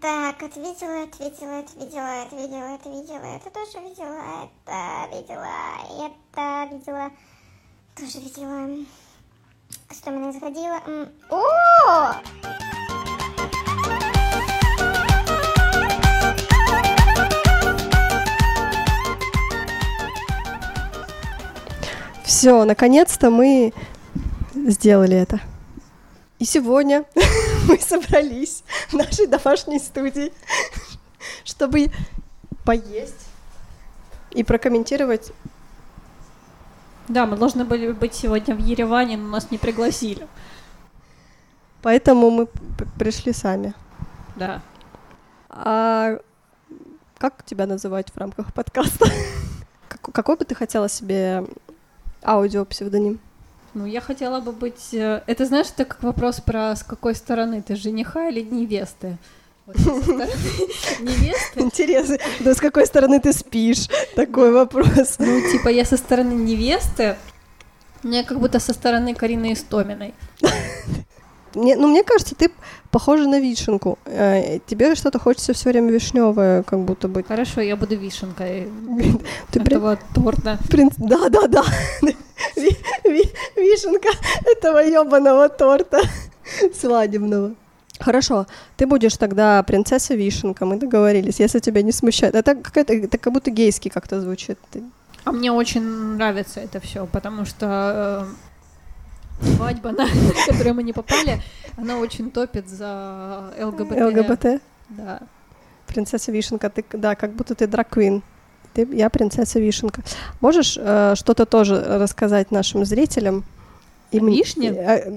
Так, 0.00 0.42
ответила, 0.42 1.02
ответила, 1.02 1.58
ответила, 1.58 2.22
ответила, 2.22 2.74
ответила. 2.74 3.36
Это 3.36 3.50
тоже 3.50 3.86
видела, 3.86 4.48
это 4.64 5.14
видела, 5.14 5.46
это 6.32 6.74
видела. 6.74 7.10
Тоже 7.94 8.18
видела. 8.20 8.86
Что 9.90 10.10
меня 10.10 10.32
заходило? 10.32 10.80
О! 11.28 12.14
Все, 22.24 22.64
наконец-то 22.64 23.28
мы 23.28 23.74
сделали 24.54 25.18
это. 25.18 25.40
И 26.38 26.46
сегодня 26.46 27.04
мы 27.68 27.78
собрались 27.78 28.64
нашей 28.96 29.26
домашней 29.26 29.78
студии, 29.78 30.32
чтобы 31.44 31.90
поесть 32.64 33.28
и 34.30 34.44
прокомментировать. 34.44 35.32
Да, 37.08 37.26
мы 37.26 37.36
должны 37.36 37.64
были 37.64 37.90
быть 37.92 38.14
сегодня 38.14 38.54
в 38.54 38.58
Ереване, 38.58 39.16
но 39.16 39.28
нас 39.28 39.50
не 39.50 39.58
пригласили. 39.58 40.28
Поэтому 41.82 42.30
мы 42.30 42.46
пришли 42.98 43.32
сами. 43.32 43.74
Да. 44.36 44.62
А 45.48 46.18
как 47.18 47.44
тебя 47.44 47.66
называть 47.66 48.10
в 48.10 48.16
рамках 48.16 48.52
подкаста? 48.54 49.06
Какой 49.88 50.36
бы 50.36 50.44
ты 50.44 50.54
хотела 50.54 50.88
себе 50.88 51.44
аудио-псевдоним? 52.22 53.20
Ну, 53.74 53.86
я 53.86 54.00
хотела 54.00 54.40
бы 54.40 54.52
быть... 54.52 54.92
Э, 54.92 55.22
это, 55.26 55.46
знаешь, 55.46 55.68
это 55.74 55.84
как 55.84 56.02
вопрос 56.02 56.40
про 56.40 56.74
с 56.74 56.82
какой 56.82 57.14
стороны 57.14 57.62
ты, 57.62 57.76
жениха 57.76 58.28
или 58.28 58.40
невесты? 58.40 59.16
Невесты? 59.66 61.60
Интересно, 61.60 62.18
да 62.40 62.54
с 62.54 62.58
какой 62.58 62.86
стороны 62.86 63.20
ты 63.20 63.32
спишь? 63.32 63.88
Такой 64.16 64.50
вопрос. 64.52 65.16
Ну, 65.18 65.40
типа, 65.52 65.68
я 65.68 65.84
со 65.84 65.96
стороны 65.96 66.32
невесты, 66.32 67.16
мне 68.02 68.24
как 68.24 68.40
будто 68.40 68.58
со 68.58 68.72
стороны 68.72 69.14
Карины 69.14 69.52
Истоминой. 69.52 70.14
Мне, 71.54 71.76
ну, 71.76 71.88
мне 71.88 72.02
кажется, 72.02 72.34
ты 72.34 72.50
похожа 72.90 73.28
на 73.28 73.40
вишенку. 73.40 73.98
Э, 74.04 74.58
тебе 74.66 74.94
что-то 74.94 75.18
хочется 75.18 75.52
все 75.52 75.70
время 75.70 75.90
вишневое, 75.90 76.62
как 76.62 76.80
будто 76.80 77.08
бы. 77.08 77.22
Хорошо, 77.22 77.60
я 77.60 77.76
буду 77.76 77.96
вишенкой 77.96 78.68
ты 79.50 79.60
этого 79.60 79.98
торта. 80.14 80.58
Принц... 80.70 80.94
Да, 80.98 81.28
да, 81.28 81.46
да. 81.46 81.64
Вишенка 83.56 84.08
этого 84.44 84.78
ебаного 84.78 85.48
торта 85.48 86.00
свадебного. 86.80 87.54
Хорошо, 88.00 88.46
ты 88.76 88.86
будешь 88.86 89.16
тогда 89.18 89.62
принцесса 89.62 90.14
Вишенка, 90.14 90.64
мы 90.64 90.76
договорились, 90.78 91.38
если 91.38 91.58
тебя 91.58 91.82
не 91.82 91.92
смущает. 91.92 92.34
Это, 92.34 92.54
какая-то, 92.54 92.94
это 92.94 93.18
как 93.18 93.32
будто 93.32 93.50
гейский 93.50 93.90
как-то 93.90 94.20
звучит. 94.22 94.58
А 95.24 95.32
мне 95.32 95.52
очень 95.52 95.82
нравится 95.82 96.60
это 96.60 96.80
все, 96.80 97.06
потому 97.06 97.44
что 97.44 98.26
э, 98.26 98.49
свадьба, 99.42 99.92
на 99.92 100.06
которую 100.46 100.74
мы 100.74 100.82
не 100.82 100.92
попали, 100.92 101.40
она 101.76 101.98
очень 101.98 102.30
топит 102.30 102.68
за 102.68 103.52
ЛГБТ. 103.58 104.00
ЛГБТ? 104.00 104.62
Да. 104.90 105.20
Принцесса 105.86 106.32
Вишенка, 106.32 106.70
ты, 106.70 106.84
да, 106.92 107.14
как 107.14 107.32
будто 107.32 107.54
ты 107.54 107.66
драквин. 107.66 108.22
Ты, 108.74 108.88
я 108.92 109.10
принцесса 109.10 109.58
Вишенка. 109.58 110.02
Можешь 110.40 110.78
э, 110.80 111.14
что-то 111.16 111.46
тоже 111.46 111.82
рассказать 111.98 112.50
нашим 112.50 112.84
зрителям? 112.84 113.44
И 114.12 114.20
вишне? 114.20 114.68
Э, 114.68 115.12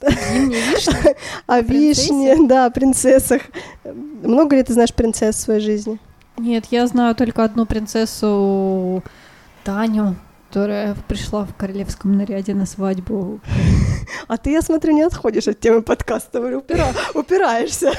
Зимняя 0.00 0.70
вишня? 0.70 1.14
О 1.46 1.60
вишне, 1.60 2.48
да, 2.48 2.70
принцессах. 2.70 3.42
Много 3.84 4.56
ли 4.56 4.62
ты 4.62 4.72
знаешь 4.72 4.94
принцесс 4.94 5.36
в 5.36 5.40
своей 5.40 5.60
жизни? 5.60 5.98
Нет, 6.38 6.66
я 6.70 6.86
знаю 6.86 7.14
только 7.14 7.44
одну 7.44 7.66
принцессу 7.66 9.02
Таню, 9.62 10.16
которая 10.50 10.96
пришла 11.06 11.44
в 11.44 11.54
королевском 11.54 12.18
наряде 12.18 12.54
на 12.54 12.66
свадьбу. 12.66 13.38
А 14.26 14.36
ты, 14.36 14.50
я 14.50 14.62
смотрю, 14.62 14.92
не 14.94 15.02
отходишь 15.02 15.46
от 15.46 15.60
темы 15.60 15.80
подкаста, 15.80 16.40
упира... 16.40 16.86
упираешься. 17.14 17.92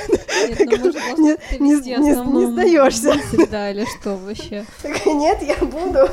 Нет, 1.18 1.42
ну, 1.58 2.42
не, 2.42 2.52
сдаешься. 2.52 3.14
Да, 3.50 3.72
или 3.72 3.86
что 3.86 4.18
вообще? 4.18 4.66
Нет, 5.06 5.42
я 5.42 5.56
буду. 5.66 6.10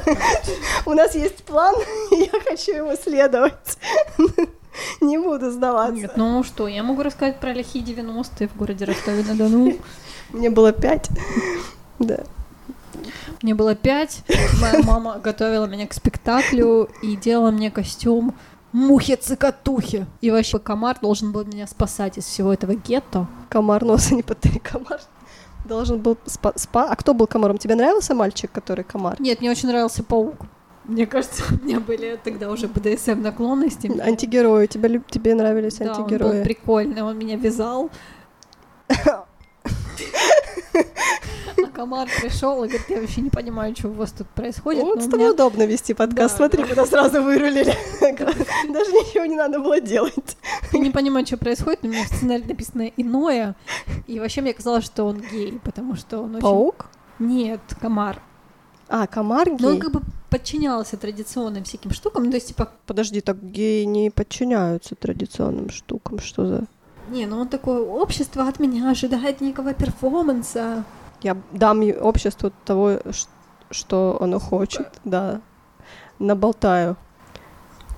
У 0.86 0.92
нас 0.92 1.16
есть 1.16 1.42
план, 1.42 1.74
и 2.12 2.30
я 2.32 2.40
хочу 2.40 2.72
его 2.72 2.94
следовать. 2.94 3.76
Не 5.00 5.18
буду 5.18 5.50
сдаваться. 5.50 5.94
Нет, 5.94 6.12
ну 6.16 6.44
что, 6.44 6.68
я 6.68 6.84
могу 6.84 7.02
рассказать 7.02 7.40
про 7.40 7.52
лихие 7.52 7.84
90-е 7.84 8.46
в 8.46 8.56
городе 8.56 8.84
Ростове-на-Дону. 8.84 9.76
Мне 10.30 10.50
было 10.50 10.70
пять. 10.72 11.08
Да. 11.98 12.20
Мне 13.42 13.54
было 13.54 13.74
пять, 13.74 14.22
моя 14.60 14.82
мама 14.82 15.18
готовила 15.18 15.66
меня 15.66 15.86
к 15.86 15.92
спектаклю 15.92 16.88
и 17.02 17.16
делала 17.16 17.50
мне 17.50 17.70
костюм 17.70 18.34
мухи-цикатухи. 18.72 20.06
И 20.20 20.30
вообще 20.30 20.58
комар 20.58 20.98
должен 21.00 21.32
был 21.32 21.44
меня 21.44 21.66
спасать 21.66 22.18
из 22.18 22.24
всего 22.24 22.52
этого 22.52 22.74
гетто. 22.74 23.26
Комар 23.48 23.84
носа 23.84 24.14
не 24.14 24.22
подтри, 24.22 24.58
комар 24.58 25.00
должен 25.64 26.00
был 26.00 26.16
спа, 26.26 26.52
спа... 26.56 26.88
А 26.90 26.96
кто 26.96 27.14
был 27.14 27.26
комаром? 27.26 27.58
Тебе 27.58 27.74
нравился 27.74 28.14
мальчик, 28.14 28.50
который 28.50 28.84
комар? 28.84 29.20
Нет, 29.20 29.40
мне 29.40 29.50
очень 29.50 29.68
нравился 29.68 30.02
паук. 30.02 30.36
Мне 30.84 31.06
кажется, 31.06 31.42
у 31.50 31.64
меня 31.64 31.80
были 31.80 32.18
тогда 32.22 32.50
уже 32.50 32.66
БДСМ 32.66 33.20
наклонности. 33.20 33.92
Антигерои. 34.00 34.66
Тебе, 34.66 35.02
тебе 35.10 35.34
нравились 35.34 35.76
да, 35.76 35.94
антигерои? 35.94 36.28
он 36.28 36.36
был 36.36 36.44
прикольный, 36.44 37.02
он 37.02 37.18
меня 37.18 37.36
вязал. 37.36 37.90
А 41.64 41.70
комар 41.74 42.08
пришел 42.20 42.64
и 42.64 42.68
говорит, 42.68 42.88
я 42.88 43.00
вообще 43.00 43.20
не 43.20 43.30
понимаю, 43.30 43.74
что 43.76 43.88
у 43.88 43.92
вас 43.92 44.12
тут 44.12 44.28
происходит. 44.28 44.82
Вот 44.84 45.02
с 45.02 45.06
меня... 45.06 45.32
удобно 45.32 45.64
вести 45.64 45.94
подкаст. 45.94 46.34
Да, 46.34 46.36
Смотри, 46.36 46.62
да. 46.62 46.68
куда 46.68 46.86
сразу 46.86 47.22
вырулили. 47.22 47.74
Даже 48.00 48.92
ничего 48.92 49.24
не 49.24 49.36
надо 49.36 49.60
было 49.60 49.80
делать. 49.80 50.36
Я 50.72 50.78
не 50.78 50.90
понимаю, 50.90 51.26
что 51.26 51.36
происходит, 51.36 51.84
у 51.84 51.88
меня 51.88 52.04
в 52.04 52.08
сценарии 52.08 52.44
написано 52.46 52.90
иное. 52.96 53.54
И 54.06 54.18
вообще 54.20 54.40
мне 54.40 54.52
казалось, 54.52 54.84
что 54.84 55.04
он 55.04 55.20
гей, 55.20 55.58
потому 55.64 55.96
что 55.96 56.20
он 56.20 56.36
очень... 56.36 56.42
Паук? 56.42 56.86
Нет, 57.18 57.60
комар. 57.80 58.22
А, 58.88 59.06
комар 59.06 59.48
гей? 59.50 59.58
Ну, 59.60 59.68
он 59.68 59.80
как 59.80 59.92
бы 59.92 60.00
подчинялся 60.30 60.96
традиционным 60.96 61.64
всяким 61.64 61.92
штукам, 61.92 62.24
ну, 62.24 62.30
то 62.30 62.36
есть, 62.36 62.48
типа... 62.48 62.70
Подожди, 62.86 63.20
так 63.20 63.42
геи 63.42 63.84
не 63.84 64.10
подчиняются 64.10 64.94
традиционным 64.94 65.70
штукам, 65.70 66.18
что 66.18 66.46
за... 66.46 66.64
Не, 67.10 67.26
ну 67.26 67.40
он 67.40 67.48
такое, 67.48 67.80
общество 67.80 68.46
от 68.46 68.58
меня 68.60 68.90
ожидает 68.90 69.40
некого 69.40 69.72
перформанса. 69.72 70.84
Я 71.22 71.36
дам 71.52 71.82
обществу 72.00 72.52
того, 72.64 72.98
что 73.70 74.18
оно 74.20 74.38
хочет, 74.38 74.88
да. 75.04 75.40
Наболтаю. 76.18 76.96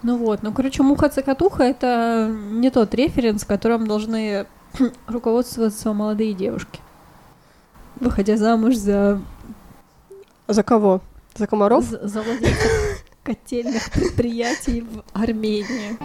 Ну 0.03 0.17
вот, 0.17 0.43
ну, 0.43 0.53
короче, 0.53 0.83
муха-цокотуха— 0.83 1.63
это 1.65 2.31
не 2.31 2.71
тот 2.71 2.95
референс, 2.95 3.45
которым 3.45 3.87
должны 3.87 4.47
руководствоваться 5.07 5.93
молодые 5.93 6.33
девушки, 6.33 6.81
выходя 7.97 8.37
замуж 8.37 8.77
за... 8.77 9.21
За 10.49 10.63
кого? 10.63 11.03
За 11.35 11.47
комаров? 11.47 11.85
За, 11.85 12.09
за 12.09 12.23
владельцев 12.23 13.05
котельных 13.23 13.91
предприятий 13.91 14.81
в 14.81 15.05
Армении. 15.13 15.99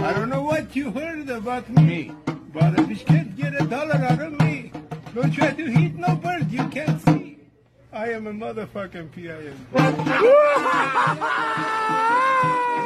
I 0.00 0.14
don't 0.14 0.30
know 0.30 0.44
what 0.44 0.74
you 0.74 0.92
heard 0.92 1.28
about 1.28 1.68
me, 1.68 2.12
but 2.52 2.78
if 2.78 2.88
you 2.88 2.96
can't 3.04 3.36
get 3.36 3.60
a 3.60 3.64
dollar 3.64 3.96
out 3.96 4.20
of 4.20 4.38
me, 4.40 4.72
don't 5.14 5.32
try 5.32 5.50
to 5.52 5.64
hit 5.64 5.94
no 5.96 6.16
bird 6.16 6.50
you 6.50 6.68
can't 6.68 7.00
see. 7.04 7.38
I 7.92 8.08
am 8.12 8.26
a 8.26 8.32
motherfucking 8.32 9.10
PIM. 9.10 9.54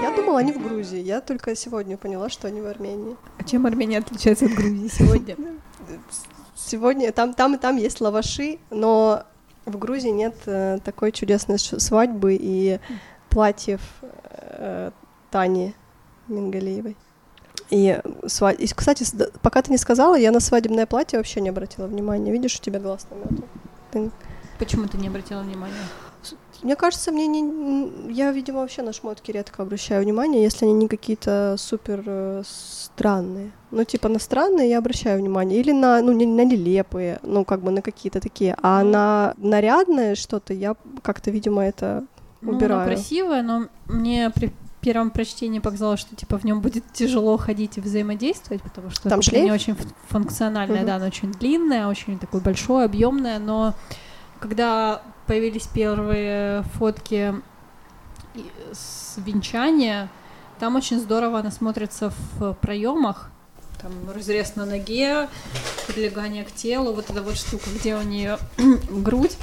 Я 0.02 0.12
думала, 0.14 0.40
они 0.40 0.52
в 0.52 0.62
Грузии. 0.62 1.00
Я 1.00 1.20
только 1.20 1.54
сегодня 1.54 1.96
поняла, 1.96 2.28
что 2.28 2.48
они 2.48 2.60
в 2.60 2.66
Армении. 2.66 3.16
А 3.38 3.44
чем 3.44 3.66
Армения 3.66 3.98
отличается 3.98 4.46
от 4.46 4.52
Грузии 4.52 4.88
сегодня? 4.88 5.36
Сегодня 6.54 7.12
там, 7.12 7.34
там 7.34 7.54
и 7.54 7.58
там 7.58 7.76
есть 7.76 8.00
лаваши, 8.00 8.58
но 8.70 9.22
в 9.64 9.78
Грузии 9.78 10.08
нет 10.08 10.34
э, 10.46 10.78
такой 10.84 11.12
чудесной 11.12 11.58
свадьбы 11.58 12.36
и 12.38 12.80
платьев 13.30 13.80
э, 14.02 14.90
Тани 15.30 15.74
Мингалиевой. 16.28 16.96
И, 17.70 18.00
свад... 18.26 18.60
и, 18.60 18.66
кстати, 18.66 19.04
пока 19.42 19.62
ты 19.62 19.70
не 19.70 19.78
сказала, 19.78 20.14
я 20.16 20.30
на 20.30 20.40
свадебное 20.40 20.86
платье 20.86 21.18
вообще 21.18 21.40
не 21.40 21.48
обратила 21.48 21.86
внимания. 21.86 22.32
Видишь, 22.32 22.56
у 22.58 22.62
тебя 22.62 22.78
глаз 22.78 23.06
наметан. 23.10 23.44
Ты... 23.90 24.10
Почему 24.58 24.86
ты 24.86 24.98
не 24.98 25.08
обратила 25.08 25.42
внимания? 25.42 25.74
Мне 26.62 26.76
кажется, 26.76 27.12
мне 27.12 27.26
не... 27.26 28.12
Я, 28.12 28.32
видимо, 28.32 28.60
вообще 28.60 28.82
на 28.82 28.92
шмотки 28.92 29.30
редко 29.30 29.62
обращаю 29.62 30.02
внимание, 30.02 30.42
если 30.42 30.64
они 30.64 30.74
не 30.74 30.88
какие-то 30.88 31.56
супер 31.58 32.02
э, 32.06 32.42
странные. 32.46 33.52
Ну, 33.70 33.84
типа 33.84 34.08
на 34.08 34.18
странные 34.18 34.70
я 34.70 34.78
обращаю 34.78 35.20
внимание. 35.20 35.60
Или 35.60 35.72
на, 35.72 36.00
ну, 36.00 36.12
не, 36.12 36.24
на 36.24 36.44
нелепые, 36.44 37.18
ну, 37.22 37.44
как 37.44 37.60
бы 37.60 37.70
на 37.70 37.82
какие-то 37.82 38.20
такие. 38.20 38.56
А 38.62 38.82
на 38.82 39.34
нарядное 39.36 40.14
что-то 40.14 40.54
я 40.54 40.76
как-то, 41.02 41.30
видимо, 41.30 41.62
это 41.62 42.04
убираю. 42.42 42.88
Ну, 42.88 42.96
красивое, 42.96 43.42
но 43.42 43.66
мне 43.86 44.30
при 44.30 44.52
первом 44.86 45.10
прочтении 45.10 45.58
показалось, 45.58 45.98
что 45.98 46.14
типа 46.14 46.38
в 46.38 46.44
нем 46.44 46.60
будет 46.60 46.84
тяжело 46.92 47.36
ходить 47.36 47.76
и 47.76 47.80
взаимодействовать, 47.80 48.62
потому 48.62 48.90
что 48.90 49.08
Там 49.08 49.20
шлейф? 49.20 49.52
очень 49.52 49.72
ф- 49.72 49.80
функциональное, 50.08 50.78
Мгм. 50.78 50.86
да, 50.86 50.96
оно 50.96 51.06
очень 51.06 51.32
длинное, 51.32 51.88
очень 51.88 52.20
такое 52.20 52.40
большое, 52.40 52.84
объемное, 52.84 53.40
но 53.40 53.74
когда 54.38 55.02
появились 55.26 55.66
первые 55.66 56.62
фотки 56.74 57.34
с 58.72 59.14
венчания, 59.16 60.08
там 60.60 60.76
очень 60.76 61.00
здорово 61.00 61.40
она 61.40 61.50
смотрится 61.50 62.12
в 62.38 62.52
проемах. 62.54 63.30
Там 63.82 63.90
разрез 64.14 64.54
на 64.54 64.66
ноге, 64.66 65.28
прилегание 65.88 66.44
к 66.44 66.52
телу, 66.52 66.92
вот 66.94 67.10
эта 67.10 67.22
вот 67.22 67.36
штука, 67.36 67.64
где 67.74 67.96
у 67.96 68.02
нее 68.02 68.38
грудь. 68.90 69.36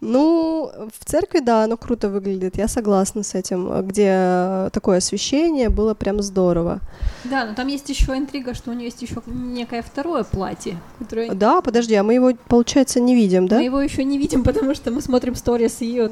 Ну, 0.00 0.70
в 0.96 1.04
церкви, 1.04 1.40
да, 1.40 1.64
оно 1.64 1.76
круто 1.76 2.08
выглядит, 2.08 2.56
я 2.56 2.68
согласна 2.68 3.24
с 3.24 3.34
этим, 3.34 3.86
где 3.86 4.68
такое 4.72 4.98
освещение 4.98 5.70
было 5.70 5.94
прям 5.94 6.22
здорово. 6.22 6.80
Да, 7.24 7.46
но 7.46 7.54
там 7.54 7.66
есть 7.66 7.88
еще 7.88 8.16
интрига, 8.16 8.54
что 8.54 8.70
у 8.70 8.74
нее 8.74 8.86
есть 8.86 9.02
еще 9.02 9.16
некое 9.26 9.82
второе 9.82 10.22
платье, 10.22 10.78
которое 11.00 11.32
Да, 11.34 11.60
подожди, 11.62 11.94
а 11.94 12.04
мы 12.04 12.14
его, 12.14 12.32
получается, 12.48 13.00
не 13.00 13.16
видим, 13.16 13.48
да? 13.48 13.56
мы 13.56 13.64
его 13.64 13.80
еще 13.80 14.04
не 14.04 14.18
видим, 14.18 14.44
потому 14.44 14.74
что 14.74 14.92
мы 14.92 15.00
смотрим 15.00 15.34
сторис 15.34 15.80
ее 15.80 16.10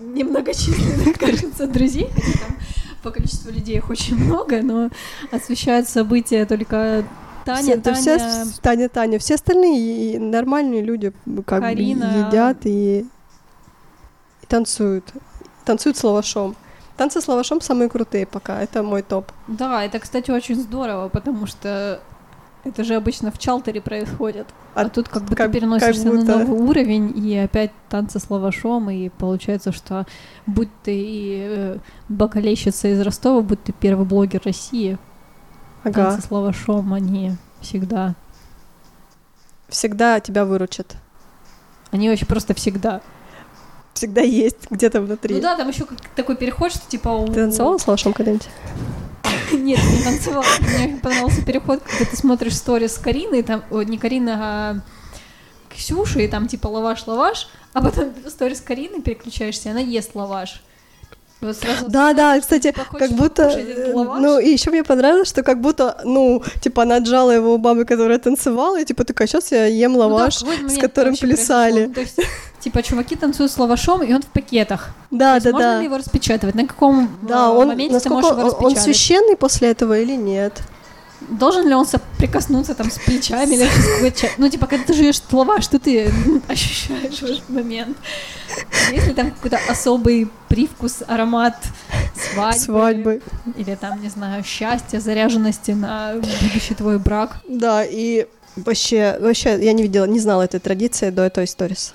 немногочисленных, 0.00 1.18
кажется, 1.18 1.66
друзей. 1.66 2.08
хотя 2.12 2.38
там 2.46 2.56
по 3.02 3.10
количеству 3.12 3.52
людей 3.52 3.76
их 3.76 3.88
очень 3.88 4.16
много, 4.16 4.62
но 4.62 4.90
освещают 5.30 5.88
события 5.88 6.44
только 6.44 7.04
Таня, 7.46 7.62
все, 7.62 7.76
Таня, 7.80 7.96
все, 7.96 8.60
Таня, 8.60 8.88
Таня, 8.88 9.18
все 9.18 9.34
остальные 9.36 10.14
и 10.14 10.18
нормальные 10.18 10.82
люди 10.82 11.12
как 11.46 11.62
Карина. 11.62 12.06
бы 12.06 12.18
едят 12.28 12.58
и, 12.66 13.06
и 14.42 14.46
танцуют. 14.46 15.04
Танцуют 15.64 15.96
с 15.96 16.04
лавашом. 16.04 16.54
Танцы 16.96 17.20
с 17.20 17.28
лавашом 17.28 17.60
самые 17.60 17.88
крутые 17.88 18.26
пока, 18.26 18.62
это 18.62 18.82
мой 18.82 19.02
топ. 19.02 19.30
Да, 19.48 19.84
это, 19.84 19.98
кстати, 19.98 20.30
очень 20.30 20.56
здорово, 20.56 21.08
потому 21.08 21.46
что 21.46 22.00
это 22.64 22.84
же 22.84 22.94
обычно 22.94 23.30
в 23.30 23.38
чалтере 23.38 23.80
происходит. 23.80 24.46
А, 24.74 24.82
А 24.82 24.88
тут 24.88 25.08
как 25.08 25.22
бы 25.24 25.36
как- 25.36 25.52
ты 25.52 25.58
переносишься 25.60 26.04
как 26.04 26.12
будто- 26.12 26.38
на 26.38 26.44
новый 26.44 26.60
уровень, 26.68 27.12
и 27.16 27.36
опять 27.36 27.70
танцы 27.90 28.18
с 28.18 28.28
лавашом, 28.30 28.90
и 28.90 29.08
получается, 29.10 29.72
что 29.72 30.06
будь 30.46 30.70
ты 30.82 30.94
и 30.96 31.38
э, 31.48 31.78
бокалейщица 32.08 32.88
из 32.88 33.00
Ростова, 33.00 33.40
будь 33.42 33.62
ты 33.62 33.72
первый 33.72 34.06
блогер 34.06 34.40
России, 34.44 34.98
Ага. 35.90 36.10
танцы 36.10 36.26
с 36.26 36.30
лавашом, 36.30 36.92
они 36.92 37.36
всегда... 37.60 38.14
Всегда 39.68 40.20
тебя 40.20 40.44
выручат. 40.44 40.96
Они 41.90 42.08
вообще 42.08 42.26
просто 42.26 42.54
всегда. 42.54 43.00
Всегда 43.94 44.20
есть 44.20 44.70
где-то 44.70 45.00
внутри. 45.00 45.34
Ну 45.34 45.40
да, 45.40 45.56
там 45.56 45.68
еще 45.68 45.86
такой 46.14 46.36
переход, 46.36 46.72
что 46.72 46.88
типа... 46.88 47.24
Ты 47.28 47.34
танцевала 47.34 47.78
с 47.78 47.86
лавашом 47.86 48.12
когда-нибудь? 48.12 48.48
Нет, 49.52 49.80
не 49.82 50.02
танцевала. 50.02 50.44
Мне 50.60 50.86
очень 50.86 51.00
понравился 51.00 51.44
переход, 51.44 51.82
когда 51.82 52.04
ты 52.04 52.16
смотришь 52.16 52.56
сторис 52.56 52.94
с 52.94 52.98
Кариной, 52.98 53.42
там, 53.42 53.64
о, 53.70 53.82
не 53.82 53.98
Карина, 53.98 54.38
а 54.40 54.76
Ксюши, 55.70 56.24
и 56.24 56.28
там 56.28 56.48
типа 56.48 56.66
лаваш-лаваш, 56.66 57.48
а 57.72 57.82
потом 57.82 58.12
сторис 58.28 58.60
Карины 58.60 59.02
переключаешься, 59.02 59.68
и 59.68 59.72
она 59.72 59.80
ест 59.80 60.14
лаваш. 60.14 60.62
Вот 61.46 61.56
сразу 61.56 61.84
Да, 61.88 62.12
да, 62.12 62.40
кстати, 62.40 62.74
как 62.98 63.10
будто, 63.12 63.52
лаваш? 63.94 64.22
ну 64.22 64.38
и 64.38 64.50
еще 64.50 64.70
мне 64.70 64.82
понравилось, 64.82 65.28
что 65.28 65.42
как 65.42 65.60
будто, 65.60 66.00
ну, 66.04 66.42
типа 66.60 66.82
она 66.82 66.96
отжала 66.96 67.30
его 67.30 67.54
у 67.54 67.58
бабы, 67.58 67.84
которая 67.84 68.18
танцевала, 68.18 68.80
и 68.80 68.84
типа 68.84 69.04
такая, 69.04 69.28
сейчас 69.28 69.52
я 69.52 69.66
ем 69.66 69.92
Ну 69.92 69.98
да, 70.00 70.06
лаваш, 70.06 70.36
с 70.36 70.78
которым 70.78 71.16
плясали. 71.16 71.86
То 71.86 72.00
есть, 72.00 72.20
типа, 72.60 72.82
чуваки 72.82 73.16
танцуют 73.16 73.52
с 73.52 73.58
лавашом, 73.58 74.02
и 74.02 74.12
он 74.12 74.22
в 74.22 74.26
пакетах. 74.26 74.88
Да, 75.10 75.34
есть 75.34 75.46
да, 75.46 75.52
можно 75.52 75.72
да. 75.72 75.78
ли 75.78 75.84
его 75.84 75.96
распечатывать? 75.98 76.54
На 76.54 76.66
каком 76.66 77.08
Да, 77.22 77.46
э, 77.46 77.50
он, 77.50 77.68
моменте 77.68 78.00
ты 78.00 78.08
можешь 78.08 78.30
его 78.30 78.40
он, 78.40 78.46
он 78.46 78.52
распечатать? 78.52 78.82
священный 78.82 79.36
после 79.36 79.70
этого 79.70 79.98
или 79.98 80.16
нет? 80.16 80.52
Должен 81.20 81.66
ли 81.66 81.74
он 81.74 81.86
соприкоснуться 81.86 82.74
там 82.74 82.90
с 82.90 82.98
плечами 82.98 83.54
или 83.54 83.64
с 83.66 83.94
какой-то 83.94 84.20
ча- 84.20 84.30
Ну, 84.36 84.48
типа, 84.48 84.66
когда 84.66 84.84
ты 84.84 84.92
жуешь 84.94 85.20
слова, 85.20 85.60
что 85.62 85.78
ты 85.78 86.10
ощущаешь 86.46 87.18
в 87.20 87.24
этот 87.24 87.48
момент? 87.48 87.96
Есть 88.92 89.06
ли 89.08 89.14
там 89.14 89.30
какой-то 89.30 89.58
особый 89.68 90.28
привкус, 90.48 91.02
аромат 91.08 91.56
свадьбы? 92.32 92.58
Свадьбы. 92.60 93.22
Или 93.56 93.74
там, 93.74 94.00
не 94.02 94.08
знаю, 94.10 94.44
счастья, 94.44 95.00
заряженности 95.00 95.70
на 95.72 96.14
будущий 96.14 96.74
твой 96.74 96.98
брак? 96.98 97.38
Да, 97.48 97.82
и 97.84 98.26
вообще, 98.54 99.16
вообще 99.18 99.58
я 99.64 99.72
не 99.72 99.82
видела, 99.82 100.04
не 100.04 100.20
знала 100.20 100.42
этой 100.42 100.60
традиции 100.60 101.10
до 101.10 101.22
этого 101.22 101.46
сторис. 101.46 101.94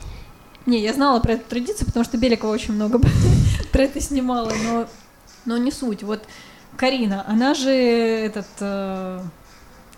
Не, 0.65 0.79
я 0.81 0.93
знала 0.93 1.19
про 1.19 1.33
эту 1.33 1.43
традицию, 1.49 1.85
потому 1.85 2.03
что 2.05 2.17
Беликова 2.17 2.51
очень 2.51 2.73
много 2.73 2.99
про 3.71 3.83
это 3.83 4.01
снимала, 4.01 4.51
но, 4.63 4.87
но 5.45 5.57
не 5.57 5.71
суть. 5.71 6.03
Вот 6.03 6.23
Карина, 6.81 7.23
она 7.27 7.53
же 7.53 7.69
этот 7.69 8.47
э, 8.59 9.19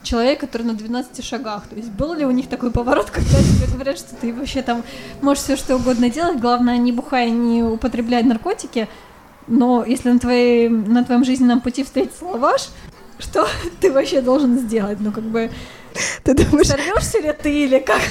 человек, 0.02 0.42
который 0.42 0.64
на 0.64 0.74
12 0.74 1.24
шагах. 1.24 1.66
То 1.68 1.78
есть 1.78 1.90
был 1.90 2.14
ли 2.14 2.26
у 2.26 2.32
них 2.32 2.50
такой 2.50 2.72
поворот, 2.72 3.10
когда 3.10 3.38
тебе 3.38 3.68
говорят, 3.72 3.98
что 3.98 4.14
ты 4.16 4.34
вообще 4.34 4.62
там 4.64 4.84
можешь 5.22 5.44
все 5.44 5.56
что 5.56 5.78
угодно 5.78 6.10
делать, 6.10 6.42
главное 6.42 6.76
не 6.76 6.92
бухай, 6.92 7.32
не 7.32 7.64
употребляй 7.64 8.24
наркотики, 8.24 8.90
но 9.48 9.86
если 9.86 10.12
на, 10.12 10.20
твоей, 10.20 10.68
на 10.68 11.06
твоем 11.06 11.24
жизненном 11.24 11.62
пути 11.62 11.86
встретится 11.86 12.26
лаваш, 12.26 12.68
что 13.18 13.48
ты 13.80 13.90
вообще 13.90 14.20
должен 14.20 14.60
сделать? 14.60 15.00
Ну, 15.00 15.14
как 15.14 15.24
бы, 15.24 15.52
Ты 16.24 16.34
думаешь, 16.34 16.68
сорвешься 16.68 17.20
ли 17.20 17.32
ты 17.32 17.64
или 17.64 17.80
как? 17.80 18.02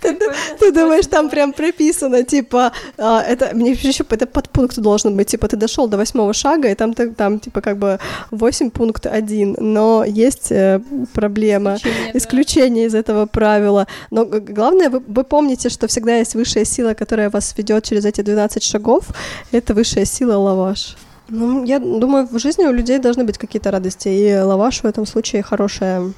Ты, 0.00 0.72
думаешь, 0.72 1.06
там 1.06 1.30
прям 1.30 1.52
прописано, 1.52 2.22
типа, 2.22 2.72
а, 2.98 3.22
это, 3.22 3.50
мне 3.54 3.72
еще 3.72 4.04
это 4.08 4.26
подпункт 4.26 4.78
должен 4.78 5.16
быть, 5.16 5.28
типа, 5.28 5.48
ты 5.48 5.56
дошел 5.56 5.88
до 5.88 5.96
восьмого 5.96 6.32
шага, 6.32 6.68
и 6.68 6.74
там, 6.74 6.94
там, 6.94 7.40
типа, 7.40 7.60
как 7.60 7.76
бы 7.78 7.98
8 8.30 8.70
пункт 8.70 9.06
1, 9.06 9.56
но 9.58 10.04
есть 10.04 10.52
э, 10.52 10.80
проблема. 11.12 11.78
Исключение, 12.14 12.86
из 12.86 12.94
этого 12.94 13.26
правила. 13.26 13.86
Но 14.10 14.24
главное, 14.24 14.90
вы, 14.90 15.24
помните, 15.24 15.68
что 15.68 15.86
всегда 15.86 16.16
есть 16.16 16.34
высшая 16.34 16.64
сила, 16.64 16.94
которая 16.94 17.30
вас 17.30 17.54
ведет 17.56 17.84
через 17.84 18.04
эти 18.04 18.22
12 18.22 18.62
шагов. 18.62 19.04
Это 19.52 19.74
высшая 19.74 20.04
сила 20.04 20.36
лаваш. 20.36 20.96
Ну, 21.28 21.64
я 21.64 21.78
думаю, 21.78 22.26
в 22.26 22.38
жизни 22.38 22.64
у 22.64 22.72
людей 22.72 22.98
должны 22.98 23.24
быть 23.24 23.38
какие-то 23.38 23.70
радости, 23.70 24.08
и 24.08 24.36
лаваш 24.36 24.82
в 24.82 24.86
этом 24.86 25.06
случае 25.06 25.42
хорошая, 25.42 26.12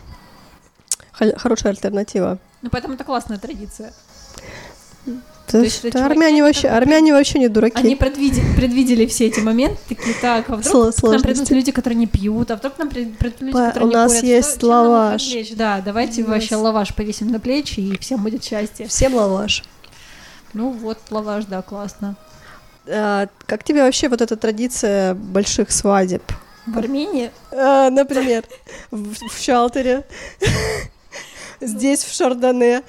хо- 1.12 1.37
хорошая 1.37 1.73
альтернатива. 1.73 2.38
Ну, 2.62 2.70
поэтому 2.70 2.94
это 2.94 3.05
классная 3.05 3.38
традиция. 3.38 3.93
То 5.49 5.59
есть 5.59 5.82
есть 5.85 5.94
чуваки, 5.97 5.99
армяне 6.12 6.26
они 6.29 6.43
вообще, 6.43 6.69
армяне 6.69 7.12
вообще 7.12 7.38
не 7.41 7.49
дураки. 7.49 7.76
Они 7.76 7.97
предвидели, 7.97 8.55
предвидели 8.56 9.06
все 9.06 9.26
эти 9.26 9.41
моменты, 9.41 9.76
такие, 9.88 10.14
так, 10.14 10.49
а 10.49 10.56
вдруг 10.56 10.75
Сло- 10.75 10.93
к 10.93 11.03
нам 11.12 11.20
придут 11.20 11.50
люди, 11.50 11.73
которые 11.73 11.99
не 11.99 12.06
пьют, 12.06 12.50
а 12.53 12.56
вдруг 12.56 12.76
к 12.76 12.79
нам 12.79 12.88
при- 12.88 13.05
придут 13.06 13.41
люди, 13.41 13.53
Па- 13.53 13.67
которые 13.67 13.87
у 13.87 13.91
не 13.91 13.94
нас 13.97 14.12
курят. 14.12 14.25
есть 14.25 14.55
Что- 14.56 14.67
лаваш. 14.69 15.50
Да, 15.56 15.82
давайте 15.85 16.23
У 16.23 16.26
вообще 16.29 16.56
лаваш 16.56 16.94
повесим 16.94 17.29
на 17.32 17.41
плечи, 17.41 17.81
и 17.81 17.99
всем 17.99 18.23
будет 18.23 18.45
счастье. 18.45 18.87
Всем 18.87 19.14
лаваш. 19.14 19.64
Ну 20.54 20.71
вот, 20.71 20.99
лаваш, 21.11 21.45
да, 21.47 21.61
классно. 21.61 22.14
А, 22.87 23.26
как 23.47 23.64
тебе 23.64 23.83
вообще 23.83 24.09
вот 24.09 24.23
эта 24.23 24.37
традиция 24.37 25.14
больших 25.14 25.71
свадеб? 25.73 26.23
В 26.66 26.78
Армении 26.78 27.31
А, 27.50 27.90
например, 27.90 28.45
в, 28.92 29.14
в 29.28 29.38
шалтере, 29.42 30.04
здесь, 31.62 32.04
в 32.04 32.14
Шардоне. 32.14 32.83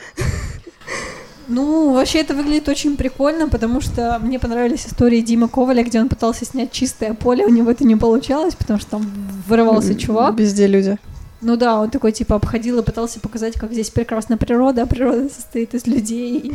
Ну, 1.48 1.94
вообще 1.94 2.20
это 2.20 2.34
выглядит 2.34 2.70
очень 2.70 2.96
прикольно, 2.96 3.50
потому 3.50 3.82
что 3.82 4.18
мне 4.22 4.40
понравились 4.40 4.88
истории 4.88 5.20
Димы 5.22 5.50
Коваля, 5.50 5.84
где 5.84 6.00
он 6.00 6.08
пытался 6.08 6.46
снять 6.46 6.72
чистое 6.72 7.14
поле, 7.14 7.46
у 7.46 7.50
него 7.50 7.70
это 7.70 7.84
не 7.84 7.98
получалось, 7.98 8.56
потому 8.56 8.80
что 8.80 8.92
там 8.92 9.12
вырывался 9.48 9.96
чувак. 9.96 10.40
Везде 10.40 10.68
люди. 10.68 10.98
Ну 11.44 11.58
да, 11.58 11.82
он 11.82 11.90
такой 11.90 12.14
типа 12.14 12.36
обходил 12.36 12.80
и 12.80 12.84
пытался 12.84 13.20
показать, 13.20 13.56
как 13.56 13.74
здесь 13.74 13.90
прекрасна 13.90 14.38
природа, 14.38 14.84
а 14.84 14.86
природа 14.86 15.28
состоит 15.28 15.74
из 15.74 15.86
людей 15.86 16.54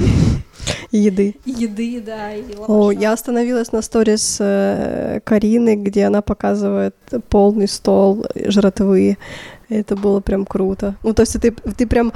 и, 0.90 0.98
еды. 0.98 1.36
и 1.44 1.50
еды, 1.50 2.02
да, 2.04 2.32
и 2.32 2.42
О, 2.66 2.90
я 2.90 3.12
остановилась 3.12 3.70
на 3.72 3.82
сторис 3.82 4.38
э, 4.40 5.20
Карины, 5.24 5.76
где 5.76 6.04
она 6.04 6.22
показывает 6.22 6.96
полный 7.28 7.68
стол 7.68 8.26
жратвы. 8.34 9.18
Это 9.68 9.96
было 9.96 10.20
прям 10.20 10.46
круто. 10.46 10.94
Ну, 11.02 11.12
то 11.12 11.22
есть 11.22 11.38
ты, 11.40 11.50
ты 11.52 11.86
прям... 11.86 12.12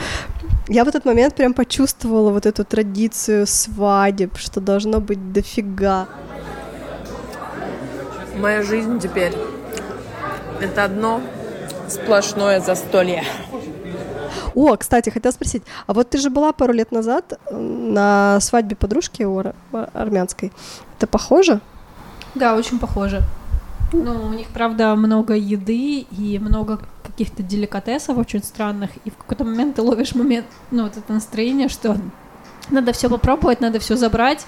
Я 0.68 0.84
в 0.84 0.88
этот 0.88 1.04
момент 1.04 1.34
прям 1.34 1.52
почувствовала 1.52 2.30
вот 2.30 2.46
эту 2.46 2.64
традицию 2.64 3.46
свадеб, 3.46 4.38
что 4.38 4.60
должно 4.60 5.00
быть 5.00 5.32
дофига. 5.32 6.06
Моя 8.38 8.62
жизнь 8.62 8.98
теперь 8.98 9.34
это 10.60 10.84
одно 10.84 11.20
сплошное 11.88 12.60
застолье. 12.60 13.22
О, 14.54 14.76
кстати, 14.76 15.10
хотела 15.10 15.32
спросить, 15.32 15.62
а 15.86 15.92
вот 15.92 16.10
ты 16.10 16.18
же 16.18 16.30
была 16.30 16.52
пару 16.52 16.72
лет 16.72 16.92
назад 16.92 17.38
на 17.50 18.38
свадьбе 18.40 18.76
подружки 18.76 19.22
у 19.24 19.38
ар- 19.38 19.54
армянской. 19.92 20.52
Это 20.96 21.06
похоже? 21.06 21.60
Да, 22.34 22.54
очень 22.54 22.78
похоже. 22.78 23.22
Ну, 23.92 24.28
у 24.28 24.32
них, 24.32 24.48
правда, 24.48 24.94
много 24.96 25.34
еды 25.34 26.06
и 26.10 26.38
много 26.38 26.80
каких-то 27.02 27.42
деликатесов 27.42 28.16
очень 28.16 28.42
странных, 28.42 28.90
и 29.04 29.10
в 29.10 29.16
какой-то 29.16 29.44
момент 29.44 29.76
ты 29.76 29.82
ловишь 29.82 30.14
момент, 30.14 30.46
ну, 30.70 30.84
вот 30.84 30.96
это 30.96 31.12
настроение, 31.12 31.68
что 31.68 31.96
надо 32.70 32.92
все 32.92 33.10
попробовать, 33.10 33.60
надо 33.60 33.78
все 33.80 33.96
забрать, 33.96 34.46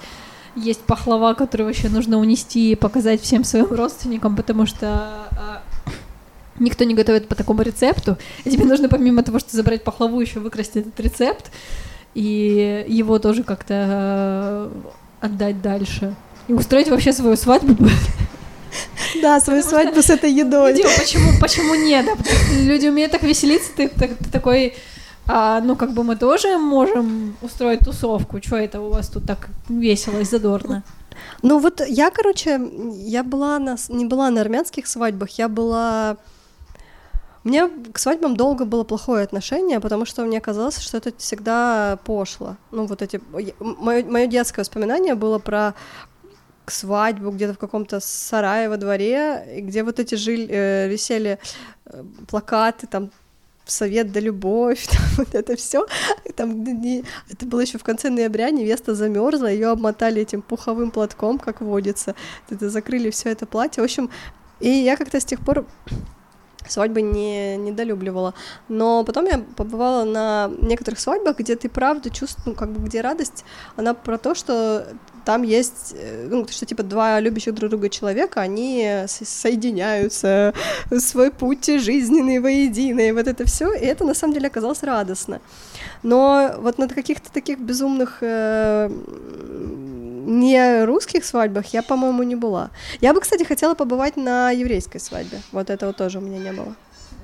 есть 0.55 0.81
пахлава, 0.81 1.33
которую 1.33 1.67
вообще 1.67 1.89
нужно 1.89 2.17
унести 2.17 2.71
и 2.71 2.75
показать 2.75 3.21
всем 3.21 3.43
своим 3.43 3.67
родственникам, 3.67 4.35
потому 4.35 4.65
что 4.65 5.27
а, 5.31 5.61
никто 6.59 6.85
не 6.85 6.95
готовит 6.95 7.27
по 7.27 7.35
такому 7.35 7.61
рецепту. 7.61 8.17
И 8.45 8.49
тебе 8.49 8.65
нужно 8.65 8.87
помимо 8.89 9.21
того, 9.21 9.39
что 9.39 9.55
забрать 9.55 9.83
пахлаву, 9.83 10.19
еще 10.21 10.39
выкрасть 10.39 10.77
этот 10.77 10.99
рецепт 10.99 11.51
и 12.15 12.85
его 12.87 13.19
тоже 13.19 13.43
как-то 13.43 13.73
э, 13.73 14.69
отдать 15.19 15.61
дальше. 15.61 16.15
И 16.47 16.53
устроить 16.53 16.89
вообще 16.89 17.11
свою 17.11 17.35
свадьбу. 17.35 17.75
Да, 19.21 19.39
свою 19.39 19.63
свадьбу 19.63 20.01
с 20.01 20.09
этой 20.09 20.31
едой. 20.31 20.73
Почему, 20.73 21.31
почему 21.39 21.75
нет? 21.75 22.05
Да, 22.05 22.13
люди 22.61 22.87
умеют 22.87 23.11
так 23.11 23.23
веселиться, 23.23 23.71
ты, 23.75 23.87
ты, 23.87 24.07
ты 24.07 24.29
такой, 24.31 24.75
а, 25.27 25.61
ну, 25.61 25.75
как 25.75 25.93
бы 25.93 26.03
мы 26.03 26.15
тоже 26.15 26.57
можем 26.57 27.35
устроить 27.41 27.79
тусовку. 27.79 28.41
Что 28.41 28.57
это 28.57 28.81
у 28.81 28.89
вас 28.89 29.09
тут 29.09 29.25
так 29.25 29.49
весело 29.69 30.19
и 30.19 30.23
задорно? 30.23 30.83
Ну 31.41 31.59
вот 31.59 31.81
я, 31.87 32.11
короче, 32.11 32.59
я 32.93 33.23
была 33.23 33.59
на, 33.59 33.77
не 33.89 34.05
была 34.05 34.29
на 34.29 34.41
армянских 34.41 34.87
свадьбах, 34.87 35.29
я 35.31 35.47
была... 35.47 36.17
У 37.43 37.47
меня 37.47 37.69
к 37.93 37.99
свадьбам 37.99 38.35
долго 38.35 38.65
было 38.65 38.83
плохое 38.83 39.23
отношение, 39.23 39.79
потому 39.79 40.05
что 40.05 40.23
мне 40.23 40.41
казалось, 40.41 40.79
что 40.79 40.97
это 40.97 41.13
всегда 41.17 41.99
пошло. 42.03 42.57
Ну 42.71 42.85
вот 42.85 43.03
эти... 43.03 43.21
Мое, 43.59 44.03
мое 44.03 44.27
детское 44.27 44.61
воспоминание 44.61 45.13
было 45.13 45.37
про 45.37 45.75
свадьбу 46.71 47.31
где-то 47.31 47.53
в 47.53 47.57
каком-то 47.57 47.99
сарае 47.99 48.69
во 48.69 48.77
дворе, 48.77 49.61
где 49.61 49.83
вот 49.83 49.99
эти 49.99 50.15
жили, 50.15 50.47
э, 50.49 50.87
висели 50.87 51.39
э, 51.85 52.03
плакаты, 52.27 52.87
там 52.87 53.11
совет 53.65 54.11
да 54.11 54.19
любовь, 54.19 54.87
там, 54.91 55.01
вот 55.17 55.35
это 55.35 55.55
все. 55.55 55.85
Там, 56.35 56.63
не, 56.63 57.03
это 57.29 57.45
было 57.45 57.61
еще 57.61 57.77
в 57.77 57.83
конце 57.83 58.09
ноября, 58.09 58.49
невеста 58.49 58.95
замерзла, 58.95 59.47
ее 59.47 59.69
обмотали 59.69 60.21
этим 60.21 60.41
пуховым 60.41 60.91
платком, 60.91 61.39
как 61.39 61.61
водится. 61.61 62.15
Это 62.49 62.69
закрыли 62.69 63.09
все 63.09 63.29
это 63.29 63.45
платье. 63.45 63.81
В 63.81 63.85
общем, 63.85 64.09
и 64.59 64.69
я 64.69 64.95
как-то 64.95 65.19
с 65.19 65.25
тех 65.25 65.39
пор 65.41 65.65
свадьбы 66.67 67.01
не 67.01 67.57
недолюбливала. 67.57 68.33
Но 68.69 69.03
потом 69.03 69.25
я 69.25 69.43
побывала 69.55 70.03
на 70.03 70.51
некоторых 70.61 70.99
свадьбах, 70.99 71.39
где 71.39 71.55
ты 71.55 71.69
правда 71.69 72.09
чувствуешь, 72.09 72.45
ну, 72.45 72.53
как 72.53 72.71
бы 72.71 72.85
где 72.85 73.01
радость, 73.01 73.45
она 73.75 73.93
про 73.93 74.17
то, 74.17 74.35
что 74.35 74.87
там 75.25 75.41
есть, 75.41 75.95
э, 75.97 76.27
ну, 76.29 76.47
что 76.47 76.65
типа 76.65 76.83
два 76.83 77.19
любящих 77.19 77.53
друг 77.55 77.71
друга 77.71 77.89
человека, 77.89 78.41
они 78.41 79.05
соединяются, 79.07 80.53
свой 80.99 81.31
путь 81.31 81.65
жизненный 81.65 82.39
воедино, 82.39 83.01
и 83.01 83.11
вот 83.11 83.27
это 83.27 83.45
все, 83.45 83.73
и 83.73 83.85
это 83.85 84.05
на 84.05 84.13
самом 84.13 84.33
деле 84.35 84.47
оказалось 84.47 84.83
радостно. 84.83 85.41
Но 86.03 86.53
вот 86.59 86.77
на 86.77 86.87
каких-то 86.87 87.31
таких 87.31 87.59
безумных 87.59 88.19
э, 88.21 88.89
не 90.25 90.85
русских 90.85 91.25
свадьбах 91.25 91.67
я, 91.67 91.83
по-моему, 91.83 92.23
не 92.23 92.35
была. 92.35 92.71
Я 93.01 93.13
бы, 93.13 93.21
кстати, 93.21 93.43
хотела 93.43 93.75
побывать 93.75 94.17
на 94.17 94.51
еврейской 94.51 94.99
свадьбе. 94.99 95.41
Вот 95.51 95.69
этого 95.69 95.93
тоже 95.93 96.17
у 96.17 96.21
меня 96.21 96.39
не 96.39 96.51
было. 96.51 96.75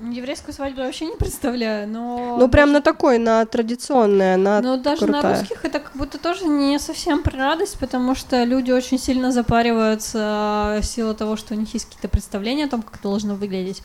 Еврейскую 0.10 0.54
свадьбу 0.54 0.82
вообще 0.82 1.06
не 1.06 1.16
представляю, 1.16 1.88
но... 1.88 2.38
Ну, 2.40 2.50
прям 2.50 2.72
на 2.72 2.82
такой, 2.82 3.20
на 3.20 3.46
традиционное, 3.46 4.36
на 4.36 4.60
Ну, 4.62 4.78
даже 4.78 5.06
крутая. 5.06 5.22
на 5.22 5.40
русских 5.40 5.64
это 5.64 5.80
как 5.80 5.96
будто 5.96 6.18
тоже 6.18 6.46
не 6.46 6.80
совсем 6.80 7.22
про 7.22 7.38
радость, 7.38 7.78
потому 7.78 8.16
что 8.16 8.44
люди 8.44 8.72
очень 8.72 8.98
сильно 8.98 9.32
запариваются 9.32 10.80
в 10.82 10.86
силу 10.86 11.14
того, 11.14 11.36
что 11.36 11.54
у 11.54 11.58
них 11.58 11.72
есть 11.74 11.86
какие-то 11.86 12.08
представления 12.08 12.66
о 12.66 12.70
том, 12.70 12.82
как 12.82 12.96
это 12.96 13.04
должно 13.04 13.36
выглядеть. 13.36 13.84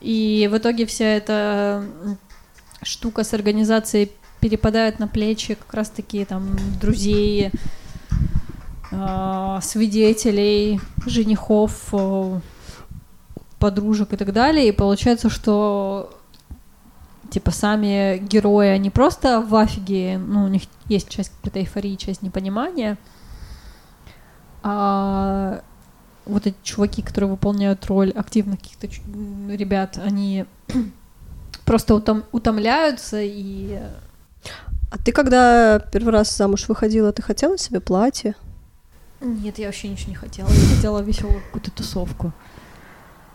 И 0.00 0.48
в 0.50 0.56
итоге 0.56 0.86
вся 0.86 1.06
эта 1.06 1.84
штука 2.82 3.24
с 3.24 3.34
организацией 3.34 4.12
перепадает 4.40 4.98
на 4.98 5.08
плечи 5.08 5.54
как 5.54 5.74
раз-таки 5.74 6.24
там 6.24 6.56
друзей, 6.80 7.48
а, 7.48 7.50
свидетелей, 9.62 10.80
женихов, 11.06 11.94
подружек 13.58 14.12
и 14.12 14.16
так 14.16 14.32
далее, 14.32 14.68
и 14.68 14.72
получается, 14.72 15.28
что 15.28 16.12
типа 17.30 17.52
сами 17.52 18.18
герои, 18.18 18.68
они 18.68 18.90
просто 18.90 19.40
в 19.40 19.54
афиге, 19.54 20.18
ну, 20.18 20.44
у 20.44 20.48
них 20.48 20.62
есть 20.86 21.08
часть 21.08 21.30
какой-то 21.36 21.60
эйфории, 21.60 21.94
часть 21.94 22.22
непонимания, 22.22 22.98
а 24.62 25.62
вот 26.26 26.46
эти 26.46 26.56
чуваки, 26.62 27.02
которые 27.02 27.30
выполняют 27.30 27.86
роль 27.86 28.10
активных 28.10 28.60
каких-то 28.60 28.88
ребят, 29.52 29.98
они 30.02 30.46
просто 31.64 31.94
утом 31.94 32.24
утомляются 32.32 33.20
и... 33.20 33.78
А 34.92 34.98
ты 34.98 35.12
когда 35.12 35.78
первый 35.78 36.10
раз 36.10 36.36
замуж 36.36 36.68
выходила, 36.68 37.12
ты 37.12 37.22
хотела 37.22 37.56
себе 37.56 37.80
платье? 37.80 38.34
Нет, 39.20 39.58
я 39.58 39.66
вообще 39.66 39.88
ничего 39.88 40.10
не 40.10 40.16
хотела. 40.16 40.48
Я 40.48 40.76
хотела 40.76 41.00
веселую 41.00 41.42
какую-то 41.42 41.70
тусовку. 41.70 42.32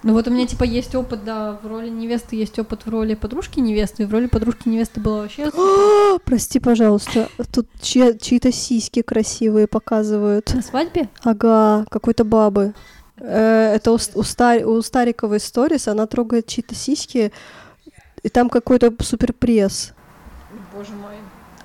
Ну 0.04 0.14
вот 0.14 0.28
у 0.28 0.32
меня 0.32 0.46
типа 0.46 0.64
есть 0.64 0.94
опыт, 0.94 1.24
да, 1.26 1.60
в 1.64 1.66
роли 1.66 1.90
невесты 1.90 2.36
есть 2.36 2.60
опыт 2.60 2.86
в 2.86 2.90
роли 2.90 3.16
подружки 3.16 3.60
невесты, 3.60 4.04
и 4.04 4.06
в 4.06 4.12
роли 4.12 4.28
подружки 4.28 4.70
невесты 4.70 5.00
было 5.00 5.22
вообще... 5.22 5.50
Прости, 6.26 6.60
пожалуйста, 6.60 7.28
тут 7.52 7.68
чьи- 7.82 8.16
чьи-то 8.20 8.52
сиськи 8.52 9.02
красивые 9.02 9.66
показывают. 9.66 10.54
На 10.54 10.62
свадьбе? 10.62 11.10
Ага, 11.24 11.86
какой-то 11.90 12.24
бабы. 12.24 12.76
Э, 13.18 13.74
это 13.74 13.92
у, 13.92 13.96
у, 13.96 14.24
Стар, 14.24 14.68
у 14.68 14.80
Стариковой 14.84 15.40
сторис, 15.40 15.88
она 15.88 16.06
трогает 16.06 16.46
чьи-то 16.46 16.76
сиськи, 16.76 17.32
и 18.22 18.30
там 18.30 18.50
какой-то 18.50 18.94
супер 19.00 19.34
пресс. 19.34 19.94
Боже 20.72 20.92
мой. 20.92 21.16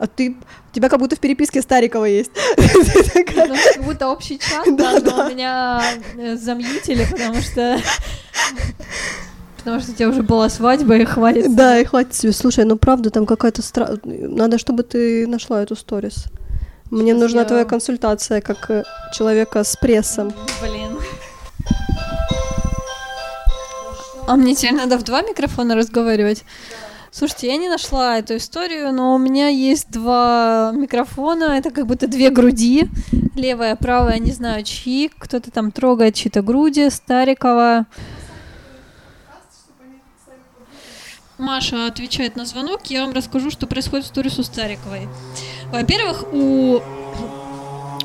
А 0.01 0.07
ты, 0.07 0.35
у 0.71 0.75
тебя 0.75 0.89
как 0.89 0.99
будто 0.99 1.15
в 1.15 1.21
переписке 1.21 1.61
Старикова 1.61 2.07
есть. 2.07 2.31
Как 3.37 3.85
будто 3.85 4.09
общий 4.09 4.39
чат, 4.39 4.75
да, 4.75 4.99
но 4.99 5.29
меня 5.29 5.83
э, 6.17 6.37
замьютили, 6.37 7.07
потому 7.11 7.43
что... 7.43 7.79
Потому 9.59 9.81
что 9.81 9.93
у 9.93 9.95
тебя 9.95 10.09
уже 10.09 10.23
была 10.23 10.49
свадьба, 10.49 10.97
и 10.97 11.05
хватит. 11.05 11.55
Да, 11.55 11.79
и 11.79 11.85
хватит 11.85 12.15
себе. 12.15 12.33
Слушай, 12.33 12.65
ну 12.65 12.77
правда, 12.77 13.11
там 13.11 13.27
какая-то 13.27 13.61
стра... 13.61 13.99
Надо, 14.05 14.57
чтобы 14.57 14.85
ты 14.85 15.27
нашла 15.27 15.63
эту 15.63 15.77
сторис. 15.77 16.25
Мне 16.91 17.13
Сейчас 17.13 17.21
нужна 17.21 17.41
я- 17.43 17.47
твоя 17.47 17.65
консультация 17.67 18.41
как 18.41 18.71
э, 18.71 18.85
человека 19.13 19.63
с 19.63 19.77
прессом. 19.77 20.33
Блин. 20.63 20.97
А 24.27 24.37
мне 24.37 24.55
теперь 24.55 24.77
надо 24.77 24.97
в 24.97 25.03
два 25.03 25.21
микрофона 25.21 25.75
разговаривать? 25.75 26.45
Слушайте, 27.13 27.49
я 27.49 27.57
не 27.57 27.69
нашла 27.69 28.19
эту 28.19 28.37
историю, 28.37 28.93
но 28.93 29.15
у 29.15 29.19
меня 29.19 29.49
есть 29.49 29.91
два 29.91 30.71
микрофона, 30.73 31.57
это 31.59 31.73
как 31.73 31.87
будто 31.87 32.07
две 32.07 32.31
груди, 32.31 32.89
левая, 33.35 33.75
правая, 33.75 34.21
не 34.21 34.31
знаю 34.31 34.63
чьи, 34.63 35.11
кто-то 35.19 35.51
там 35.51 35.73
трогает 35.73 36.15
чьи-то 36.15 36.41
груди, 36.43 36.89
Старикова. 36.89 37.87
Маша 41.37 41.87
отвечает 41.87 42.37
на 42.37 42.45
звонок, 42.45 42.87
я 42.87 43.05
вам 43.05 43.13
расскажу, 43.13 43.51
что 43.51 43.67
происходит 43.67 44.05
в 44.07 44.09
сторис 44.09 44.39
у 44.39 44.45
Стариковой. 44.45 45.09
Во-первых, 45.73 46.33
у 46.33 46.81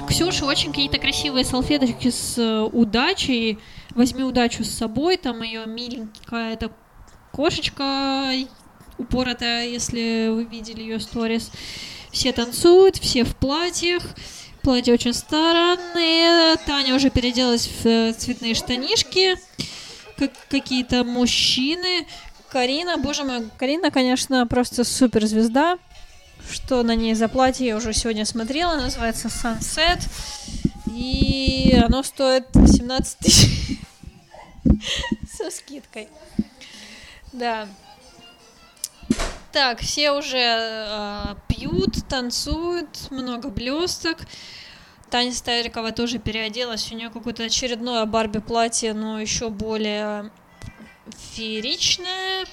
Ксюши 0.08 0.46
очень 0.46 0.70
какие-то 0.70 0.98
красивые 0.98 1.46
салфеточки 1.46 2.10
с 2.10 2.38
э, 2.38 2.62
удачей. 2.62 3.60
Возьми 3.94 4.24
удачу 4.24 4.64
с 4.64 4.70
собой, 4.70 5.18
там 5.18 5.42
ее 5.42 5.66
миленькая 5.66 6.54
эта 6.54 6.72
кошечка 7.32 8.32
упоротая, 8.98 9.68
если 9.68 10.30
вы 10.30 10.46
видели 10.46 10.82
ее 10.82 11.00
сторис. 11.00 11.52
Все 12.12 12.32
танцуют, 12.32 12.98
все 12.98 13.24
в 13.24 13.36
платьях. 13.36 14.04
Платья 14.62 14.94
очень 14.94 15.14
странные. 15.14 16.56
Таня 16.66 16.96
уже 16.96 17.10
переоделась 17.10 17.68
в 17.68 17.86
э, 17.86 18.14
цветные 18.14 18.56
штанишки. 18.56 19.36
Как 20.18 20.32
какие-то 20.50 21.04
мужчины. 21.04 22.08
Карина, 22.50 22.98
боже 22.98 23.24
мой, 23.26 23.50
Карина, 23.58 23.92
конечно, 23.92 24.48
просто 24.48 24.84
суперзвезда. 24.84 25.78
Что 26.50 26.84
на 26.84 26.96
ней 26.96 27.14
за 27.16 27.28
платье 27.28 27.68
я 27.68 27.76
уже 27.76 27.94
сегодня 27.94 28.26
смотрела, 28.26 28.76
называется 28.76 29.28
Sunset. 29.28 30.02
И 30.96 31.78
оно 31.86 32.02
стоит 32.02 32.48
17 32.54 33.18
тысяч 33.20 33.80
со 35.38 35.52
скидкой. 35.52 36.08
Да. 37.34 37.68
Так, 39.56 39.80
все 39.80 40.12
уже 40.12 40.38
э, 40.38 41.36
пьют, 41.48 41.96
танцуют, 42.10 43.10
много 43.10 43.48
блесток. 43.48 44.18
Таня 45.10 45.32
Старикова 45.32 45.94
тоже 45.94 46.20
переоделась. 46.20 46.92
У 46.92 46.96
нее 46.96 47.10
какое-то 47.10 47.44
очередное 47.44 48.06
Барби 48.06 48.40
платье, 48.40 48.94
но 48.94 49.18
еще 49.18 49.50
более 49.50 50.30
фееричное. 51.32 52.46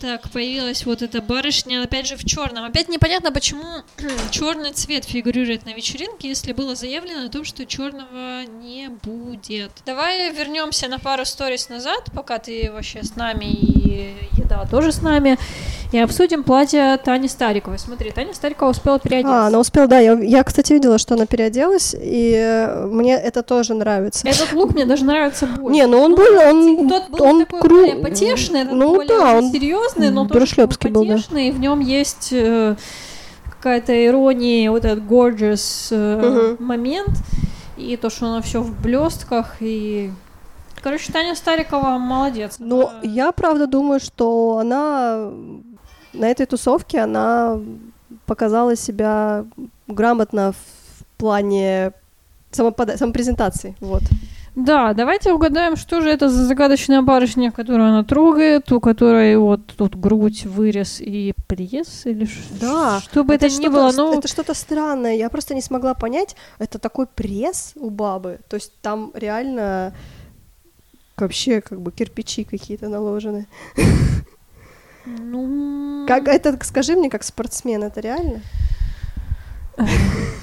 Так, 0.00 0.28
появилась 0.32 0.84
вот 0.86 1.02
эта 1.02 1.22
барышня, 1.22 1.84
опять 1.84 2.08
же 2.08 2.16
в 2.16 2.24
черном. 2.24 2.64
Опять 2.64 2.88
непонятно, 2.88 3.30
почему 3.30 3.84
черный 4.32 4.72
цвет 4.72 5.04
фигурирует 5.04 5.66
на 5.66 5.70
вечеринке, 5.70 6.30
если 6.30 6.52
было 6.52 6.74
заявлено 6.74 7.26
о 7.26 7.28
том, 7.28 7.44
что 7.44 7.64
черного 7.64 8.42
не 8.44 8.88
будет. 8.88 9.70
Давай 9.86 10.32
вернемся 10.32 10.88
на 10.88 10.98
пару 10.98 11.24
сторис 11.24 11.68
назад, 11.68 12.10
пока 12.12 12.38
ты 12.40 12.72
вообще 12.72 13.04
с 13.04 13.14
нами 13.14 13.44
и 13.44 13.79
и 13.90 14.40
еда 14.40 14.66
тоже 14.70 14.92
с 14.92 15.02
нами. 15.02 15.38
И 15.92 15.98
обсудим 15.98 16.44
платье 16.44 16.96
Тани 17.04 17.26
Стариковой. 17.26 17.76
Смотри, 17.78 18.12
Таня 18.12 18.32
Старикова 18.32 18.70
успела 18.70 19.00
переодеться. 19.00 19.44
А, 19.44 19.46
она 19.48 19.58
успела, 19.58 19.88
да. 19.88 19.98
Я, 19.98 20.12
я, 20.20 20.44
кстати, 20.44 20.72
видела, 20.72 20.98
что 20.98 21.14
она 21.14 21.26
переоделась, 21.26 21.96
и 22.00 22.32
э, 22.36 22.86
мне 22.86 23.14
это 23.14 23.42
тоже 23.42 23.74
нравится. 23.74 24.28
Этот 24.28 24.52
лук 24.52 24.72
мне 24.74 24.84
даже 24.86 25.04
нравится 25.04 25.46
больше. 25.46 25.72
Не, 25.72 25.86
ну 25.86 25.98
он 26.00 26.14
был, 26.14 26.38
он, 26.38 26.88
Тот 26.88 27.10
был 27.10 27.22
он 27.24 27.44
такой 27.44 27.60
кру- 27.60 27.68
более 27.80 27.96
потешный, 27.96 28.60
этот 28.60 28.74
ну 28.74 28.94
более 28.94 29.08
да, 29.08 29.34
он 29.34 29.50
серьезный, 29.50 30.10
но 30.10 30.26
тоже 30.28 30.38
брашлёпский 30.38 30.90
был, 30.90 31.04
да. 31.04 31.14
потешный, 31.14 31.48
и 31.48 31.50
в 31.50 31.58
нем 31.58 31.80
есть 31.80 32.28
э, 32.30 32.76
какая-то 33.56 34.06
ирония, 34.06 34.70
вот 34.70 34.84
этот 34.84 35.02
gorgeous 35.04 35.88
э, 35.90 36.54
Мгм. 36.56 36.64
момент, 36.64 37.10
и 37.76 37.96
то, 37.96 38.10
что 38.10 38.26
оно 38.26 38.42
все 38.42 38.60
в 38.60 38.80
блестках, 38.80 39.56
и... 39.58 40.12
Короче, 40.82 41.12
Таня 41.12 41.34
Старикова 41.34 41.98
молодец. 41.98 42.56
Но 42.58 42.88
Она- 42.88 43.00
я 43.02 43.32
правда 43.32 43.66
думаю, 43.66 44.00
что 44.00 44.58
она 44.58 45.30
на 46.12 46.24
этой 46.28 46.46
тусовке 46.46 47.00
она 47.00 47.60
показала 48.26 48.76
себя 48.76 49.44
грамотно 49.86 50.52
в 50.52 51.04
плане 51.18 51.92
самопода- 52.52 52.96
самопрезентации. 52.96 53.76
Вот. 53.80 54.02
Да, 54.56 54.94
давайте 54.94 55.32
угадаем, 55.32 55.76
что 55.76 56.00
же 56.00 56.08
это 56.10 56.28
за 56.28 56.44
загадочная 56.44 57.02
барышня, 57.02 57.52
которую 57.52 57.88
она 57.88 58.02
трогает, 58.02 58.72
у 58.72 58.80
которой 58.80 59.36
вот 59.36 59.60
тут 59.76 59.94
грудь, 59.94 60.44
вырез 60.44 61.00
и 61.00 61.34
пресс, 61.46 62.04
или 62.06 62.26
Да, 62.60 63.00
что 63.00 63.22
бы 63.22 63.34
это, 63.34 63.46
ни 63.46 63.50
что-то- 63.50 63.70
было, 63.70 63.92
ну... 63.96 64.18
это 64.18 64.26
что-то 64.26 64.54
странное. 64.54 65.14
Я 65.14 65.28
просто 65.30 65.54
не 65.54 65.62
смогла 65.62 65.94
понять, 65.94 66.34
это 66.58 66.80
такой 66.80 67.06
пресс 67.06 67.74
у 67.76 67.90
бабы. 67.90 68.40
То 68.48 68.56
есть 68.56 68.72
там 68.82 69.12
реально 69.14 69.92
вообще 71.20 71.60
как 71.60 71.80
бы 71.80 71.92
кирпичи 71.92 72.44
какие-то 72.44 72.88
наложены. 72.88 73.46
Ну... 75.06 76.04
Как 76.06 76.28
это, 76.28 76.58
скажи 76.64 76.94
мне, 76.96 77.08
как 77.10 77.22
спортсмен, 77.22 77.82
это 77.82 78.00
реально? 78.00 78.40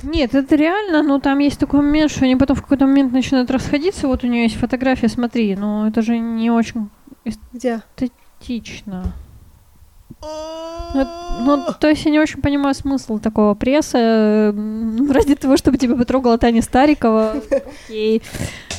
Нет, 0.03 0.33
это 0.33 0.55
реально, 0.55 1.03
но 1.03 1.19
там 1.19 1.39
есть 1.39 1.59
такой 1.59 1.81
момент, 1.81 2.11
что 2.11 2.25
они 2.25 2.35
потом 2.35 2.55
в 2.55 2.61
какой-то 2.61 2.85
момент 2.87 3.11
начинают 3.13 3.51
расходиться. 3.51 4.07
Вот 4.07 4.23
у 4.23 4.27
нее 4.27 4.43
есть 4.43 4.55
фотография, 4.55 5.09
смотри, 5.09 5.55
но 5.55 5.87
это 5.87 6.01
же 6.01 6.17
не 6.17 6.49
очень 6.49 6.89
эстетично. 7.23 9.13
Ну, 10.21 11.05
ну, 11.41 11.65
то 11.79 11.87
есть 11.89 12.05
я 12.05 12.11
не 12.11 12.19
очень 12.19 12.41
понимаю 12.41 12.73
смысл 12.73 13.19
такого 13.19 13.53
пресса. 13.53 13.97
м, 14.55 15.11
Ради 15.11 15.35
того, 15.35 15.57
чтобы 15.57 15.77
тебя 15.77 15.95
потрогала 15.95 16.37
Таня 16.37 16.61
Старикова. 16.63 17.35
Окей. 17.85 18.23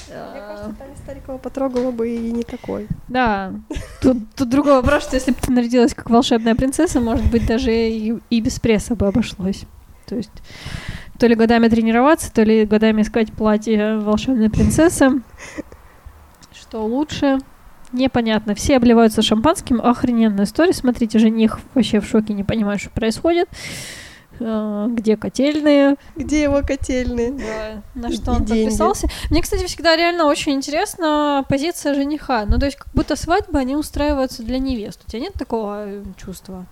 Мне 0.08 0.40
кажется, 0.40 0.74
Таня 0.78 0.96
Старикова 1.08 1.38
потрогала 1.38 1.90
бы 1.90 2.10
и 2.10 2.30
не 2.30 2.42
такой. 2.42 2.86
Да. 3.08 3.54
Тут, 4.02 4.18
тут 4.36 4.50
другой 4.50 4.74
вопрос, 4.74 5.04
что 5.04 5.16
если 5.16 5.30
бы 5.30 5.38
ты 5.40 5.50
нарядилась 5.50 5.94
как 5.94 6.10
волшебная 6.10 6.54
принцесса, 6.54 7.00
может 7.00 7.30
быть, 7.30 7.46
даже 7.46 7.72
и, 7.72 8.18
и 8.28 8.40
без 8.42 8.60
пресса 8.60 8.94
бы 8.94 9.06
обошлось. 9.06 9.62
То 10.04 10.16
есть 10.16 10.42
то 11.18 11.26
ли 11.26 11.34
годами 11.34 11.68
тренироваться, 11.68 12.30
то 12.30 12.42
ли 12.42 12.66
годами 12.66 13.00
искать 13.00 13.32
платье 13.32 13.96
волшебной 13.96 14.50
принцессы. 14.50 15.22
Что 16.52 16.84
лучше? 16.84 17.38
Непонятно. 17.92 18.54
Все 18.54 18.76
обливаются 18.76 19.22
шампанским. 19.22 19.80
Охрененная 19.80 20.44
история. 20.44 20.74
Смотрите, 20.74 21.18
жених 21.18 21.58
вообще 21.72 22.00
в 22.00 22.06
шоке, 22.06 22.34
не 22.34 22.44
понимает, 22.44 22.82
что 22.82 22.90
происходит. 22.90 23.48
Э, 24.40 24.86
Где 24.90 25.16
котельные? 25.16 25.96
Где 26.16 26.42
его 26.42 26.62
котельные? 26.62 27.32
Да, 27.32 27.82
на 27.94 28.06
И- 28.08 28.14
что 28.14 28.32
он 28.32 28.42
и 28.42 28.46
деньги. 28.46 28.64
подписался. 28.64 29.08
Мне, 29.30 29.42
кстати, 29.42 29.64
всегда 29.66 29.96
реально 29.96 30.26
очень 30.26 30.52
интересна 30.52 31.44
позиция 31.48 31.94
жениха. 31.94 32.44
Ну, 32.46 32.58
то 32.58 32.66
есть, 32.66 32.76
как 32.78 32.88
будто 32.94 33.16
свадьбы, 33.16 33.58
они 33.58 33.76
устраиваются 33.76 34.42
для 34.42 34.58
невест. 34.58 35.00
У 35.06 35.10
тебя 35.10 35.20
нет 35.20 35.32
такого 35.34 35.84
э, 35.86 36.02
чувства? 36.16 36.66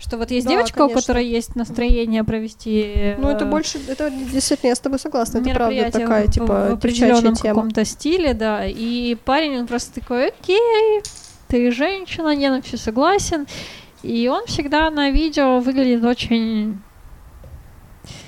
Что 0.00 0.16
вот 0.16 0.30
есть 0.30 0.46
Да, 0.46 0.52
девочка, 0.52 0.78
у 0.82 0.88
конечно. 0.88 1.00
которой 1.00 1.26
есть 1.26 1.54
настроение 1.56 2.22
провести 2.24 3.14
Ну, 3.18 3.28
это 3.28 3.44
э, 3.44 3.48
больше, 3.48 3.78
это 3.88 4.10
действительно, 4.10 4.68
я 4.70 4.74
с 4.76 4.80
тобой 4.80 4.98
согласна, 4.98 5.38
это 5.38 5.50
правда 5.50 5.90
такая, 5.90 6.26
в- 6.26 6.30
типа, 6.32 6.46
в 6.70 6.72
определенном 6.74 7.34
каком-то 7.36 7.84
стиле, 7.84 8.34
да. 8.34 8.64
И 8.66 9.16
парень, 9.24 9.58
он 9.58 9.66
просто 9.66 10.00
такой, 10.00 10.28
окей, 10.28 11.02
ты 11.48 11.70
женщина, 11.72 12.28
я 12.30 12.50
на 12.50 12.62
все 12.62 12.76
согласен. 12.76 13.46
И 14.02 14.28
он 14.28 14.46
всегда 14.46 14.90
на 14.90 15.10
видео 15.10 15.60
выглядит 15.60 16.04
очень 16.04 16.80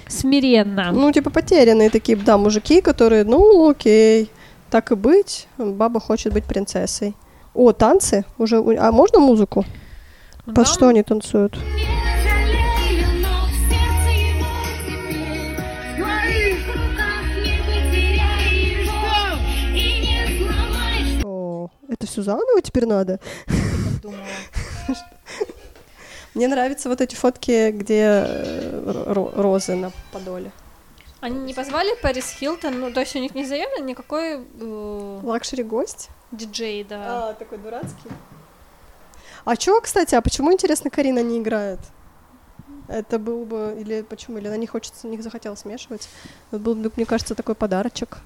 смиренно. 0.07 0.93
Ну, 0.93 1.11
типа, 1.13 1.31
потерянные 1.31 1.91
такие, 1.91 2.17
да, 2.17 2.39
мужики, 2.39 2.81
которые, 2.81 3.25
ну, 3.25 3.69
окей, 3.71 4.31
так 4.71 4.93
и 4.93 4.95
быть, 4.95 5.49
баба 5.59 5.99
хочет 6.01 6.33
быть 6.33 6.45
принцессой. 6.45 7.15
О, 7.55 7.73
танцы 7.73 8.25
уже, 8.39 8.61
у- 8.61 8.77
а 8.79 8.93
можно 8.93 9.19
музыку? 9.19 9.65
Под 10.45 10.55
Да. 10.55 10.65
что 10.65 10.89
они 10.89 11.03
танцуют? 11.03 11.59
О, 21.25 21.69
это 21.89 22.07
все 22.07 22.23
заново 22.23 22.63
теперь 22.63 22.87
надо? 22.87 23.21
Мне 26.35 26.49
нравятся 26.49 26.89
вот 26.89 27.01
эти 27.01 27.15
фотки, 27.15 27.71
где 27.71 28.03
э, 28.27 29.05
ро- 29.07 29.33
розы 29.41 29.75
на 29.77 29.93
подоле. 30.13 30.51
Они 31.21 31.39
не 31.39 31.55
позвали 31.55 31.95
Пэрис 32.03 32.31
Хилтон, 32.39 32.81
ну, 32.81 32.93
то 32.93 33.01
есть 33.01 33.17
у 33.17 33.19
них 33.19 33.35
не 33.35 33.45
заявлен 33.47 33.87
никакой 33.87 34.41
э, 34.61 35.21
luxury 35.23 35.63
гость? 35.63 36.11
диджей, 36.33 36.85
да. 36.85 37.31
А, 37.31 37.35
такой 37.35 37.59
дурацкий. 37.59 38.11
А 39.45 39.57
чё, 39.57 39.81
кстати, 39.81 40.15
а 40.17 40.21
почему, 40.21 40.53
интересно, 40.53 40.91
Карина 40.91 41.23
не 41.23 41.39
играет? 41.39 41.79
Это 42.89 43.19
был 43.19 43.45
бы, 43.45 43.77
или 43.79 44.03
почему, 44.03 44.39
или 44.39 44.49
она 44.49 44.57
не 44.57 44.67
хочется, 44.67 45.07
не 45.07 45.21
захотела 45.23 45.55
смешивать? 45.55 46.09
Это 46.51 46.59
был 46.59 46.75
бы, 46.75 46.91
мне 46.97 47.07
кажется, 47.07 47.35
такой 47.35 47.55
подарочек. 47.55 48.19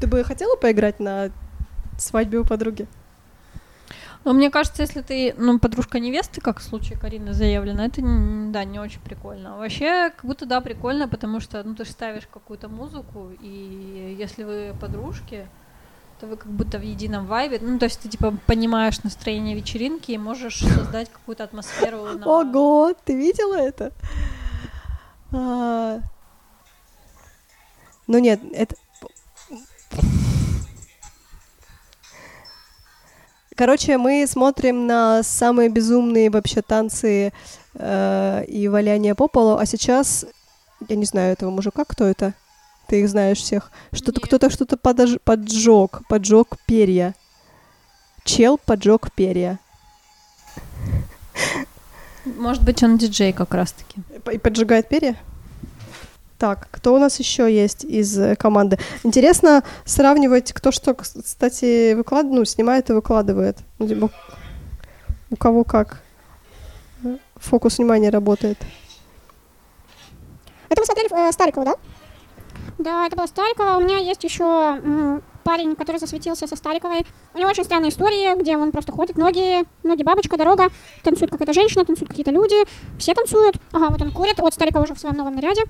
Ты 0.00 0.06
бы 0.06 0.24
хотела 0.24 0.56
поиграть 0.56 0.98
на 1.00 1.30
свадьбе 1.98 2.38
у 2.38 2.44
подруги? 2.44 2.86
Но 4.24 4.32
мне 4.32 4.50
кажется, 4.50 4.82
если 4.82 5.00
ты, 5.00 5.34
ну, 5.38 5.58
подружка 5.58 6.00
невесты, 6.00 6.40
как 6.40 6.58
в 6.58 6.62
случае 6.62 6.98
Карины 6.98 7.32
заявлено, 7.32 7.84
это, 7.84 8.02
да, 8.02 8.64
не 8.64 8.78
очень 8.78 9.00
прикольно. 9.00 9.56
Вообще, 9.56 10.10
как 10.10 10.24
будто, 10.24 10.44
да, 10.44 10.60
прикольно, 10.60 11.08
потому 11.08 11.40
что, 11.40 11.62
ну, 11.62 11.74
ты 11.74 11.84
же 11.84 11.92
ставишь 11.92 12.26
какую-то 12.26 12.68
музыку, 12.68 13.30
и 13.40 14.16
если 14.18 14.44
вы 14.44 14.74
подружки, 14.78 15.46
то 16.20 16.26
вы 16.26 16.36
как 16.36 16.50
будто 16.50 16.78
в 16.78 16.82
едином 16.82 17.26
вайбе. 17.26 17.58
Ну, 17.60 17.78
то 17.78 17.84
есть 17.84 18.00
ты, 18.00 18.08
типа, 18.08 18.34
понимаешь 18.46 19.02
настроение 19.02 19.54
вечеринки 19.54 20.10
и 20.12 20.18
можешь 20.18 20.58
создать 20.76 21.10
какую-то 21.10 21.44
атмосферу 21.44 22.04
на... 22.18 22.26
Ого, 22.26 22.94
ты 23.04 23.16
видела 23.16 23.54
это? 23.54 23.92
А. 25.32 26.00
Ну 28.06 28.18
нет, 28.18 28.40
это... 28.52 28.74
Короче, 33.58 33.98
мы 33.98 34.24
смотрим 34.28 34.86
на 34.86 35.24
самые 35.24 35.68
безумные 35.68 36.30
вообще 36.30 36.62
танцы 36.62 37.32
э, 37.74 38.44
и 38.46 38.68
валяние 38.68 39.16
по 39.16 39.26
полу, 39.26 39.56
а 39.56 39.66
сейчас, 39.66 40.24
я 40.88 40.94
не 40.94 41.04
знаю 41.04 41.32
этого 41.32 41.50
мужика, 41.50 41.84
кто 41.84 42.04
это? 42.04 42.34
Ты 42.86 43.00
их 43.00 43.08
знаешь 43.08 43.38
всех. 43.38 43.72
Что-то 43.92 44.20
кто-то 44.20 44.48
что-то 44.48 44.76
подож- 44.76 45.18
поджег, 45.24 46.02
поджег 46.08 46.56
перья. 46.68 47.16
Чел 48.22 48.58
поджег 48.64 49.10
перья. 49.10 49.58
Может 52.24 52.62
быть, 52.62 52.80
он 52.84 52.96
диджей 52.96 53.32
как 53.32 53.52
раз-таки. 53.54 54.02
И 54.32 54.38
поджигает 54.38 54.88
перья? 54.88 55.16
Так, 56.38 56.68
кто 56.70 56.94
у 56.94 56.98
нас 56.98 57.18
еще 57.18 57.52
есть 57.52 57.82
из 57.84 58.16
э, 58.16 58.36
команды? 58.36 58.78
Интересно 59.02 59.64
сравнивать, 59.84 60.52
кто 60.52 60.70
что, 60.70 60.92
кс- 60.92 61.20
кстати, 61.22 61.94
выкладывает, 61.94 62.38
ну, 62.38 62.44
снимает 62.44 62.90
и 62.90 62.92
выкладывает. 62.92 63.58
Ну, 63.80 63.88
типа, 63.88 64.10
у 65.30 65.36
кого 65.36 65.64
как 65.64 66.00
э, 67.02 67.16
фокус 67.36 67.78
внимания 67.78 68.10
работает. 68.10 68.56
Это 70.68 70.80
вы 70.80 70.84
смотрели 70.86 71.28
э, 71.28 71.32
Старикова, 71.32 71.66
да? 71.66 71.74
Да, 72.78 73.06
это 73.06 73.16
была 73.16 73.26
Старикова. 73.26 73.76
У 73.76 73.80
меня 73.80 73.98
есть 73.98 74.22
еще 74.22 75.20
парень, 75.48 75.76
который 75.76 75.96
засветился 75.96 76.46
со 76.46 76.56
Стариковой. 76.56 77.06
У 77.32 77.38
него 77.38 77.48
очень 77.48 77.64
странная 77.64 77.88
история, 77.88 78.34
где 78.34 78.58
он 78.58 78.70
просто 78.70 78.92
ходит, 78.92 79.16
ноги, 79.16 79.64
ноги 79.82 80.02
бабочка, 80.02 80.36
дорога, 80.36 80.68
танцует 81.02 81.30
какая-то 81.30 81.54
женщина, 81.54 81.86
танцуют 81.86 82.10
какие-то 82.10 82.30
люди, 82.30 82.56
все 82.98 83.14
танцуют. 83.14 83.56
Ага, 83.72 83.88
вот 83.88 84.02
он 84.02 84.12
курит, 84.12 84.38
вот 84.40 84.52
Старикова 84.52 84.82
уже 84.84 84.92
в 84.94 84.98
своем 84.98 85.16
новом 85.16 85.34
наряде. 85.36 85.62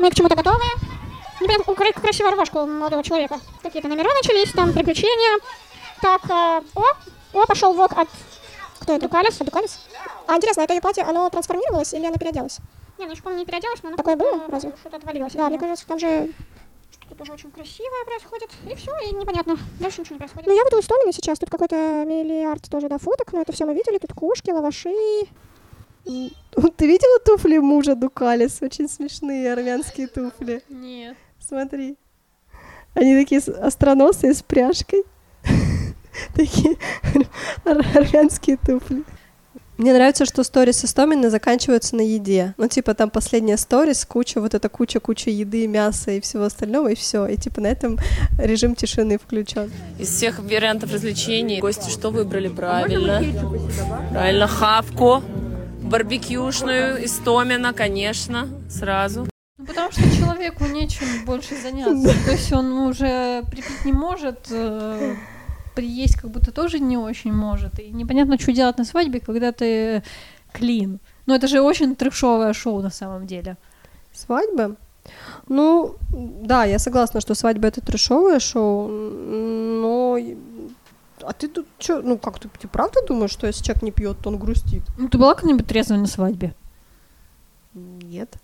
Мы 0.00 0.10
к 0.10 0.14
чему-то 0.16 0.34
готовы. 0.34 0.64
Ну, 1.40 1.46
прям 1.46 1.62
кра- 1.62 2.00
красивая 2.00 2.32
рубашка 2.32 2.56
у 2.56 2.66
молодого 2.66 3.04
человека. 3.04 3.38
Какие-то 3.62 3.86
номера 3.86 4.10
начались, 4.20 4.50
там 4.50 4.72
приключения. 4.72 5.38
Так, 6.02 6.22
э, 6.28 6.62
о, 6.74 7.42
о, 7.42 7.46
пошел 7.46 7.74
вок 7.74 7.92
от... 7.96 8.08
Кто 8.80 8.94
это? 8.94 9.02
Дукалис? 9.02 9.36
Дукалис? 9.36 9.86
А, 10.26 10.36
интересно, 10.36 10.62
это 10.62 10.74
ее 10.74 10.80
платье, 10.80 11.04
оно 11.04 11.30
трансформировалось 11.30 11.94
или 11.94 12.06
она 12.06 12.16
переоделась? 12.16 12.58
Не, 12.98 13.06
ну 13.06 13.12
еще, 13.12 13.22
по-моему, 13.22 13.40
не 13.40 13.46
переоделась, 13.46 13.82
но 13.84 13.90
она... 13.90 13.96
Такое 13.96 14.16
было, 14.16 14.40
разве? 14.48 14.72
Что-то 14.80 14.96
отвалилось. 14.96 15.34
Да, 15.34 15.48
мне 15.48 15.58
кажется, 15.58 15.86
там 15.86 15.98
же 16.00 16.32
Что-то 17.06 17.18
тоже 17.18 17.32
очень 17.34 17.50
красивое 17.52 18.04
происходит. 18.04 18.50
И 18.70 18.74
все, 18.74 18.90
и 19.08 19.14
непонятно. 19.14 19.56
Дальше 19.78 20.00
ничего 20.00 20.14
не 20.14 20.18
происходит. 20.18 20.48
Ну, 20.48 20.56
я 20.56 20.64
вот 20.64 20.74
у 20.74 20.80
Истомина 20.80 21.12
сейчас. 21.12 21.38
Тут 21.38 21.50
какой-то 21.50 22.04
миллиард 22.04 22.68
тоже, 22.68 22.88
да, 22.88 22.98
фоток. 22.98 23.32
Но 23.32 23.42
это 23.42 23.52
все 23.52 23.64
мы 23.64 23.74
видели. 23.74 23.98
Тут 23.98 24.12
кушки, 24.12 24.50
лаваши. 24.50 24.92
Ты 26.04 26.86
видела 26.86 27.18
туфли 27.24 27.58
мужа 27.58 27.94
Дукалис? 27.94 28.60
Очень 28.60 28.88
смешные 28.88 29.52
армянские 29.52 30.08
туфли. 30.08 30.62
Нет. 30.68 31.16
Смотри. 31.38 31.96
Они 32.94 33.14
такие 33.14 33.40
остроносые 33.40 34.34
с 34.34 34.42
пряжкой. 34.42 35.04
Такие 36.34 36.76
ар- 37.64 37.86
армянские 37.94 38.56
туфли. 38.56 39.04
Мне 39.78 39.92
нравится, 39.92 40.24
что 40.24 40.42
сторис 40.42 40.84
Истомина 40.84 41.28
заканчиваются 41.28 41.96
на 41.96 42.00
еде. 42.00 42.54
Ну, 42.56 42.66
типа, 42.66 42.94
там 42.94 43.10
последняя 43.10 43.58
сторис, 43.58 44.06
куча, 44.06 44.40
вот 44.40 44.54
эта 44.54 44.70
куча-куча 44.70 45.28
еды, 45.30 45.66
мяса 45.66 46.12
и 46.12 46.20
всего 46.20 46.44
остального, 46.44 46.92
и 46.92 46.94
все. 46.94 47.26
И, 47.26 47.36
типа, 47.36 47.60
на 47.60 47.66
этом 47.66 47.98
режим 48.38 48.74
тишины 48.74 49.18
включен. 49.18 49.70
Из 49.98 50.08
всех 50.08 50.38
вариантов 50.38 50.92
развлечений 50.92 51.60
гости 51.60 51.90
что 51.90 52.10
выбрали 52.10 52.48
правильно? 52.48 53.22
Правильно, 54.12 54.46
хавку, 54.46 55.22
барбекюшную, 55.82 57.04
истомина, 57.04 57.74
конечно, 57.74 58.48
сразу. 58.70 59.28
Ну, 59.58 59.66
потому 59.66 59.90
что 59.92 60.02
человеку 60.16 60.64
нечем 60.66 61.06
больше 61.26 61.54
заняться. 61.54 62.14
То 62.24 62.32
есть 62.32 62.52
он 62.52 62.72
уже 62.72 63.42
припить 63.50 63.84
не 63.84 63.92
может, 63.92 64.46
э, 64.50 65.16
приесть 65.76 66.16
как 66.16 66.30
будто 66.30 66.50
тоже 66.50 66.80
не 66.80 66.96
очень 66.96 67.32
может. 67.32 67.78
И 67.78 67.90
непонятно, 67.90 68.38
что 68.38 68.52
делать 68.52 68.78
на 68.78 68.84
свадьбе, 68.84 69.20
когда 69.20 69.52
ты 69.52 70.02
клин. 70.52 70.98
Ну, 71.26 71.34
это 71.34 71.46
же 71.46 71.60
очень 71.60 71.94
трешовое 71.94 72.52
шоу 72.52 72.82
на 72.82 72.90
самом 72.90 73.26
деле. 73.26 73.56
Свадьбы? 74.12 74.76
Ну, 75.48 75.96
да, 76.10 76.64
я 76.64 76.78
согласна, 76.78 77.20
что 77.20 77.34
свадьба 77.34 77.68
это 77.68 77.80
трешовое 77.80 78.40
шоу, 78.40 78.88
но... 78.88 80.18
А 81.22 81.32
ты 81.32 81.48
тут 81.48 81.66
что, 81.78 82.02
ну 82.02 82.18
как, 82.18 82.38
ты, 82.38 82.48
ты 82.60 82.68
правда 82.68 83.00
думаешь, 83.06 83.30
что 83.30 83.46
если 83.46 83.64
человек 83.64 83.82
не 83.82 83.92
пьет, 83.92 84.18
то 84.22 84.28
он 84.28 84.38
грустит? 84.38 84.82
Ну, 84.98 85.08
ты 85.08 85.18
была 85.18 85.34
когда-нибудь 85.34 85.66
трезвой 85.66 85.98
на 85.98 86.06
свадьбе? 86.06 86.54
Нет. 87.74 88.36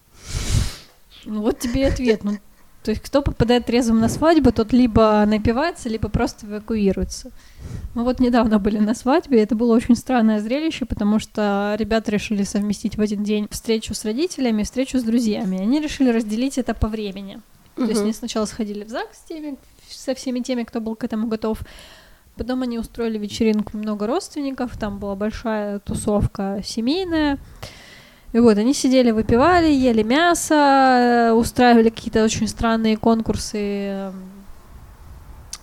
Ну, 1.24 1.42
вот 1.42 1.58
тебе 1.58 1.82
и 1.82 1.84
ответ. 1.84 2.24
Ну, 2.24 2.38
то 2.82 2.90
есть, 2.90 3.02
кто 3.02 3.22
попадает 3.22 3.66
трезвым 3.66 4.00
на 4.00 4.08
свадьбу, 4.08 4.52
тот 4.52 4.72
либо 4.72 5.24
напивается, 5.26 5.88
либо 5.88 6.08
просто 6.08 6.46
эвакуируется. 6.46 7.30
Мы 7.94 8.02
вот 8.02 8.18
недавно 8.18 8.58
были 8.58 8.78
на 8.78 8.94
свадьбе, 8.94 9.38
и 9.38 9.42
это 9.42 9.54
было 9.54 9.74
очень 9.74 9.94
странное 9.94 10.40
зрелище, 10.40 10.84
потому 10.84 11.20
что 11.20 11.76
ребята 11.78 12.10
решили 12.10 12.42
совместить 12.42 12.96
в 12.96 13.00
один 13.00 13.22
день 13.22 13.46
встречу 13.50 13.94
с 13.94 14.04
родителями 14.04 14.62
и 14.62 14.64
встречу 14.64 14.98
с 14.98 15.02
друзьями. 15.02 15.60
Они 15.60 15.80
решили 15.80 16.10
разделить 16.10 16.58
это 16.58 16.74
по 16.74 16.88
времени. 16.88 17.40
То 17.76 17.84
есть 17.84 18.00
они 18.00 18.12
сначала 18.12 18.46
сходили 18.46 18.84
в 18.84 18.88
ЗАГС 18.88 19.16
с 19.16 19.28
теми, 19.28 19.56
со 19.88 20.14
всеми 20.14 20.40
теми, 20.40 20.64
кто 20.64 20.80
был 20.80 20.96
к 20.96 21.04
этому 21.04 21.28
готов. 21.28 21.60
Потом 22.36 22.62
они 22.62 22.78
устроили 22.78 23.18
вечеринку 23.18 23.76
много 23.76 24.06
родственников, 24.06 24.76
там 24.78 24.98
была 24.98 25.14
большая 25.14 25.78
тусовка 25.78 26.60
семейная. 26.64 27.38
И 28.32 28.38
вот 28.38 28.56
они 28.56 28.72
сидели, 28.72 29.10
выпивали, 29.10 29.70
ели 29.70 30.02
мясо, 30.02 30.54
э, 30.54 31.32
устраивали 31.32 31.90
какие-то 31.90 32.24
очень 32.24 32.48
странные 32.48 32.96
конкурсы 32.96 33.58
эм, 33.58 34.14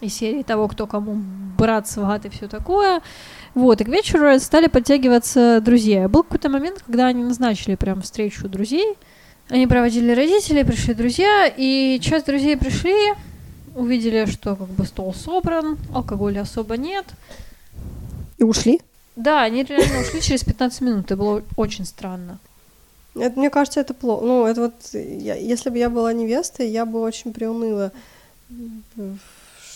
из 0.01 0.13
серии 0.13 0.43
того, 0.43 0.67
кто 0.67 0.85
кому 0.85 1.19
брат, 1.57 1.87
сват 1.87 2.25
и 2.25 2.29
все 2.29 2.47
такое. 2.47 3.01
Вот, 3.55 3.81
и 3.81 3.83
к 3.83 3.87
вечеру 3.87 4.39
стали 4.39 4.67
подтягиваться 4.67 5.61
друзья. 5.61 6.07
Был 6.07 6.21
какой-то 6.21 6.49
момент, 6.49 6.83
когда 6.85 7.07
они 7.07 7.23
назначили 7.23 7.73
прям 7.73 8.03
встречу 8.03 8.47
друзей. 8.47 8.95
Они 9.49 9.65
проводили 9.65 10.11
родителей, 10.11 10.63
пришли 10.63 10.93
друзья, 10.93 11.47
и 11.47 11.99
часть 12.03 12.27
друзей 12.27 12.55
пришли, 12.55 13.13
увидели, 13.75 14.25
что 14.27 14.55
как 14.55 14.67
бы 14.67 14.85
стол 14.85 15.11
собран, 15.15 15.79
алкоголя 15.91 16.41
особо 16.41 16.77
нет. 16.77 17.05
И 18.37 18.43
ушли? 18.43 18.79
Да, 19.15 19.41
они 19.41 19.63
реально 19.63 20.01
ушли 20.01 20.21
через 20.21 20.43
15 20.43 20.81
минут, 20.81 21.05
это 21.05 21.17
было 21.17 21.41
очень 21.57 21.85
странно. 21.85 22.37
Это, 23.15 23.39
мне 23.39 23.49
кажется, 23.49 23.79
это 23.81 23.93
плохо. 23.93 24.25
Ну, 24.25 24.45
это 24.45 24.61
вот, 24.61 24.73
я- 24.93 25.35
если 25.35 25.69
бы 25.69 25.77
я 25.77 25.89
была 25.89 26.13
невестой, 26.13 26.69
я 26.69 26.85
бы 26.85 27.01
очень 27.01 27.33
приуныла. 27.33 27.91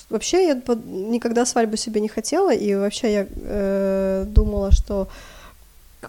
Вообще, 0.09 0.47
я 0.47 0.53
никогда 0.85 1.45
свадьбу 1.45 1.77
себе 1.77 2.01
не 2.01 2.07
хотела, 2.09 2.53
и 2.53 2.75
вообще 2.75 3.13
я 3.13 3.27
э, 3.35 4.25
думала, 4.27 4.71
что 4.71 5.07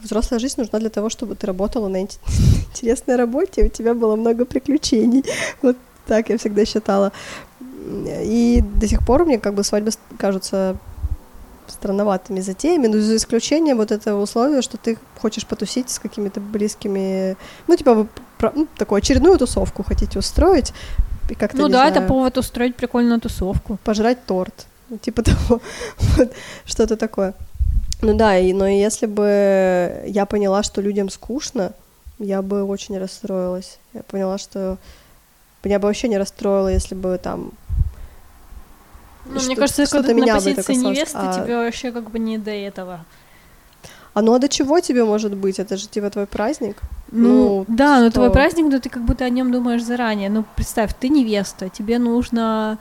взрослая 0.02 0.40
жизнь 0.40 0.56
нужна 0.60 0.78
для 0.78 0.90
того, 0.90 1.08
чтобы 1.08 1.36
ты 1.36 1.46
работала 1.46 1.88
на 1.88 2.02
ин- 2.02 2.08
интересной 2.70 3.16
работе, 3.16 3.62
и 3.62 3.66
у 3.66 3.68
тебя 3.70 3.94
было 3.94 4.16
много 4.16 4.44
приключений. 4.44 5.24
Вот 5.62 5.76
так 6.06 6.28
я 6.28 6.36
всегда 6.38 6.64
считала. 6.66 7.12
И 8.06 8.62
до 8.80 8.88
сих 8.88 9.04
пор 9.06 9.24
мне 9.24 9.38
как 9.38 9.54
бы 9.54 9.62
свадьбы 9.64 9.92
кажутся 10.18 10.76
странноватыми 11.74 12.40
затеями, 12.40 12.86
но 12.86 13.00
за 13.00 13.16
исключением 13.16 13.76
вот 13.76 13.92
этого 13.92 14.22
условия, 14.22 14.62
что 14.62 14.76
ты 14.76 14.98
хочешь 15.20 15.46
потусить 15.46 15.90
с 15.90 15.98
какими-то 15.98 16.40
близкими, 16.40 17.36
ну, 17.66 17.76
типа, 17.76 17.94
вы 17.94 18.08
ну, 18.54 18.66
такую 18.76 18.98
очередную 18.98 19.38
тусовку 19.38 19.82
хотите 19.82 20.18
устроить, 20.18 20.72
и 21.28 21.34
как-то, 21.34 21.58
Ну 21.58 21.68
да, 21.68 21.86
это 21.86 21.96
знаю, 21.96 22.08
повод 22.08 22.38
устроить 22.38 22.76
прикольную 22.76 23.20
тусовку. 23.20 23.78
пожрать 23.84 24.24
торт, 24.26 24.66
типа 25.00 25.22
того, 25.22 25.60
вот, 25.98 26.32
что-то 26.64 26.96
такое. 26.96 27.34
Ну 28.02 28.14
да, 28.16 28.38
и, 28.38 28.52
но 28.52 28.66
если 28.66 29.06
бы 29.06 30.02
я 30.06 30.26
поняла, 30.26 30.62
что 30.62 30.80
людям 30.80 31.08
скучно, 31.08 31.72
я 32.18 32.42
бы 32.42 32.62
очень 32.64 32.98
расстроилась. 32.98 33.78
Я 33.92 34.02
поняла, 34.02 34.38
что 34.38 34.78
меня 35.64 35.78
бы 35.78 35.86
вообще 35.86 36.08
не 36.08 36.18
расстроило, 36.18 36.68
если 36.68 36.94
бы 36.94 37.18
там 37.22 37.52
Ну, 39.26 39.38
Что- 39.38 39.46
мне 39.46 39.56
кажется, 39.56 39.86
что-то 39.86 40.08
когда 40.08 40.22
ты 40.24 40.26
на 40.26 40.34
позиции 40.34 40.74
невесты, 40.74 41.18
а- 41.18 41.42
тебе 41.42 41.56
вообще 41.56 41.92
как 41.92 42.10
бы 42.10 42.18
не 42.18 42.38
до 42.38 42.50
этого. 42.50 43.04
А 44.12 44.22
ну 44.22 44.32
а 44.34 44.38
до 44.38 44.48
чего 44.48 44.78
тебе 44.80 45.04
может 45.04 45.34
быть? 45.34 45.58
Это 45.58 45.76
же 45.76 45.88
типа 45.88 46.08
твой 46.10 46.26
праздник? 46.26 46.76
Ну, 47.10 47.64
Ну, 47.68 47.74
да, 47.76 48.00
но 48.00 48.10
твой 48.10 48.26
что? 48.28 48.32
праздник, 48.32 48.66
но 48.72 48.78
ты 48.78 48.88
как 48.88 49.02
будто 49.04 49.24
о 49.24 49.28
нем 49.30 49.50
думаешь 49.50 49.82
заранее. 49.82 50.30
Ну, 50.30 50.44
представь, 50.56 50.92
ты 51.00 51.08
невеста, 51.08 51.68
тебе 51.68 51.98
нужно 51.98 52.78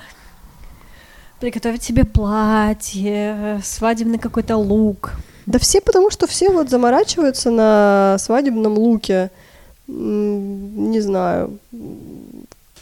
приготовить 1.40 1.82
себе 1.84 2.04
платье, 2.06 3.60
свадебный 3.64 4.20
какой-то 4.20 4.58
лук. 4.58 5.14
Да 5.46 5.60
все, 5.60 5.82
потому 5.82 6.10
что 6.12 6.28
все 6.28 6.50
вот 6.50 6.70
заморачиваются 6.70 7.52
на 7.52 8.18
свадебном 8.20 8.78
луке. 8.78 9.30
Не 9.88 11.02
знаю. 11.02 11.58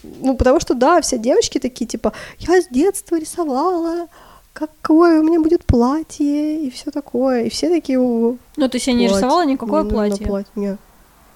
Ну, 0.03 0.35
потому 0.35 0.59
что, 0.59 0.73
да, 0.73 1.01
все 1.01 1.17
девочки 1.17 1.59
такие, 1.59 1.87
типа, 1.87 2.13
я 2.39 2.61
с 2.61 2.67
детства 2.67 3.19
рисовала, 3.19 4.07
какое 4.53 5.19
у 5.19 5.23
меня 5.23 5.39
будет 5.39 5.65
платье, 5.65 6.65
и 6.65 6.69
все 6.71 6.91
такое. 6.91 7.43
И 7.43 7.49
все 7.49 7.69
такие, 7.69 7.99
«О, 7.99 8.35
Ну, 8.57 8.69
ты 8.69 8.79
себе 8.79 8.93
не 8.93 9.07
платье. 9.07 9.17
рисовала 9.25 9.45
никакое 9.45 9.83
нужно 9.83 10.17
платье. 10.17 10.51
Нет, 10.55 10.79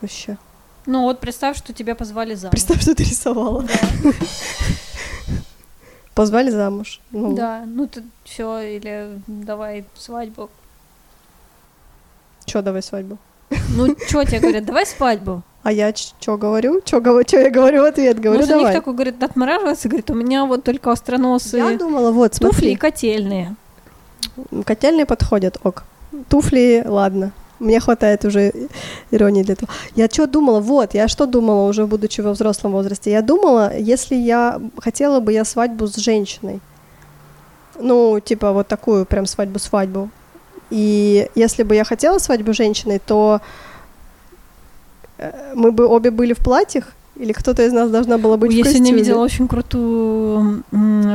вообще. 0.02 0.38
Ну, 0.86 1.04
вот 1.04 1.20
представь, 1.20 1.58
что 1.58 1.74
тебя 1.74 1.96
позвали 1.96 2.36
замуж. 2.36 2.52
Представь, 2.52 2.82
что 2.82 2.96
ты 2.96 3.04
рисовала. 3.04 3.66
Позвали 6.14 6.50
замуж. 6.50 7.02
Ну, 7.12 7.36
Да, 7.36 7.64
ну 7.66 7.88
ты 7.88 8.04
все, 8.24 8.60
или 8.60 9.20
давай 9.28 9.86
свадьбу. 9.98 10.50
Чё, 12.46 12.62
давай 12.62 12.82
свадьбу? 12.84 13.18
Ну, 13.76 13.96
что 14.08 14.24
тебе 14.24 14.40
говорят, 14.40 14.66
давай 14.66 14.86
свадьбу. 14.86 15.44
А 15.66 15.72
я 15.72 15.92
что 15.96 16.38
говорю? 16.38 16.80
Что 16.86 16.98
я 17.40 17.50
говорю 17.50 17.82
в 17.82 17.86
ответ? 17.86 18.20
Говорю, 18.20 18.42
ну, 18.42 18.46
жених 18.46 18.62
давай. 18.62 18.74
такой 18.76 18.94
говорит, 18.94 19.24
отмораживается, 19.24 19.90
говорит, 19.90 20.12
у 20.12 20.14
меня 20.14 20.46
вот 20.46 20.64
только 20.64 20.92
остроносые 20.92 21.72
Я 21.72 21.76
думала, 21.76 22.12
вот, 22.12 22.34
туфли 22.34 22.46
и 22.46 22.52
смотри, 22.52 22.76
котельные. 22.76 23.56
котельные 24.64 25.08
подходят, 25.08 25.58
ок. 25.64 25.86
Туфли, 26.30 26.84
ладно. 26.86 27.32
Мне 27.58 27.80
хватает 27.80 28.26
уже 28.26 28.54
иронии 29.10 29.42
для 29.42 29.54
этого. 29.54 29.72
Я 29.96 30.06
что 30.06 30.28
думала? 30.28 30.60
Вот, 30.60 30.94
я 30.94 31.08
что 31.08 31.26
думала 31.26 31.68
уже, 31.68 31.88
будучи 31.88 32.22
во 32.22 32.34
взрослом 32.34 32.74
возрасте? 32.74 33.10
Я 33.10 33.24
думала, 33.24 33.76
если 33.76 34.14
я 34.14 34.62
хотела 34.78 35.20
бы 35.20 35.34
я 35.34 35.44
свадьбу 35.44 35.88
с 35.88 35.96
женщиной, 35.96 36.60
ну, 37.80 38.20
типа 38.20 38.52
вот 38.52 38.68
такую 38.68 39.08
прям 39.08 39.26
свадьбу-свадьбу, 39.26 40.10
и 40.70 41.28
если 41.34 41.64
бы 41.64 41.74
я 41.74 41.86
хотела 41.86 42.20
свадьбу 42.20 42.54
с 42.54 42.58
женщиной, 42.58 43.02
то 43.04 43.42
мы 45.54 45.72
бы 45.72 45.86
обе 45.88 46.12
были 46.12 46.34
в 46.34 46.40
платьях, 46.40 46.94
или 47.16 47.32
кто-то 47.32 47.64
из 47.64 47.72
нас 47.72 47.90
должна 47.90 48.18
была 48.18 48.38
быть 48.38 48.52
Я 48.52 48.64
в 48.64 48.68
сегодня 48.68 48.82
костюме? 48.82 49.00
видела 49.02 49.24
очень 49.24 49.48
крутую 49.48 50.64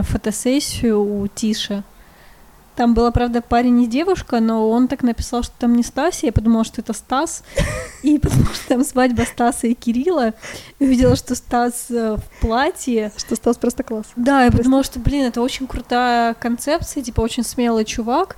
фотосессию 0.03 1.03
у 1.03 1.27
Тиши. 1.29 1.83
Там 2.77 2.95
была, 2.95 3.11
правда, 3.11 3.43
парень 3.43 3.83
и 3.83 3.87
девушка, 3.87 4.41
но 4.41 4.71
он 4.71 4.89
так 4.89 5.03
написал, 5.03 5.43
что 5.43 5.53
там 5.59 5.77
не 5.77 5.83
Стася. 5.83 6.25
Я 6.27 6.33
подумала, 6.33 6.65
что 6.65 6.81
это 6.81 6.95
Стас. 6.95 7.43
И 8.03 8.19
потому 8.19 8.47
что 8.47 8.69
там 8.69 8.85
свадьба 8.85 9.23
Стаса 9.23 9.67
и 9.67 9.75
Кирилла. 9.75 10.33
И 10.79 10.85
увидела, 10.85 11.15
что 11.15 11.35
Стас 11.35 11.91
э, 11.91 12.17
в 12.17 12.41
платье. 12.41 13.13
Что 13.19 13.37
Стас 13.37 13.59
просто 13.59 13.83
класс. 13.83 14.07
Да, 14.17 14.45
я 14.45 14.51
подумала, 14.51 14.83
что, 14.83 14.99
блин, 14.99 15.27
это 15.27 15.43
очень 15.43 15.67
крутая 15.67 16.33
концепция, 16.33 17.03
типа 17.03 17.21
очень 17.21 17.45
смелый 17.45 17.85
чувак. 17.85 18.37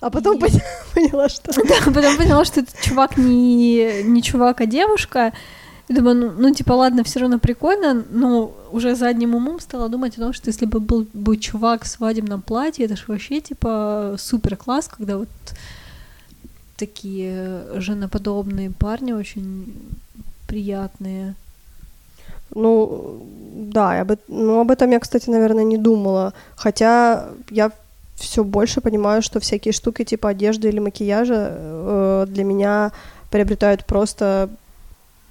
А 0.00 0.10
потом 0.10 0.36
И- 0.36 0.40
поня- 0.40 0.62
поняла, 0.94 1.28
что... 1.28 1.52
Да, 1.52 1.74
потом 1.84 2.16
поняла, 2.16 2.44
что 2.44 2.60
этот 2.60 2.80
чувак 2.80 3.16
не, 3.16 4.02
не 4.04 4.22
чувак, 4.22 4.60
а 4.60 4.66
девушка. 4.66 5.32
И 5.88 5.94
думаю, 5.94 6.16
ну, 6.16 6.32
ну, 6.38 6.54
типа, 6.54 6.72
ладно, 6.74 7.02
все 7.02 7.20
равно 7.20 7.38
прикольно, 7.38 8.04
но 8.10 8.52
уже 8.72 8.94
задним 8.94 9.34
умом 9.34 9.58
стала 9.58 9.88
думать 9.88 10.18
о 10.18 10.20
том, 10.20 10.32
что 10.34 10.50
если 10.50 10.66
бы 10.66 10.80
был 10.80 11.06
бы 11.14 11.36
чувак 11.38 11.84
в 11.84 11.88
свадебном 11.88 12.42
платье, 12.42 12.84
это 12.84 12.96
же 12.96 13.04
вообще, 13.08 13.40
типа, 13.40 14.16
супер 14.18 14.56
класс, 14.56 14.88
когда 14.88 15.16
вот 15.16 15.28
такие 16.76 17.62
женоподобные 17.76 18.70
парни 18.70 19.12
очень 19.12 19.74
приятные. 20.46 21.34
Ну, 22.54 23.26
да, 23.54 24.00
об, 24.00 24.12
ну, 24.28 24.60
об 24.60 24.70
этом 24.70 24.90
я, 24.90 25.00
кстати, 25.00 25.30
наверное, 25.30 25.64
не 25.64 25.78
думала. 25.78 26.34
Хотя 26.54 27.28
я 27.50 27.72
все 28.18 28.44
больше 28.44 28.80
понимаю, 28.80 29.22
что 29.22 29.40
всякие 29.40 29.72
штуки 29.72 30.04
типа 30.04 30.30
одежды 30.30 30.68
или 30.68 30.80
макияжа 30.80 31.48
э, 31.50 32.26
для 32.28 32.44
меня 32.44 32.92
приобретают 33.30 33.84
просто 33.84 34.50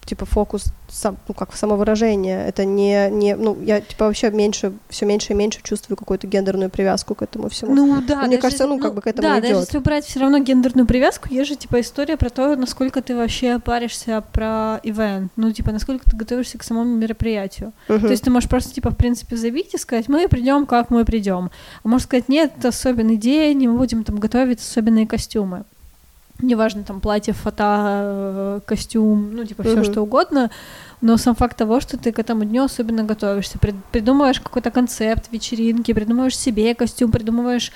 типа 0.07 0.25
фокус, 0.25 0.65
сам, 0.89 1.17
ну, 1.27 1.33
как 1.35 1.53
самовыражение. 1.55 2.47
Это 2.47 2.65
не, 2.65 3.09
не, 3.11 3.35
ну, 3.35 3.57
я 3.61 3.81
типа 3.81 4.05
вообще 4.05 4.31
меньше, 4.31 4.73
все 4.89 5.05
меньше 5.05 5.33
и 5.33 5.35
меньше 5.35 5.59
чувствую 5.61 5.97
какую-то 5.97 6.25
гендерную 6.27 6.69
привязку 6.69 7.13
к 7.13 7.21
этому 7.21 7.49
всему. 7.49 7.75
Ну 7.75 8.01
да, 8.01 8.21
Мне 8.21 8.37
даже 8.37 8.41
кажется, 8.41 8.63
если- 8.63 8.75
ну, 8.75 8.79
как 8.81 8.95
бы 8.95 9.01
к 9.01 9.07
этому 9.07 9.27
Да, 9.27 9.33
идёт. 9.39 9.49
даже 9.49 9.61
если 9.61 9.77
убрать 9.77 10.05
все 10.05 10.19
равно 10.19 10.39
гендерную 10.39 10.87
привязку, 10.87 11.27
есть 11.29 11.49
же 11.49 11.55
типа 11.55 11.81
история 11.81 12.17
про 12.17 12.29
то, 12.29 12.55
насколько 12.55 13.01
ты 13.01 13.15
вообще 13.15 13.59
паришься 13.59 14.23
про 14.33 14.79
ивент, 14.83 15.31
ну 15.35 15.51
типа 15.51 15.71
насколько 15.71 16.09
ты 16.09 16.15
готовишься 16.17 16.57
к 16.57 16.63
самому 16.63 16.95
мероприятию. 16.95 17.73
Мгм. 17.89 18.01
То 18.01 18.07
есть 18.11 18.23
ты 18.23 18.31
можешь 18.31 18.49
просто 18.49 18.73
типа 18.73 18.89
в 18.91 18.95
принципе 18.95 19.35
забить 19.35 19.73
и 19.73 19.77
сказать, 19.77 20.07
мы 20.07 20.27
придем, 20.27 20.65
как 20.65 20.89
мы 20.89 21.05
придем, 21.05 21.51
а 21.83 21.87
можешь 21.87 22.05
сказать, 22.07 22.29
нет, 22.29 22.53
это 22.57 22.69
особенный 22.69 23.17
день, 23.17 23.67
мы 23.67 23.77
будем 23.77 24.03
там 24.03 24.17
готовить 24.19 24.59
особенные 24.61 25.05
костюмы. 25.05 25.65
Неважно, 26.39 26.83
там 26.83 27.01
платье, 27.01 27.33
фото, 27.33 27.63
э, 27.63 28.59
костюм, 28.65 29.31
ну, 29.33 29.43
типа, 29.43 29.63
все 29.63 29.73
Мгм. 29.77 29.83
что 29.83 30.01
угодно, 30.03 30.51
но 31.01 31.17
сам 31.17 31.33
факт 31.35 31.57
того, 31.57 31.79
что 31.79 31.97
ты 31.97 32.11
к 32.11 32.19
этому 32.19 32.45
дню 32.45 32.63
особенно 32.63 33.03
готовишься, 33.03 33.57
прид- 33.57 33.75
придумываешь 33.91 34.39
какой-то 34.39 34.69
концепт 34.69 35.31
вечеринки, 35.31 35.93
придумываешь 35.93 36.37
себе 36.37 36.75
костюм, 36.75 37.11
придумываешь 37.11 37.71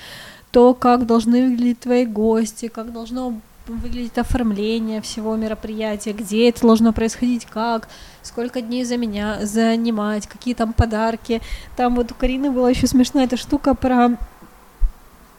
то, 0.52 0.74
как 0.74 1.06
должны 1.06 1.48
выглядеть 1.50 1.80
твои 1.80 2.06
гости, 2.06 2.68
как 2.68 2.92
должно 2.92 3.34
выглядеть 3.66 4.18
оформление 4.18 5.00
всего 5.00 5.34
мероприятия, 5.36 6.12
где 6.12 6.48
это 6.48 6.62
должно 6.62 6.92
происходить, 6.92 7.46
как, 7.46 7.88
сколько 8.22 8.60
дней 8.60 8.84
за 8.84 8.96
меня 8.96 9.38
занимать, 9.42 10.26
какие 10.26 10.54
там 10.54 10.72
подарки. 10.72 11.40
Там 11.76 11.94
вот 11.96 12.12
у 12.12 12.14
Карины 12.14 12.50
была 12.50 12.70
еще 12.70 12.86
смешная 12.86 13.24
эта 13.24 13.36
штука 13.36 13.74
про 13.74 14.10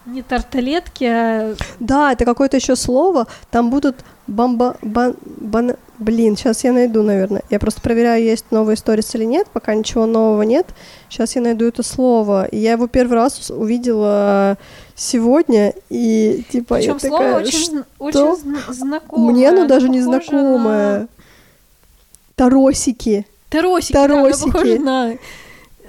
не 0.05 0.21
тарталетки, 0.21 1.03
а 1.05 1.55
Да, 1.79 2.11
это 2.13 2.25
какое-то 2.25 2.57
еще 2.57 2.75
слово. 2.75 3.27
Там 3.51 3.69
будут 3.69 3.95
бомба... 4.27 4.75
Бан, 4.81 5.15
бан- 5.23 5.75
блин, 5.99 6.35
сейчас 6.35 6.63
я 6.65 6.73
найду, 6.73 7.03
наверное. 7.03 7.43
Я 7.49 7.59
просто 7.59 7.79
проверяю, 7.81 8.23
есть 8.23 8.45
новые 8.51 8.75
сторис 8.75 9.15
или 9.15 9.23
нет. 9.23 9.47
Пока 9.53 9.73
ничего 9.75 10.05
нового 10.05 10.41
нет. 10.41 10.67
Сейчас 11.09 11.35
я 11.35 11.41
найду 11.41 11.65
это 11.65 11.83
слово. 11.83 12.45
И 12.45 12.57
я 12.57 12.73
его 12.73 12.87
первый 12.87 13.13
раз 13.13 13.49
увидела 13.49 14.57
сегодня. 14.95 15.73
И 15.89 16.43
типа 16.51 16.75
причем 16.75 16.93
я 16.93 16.99
слово 16.99 17.17
такая, 17.17 17.35
очень, 17.37 17.59
«Что?» 17.59 17.85
очень 17.99 18.19
зн- 18.19 18.73
знакомое. 18.73 19.31
Мне 19.31 19.49
оно 19.49 19.65
даже 19.67 19.87
не 19.89 20.01
знакомое. 20.01 20.99
на- 20.99 21.07
Таросики. 22.35 23.25
Таросики, 23.49 23.93
да, 23.93 24.07
Таросики. 24.07 24.51
похоже 24.51 24.79
на... 24.79 25.13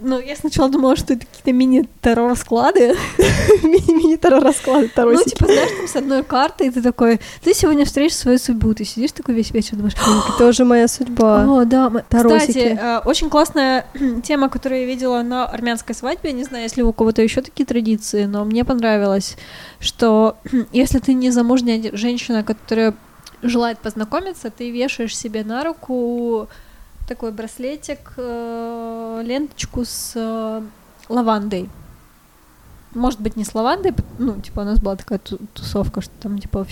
Ну, 0.05 0.21
я 0.21 0.37
сначала 0.37 0.69
думала, 0.69 0.97
что 0.97 1.15
это 1.15 1.25
какие-то 1.25 1.53
мини-таро-расклады. 1.53 2.95
Мини-расклады, 3.63 4.83
Ну, 4.83 4.91
таросики. 4.95 5.31
типа, 5.31 5.47
знаешь, 5.47 5.71
там 5.79 5.89
с 5.89 5.97
одной 5.97 6.23
картой 6.23 6.71
ты 6.71 6.83
такой, 6.83 7.21
ты 7.43 7.55
сегодня 7.55 7.87
встретишь 7.87 8.17
свою 8.17 8.39
судьбу, 8.39 8.75
ты 8.75 8.85
сидишь 8.85 9.13
такой 9.13 9.35
весь 9.35 9.51
вечер, 9.51 9.77
думаешь, 9.77 9.95
Тоже 10.39 10.65
моя 10.65 10.89
судьба. 10.89 11.47
О, 11.49 11.65
да. 11.65 11.91
Кстати, 12.11 12.79
э, 12.79 12.99
очень 13.07 13.31
классная 13.31 13.87
тема, 14.23 14.51
которую 14.51 14.83
я 14.83 14.87
видела 14.87 15.23
на 15.23 15.47
армянской 15.47 15.95
свадьбе. 15.95 16.33
Не 16.33 16.45
знаю, 16.45 16.65
если 16.65 16.83
у 16.83 16.93
кого-то 16.93 17.23
еще 17.23 17.41
такие 17.41 17.65
традиции, 17.65 18.25
но 18.27 18.45
мне 18.45 18.65
понравилось, 18.65 19.37
что 19.81 20.37
если 20.73 20.99
ты 20.99 21.15
не 21.15 21.31
замужняя 21.31 21.81
женщина, 21.97 22.45
которая 22.45 22.95
желает 23.43 23.79
познакомиться, 23.79 24.51
ты 24.51 24.71
вешаешь 24.71 25.17
себе 25.17 25.45
на 25.45 25.65
руку 25.65 26.49
такой 27.07 27.33
браслетик, 27.33 28.13
э, 28.17 29.23
ленточку 29.25 29.85
с 29.85 30.13
э, 30.15 30.63
лавандой. 31.09 31.69
Может 32.95 33.21
быть, 33.21 33.35
не 33.37 33.45
с 33.45 33.55
лавандой, 33.55 33.93
ну, 34.19 34.41
типа, 34.41 34.61
у 34.61 34.65
нас 34.65 34.79
была 34.79 34.95
такая 34.95 35.19
ту- 35.19 35.41
тусовка, 35.53 36.01
что 36.01 36.13
там, 36.21 36.39
типа, 36.39 36.65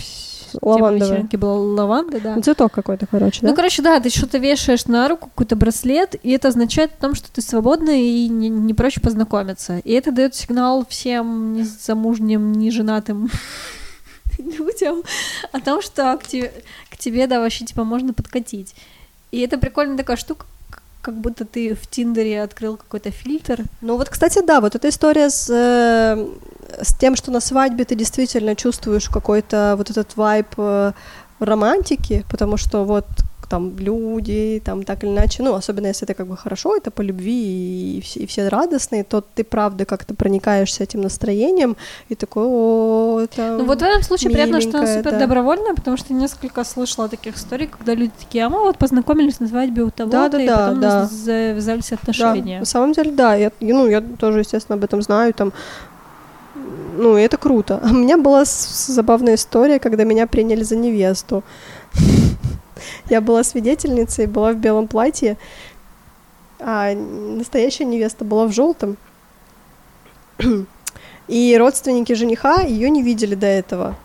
Лавандовая. 0.61 1.11
вечеринки 1.11 1.35
была 1.35 1.55
лаванда, 1.57 2.21
да. 2.21 2.35
Ну, 2.35 2.41
Цветок 2.41 2.71
какой-то, 2.71 3.05
короче, 3.07 3.41
да? 3.41 3.49
Ну, 3.49 3.55
короче, 3.55 3.81
да, 3.81 3.99
ты 3.99 4.09
что-то 4.09 4.37
вешаешь 4.37 4.85
на 4.85 5.09
руку, 5.09 5.29
какой-то 5.29 5.57
браслет, 5.57 6.15
и 6.23 6.31
это 6.31 6.47
означает 6.47 6.93
о 6.93 7.01
том, 7.01 7.15
что 7.15 7.29
ты 7.29 7.41
свободна 7.41 7.89
и 7.91 8.29
не, 8.29 8.47
не 8.47 8.73
прочь 8.73 9.01
познакомиться. 9.01 9.79
И 9.79 9.91
это 9.91 10.13
дает 10.13 10.33
сигнал 10.33 10.85
всем 10.87 11.53
незамужним, 11.53 12.53
неженатым 12.53 13.29
людям 14.37 15.03
о 15.51 15.59
том, 15.59 15.81
что 15.81 16.17
к 16.17 16.25
тебе, 16.25 16.53
к 16.89 16.97
тебе, 16.97 17.27
да, 17.27 17.41
вообще, 17.41 17.65
типа, 17.65 17.83
можно 17.83 18.13
подкатить. 18.13 18.75
И 19.33 19.39
это 19.39 19.57
прикольная 19.57 19.97
такая 19.97 20.15
штука, 20.15 20.45
как 21.01 21.15
будто 21.15 21.43
ты 21.43 21.73
в 21.73 21.87
Тиндере 21.87 22.43
открыл 22.43 22.77
какой-то 22.77 23.09
фильтр. 23.09 23.63
Ну 23.81 23.97
вот, 23.97 24.07
кстати, 24.07 24.45
да, 24.45 24.61
вот 24.61 24.75
эта 24.75 24.89
история 24.89 25.31
с, 25.31 25.49
э, 25.49 26.27
с 26.79 26.95
тем, 26.99 27.15
что 27.15 27.31
на 27.31 27.39
свадьбе 27.39 27.83
ты 27.83 27.95
действительно 27.95 28.55
чувствуешь 28.55 29.09
какой-то 29.09 29.73
вот 29.75 29.89
этот 29.89 30.15
вайб 30.17 30.49
э, 30.57 30.91
романтики, 31.39 32.23
потому 32.29 32.57
что 32.57 32.85
вот 32.85 33.07
там 33.53 33.77
люди, 33.77 34.59
там 34.65 34.83
так 34.83 35.03
или 35.03 35.11
иначе, 35.11 35.43
ну, 35.43 35.53
особенно 35.53 35.85
если 35.87 36.07
это 36.07 36.15
как 36.15 36.25
бы 36.25 36.35
хорошо, 36.35 36.75
это 36.75 36.89
по 36.89 37.03
любви, 37.03 37.97
и 37.97 38.01
все, 38.01 38.21
и 38.21 38.25
все 38.25 38.47
радостные, 38.47 39.03
то 39.03 39.23
ты 39.35 39.43
правда 39.43 39.85
как-то 39.85 40.15
проникаешься 40.15 40.83
этим 40.83 41.01
настроением, 41.01 41.75
и 42.09 42.15
такой, 42.15 42.45
о, 42.47 43.19
это 43.23 43.57
Ну 43.59 43.65
вот 43.65 43.79
в 43.79 43.83
этом 43.83 44.01
случае 44.01 44.31
приятно, 44.31 44.59
что 44.59 44.69
она 44.69 44.87
миленькое, 44.87 45.03
супер 45.03 45.19
да. 45.19 45.73
потому 45.75 45.97
что 45.97 46.13
несколько 46.13 46.63
слышала 46.63 47.07
таких 47.07 47.35
историй, 47.35 47.67
когда 47.67 47.93
люди 47.93 48.13
такие, 48.19 48.45
а 48.45 48.49
мы 48.49 48.59
вот 48.59 48.79
познакомились 48.79 49.39
на 49.39 49.47
свадьбе 49.47 49.83
у 49.83 49.91
того-то, 49.91 50.41
и 50.41 50.47
Да-да-да, 50.47 50.65
потом 50.65 50.81
да. 50.81 51.05
завязались 51.05 51.89
Да, 51.89 51.95
отношения. 51.95 52.59
на 52.59 52.65
самом 52.65 52.93
деле, 52.93 53.11
да, 53.11 53.35
я, 53.35 53.51
ну, 53.59 53.87
я 53.87 54.01
тоже, 54.01 54.39
естественно, 54.39 54.77
об 54.77 54.83
этом 54.83 55.03
знаю, 55.03 55.31
там, 55.33 55.53
ну, 56.97 57.15
это 57.17 57.37
круто. 57.37 57.79
У 57.91 57.93
меня 57.93 58.17
была 58.17 58.45
забавная 58.45 59.35
история, 59.35 59.77
когда 59.77 60.05
меня 60.05 60.25
приняли 60.25 60.63
за 60.63 60.75
невесту. 60.75 61.43
Я 63.09 63.21
была 63.21 63.43
свидетельницей, 63.43 64.27
была 64.27 64.53
в 64.53 64.57
белом 64.57 64.87
платье, 64.87 65.37
а 66.59 66.93
настоящая 66.93 67.85
невеста 67.85 68.25
была 68.25 68.47
в 68.47 68.53
желтом. 68.53 68.97
И 71.27 71.55
родственники 71.57 72.13
жениха 72.13 72.61
ее 72.61 72.89
не 72.89 73.01
видели 73.01 73.35
до 73.35 73.47
этого. 73.47 73.95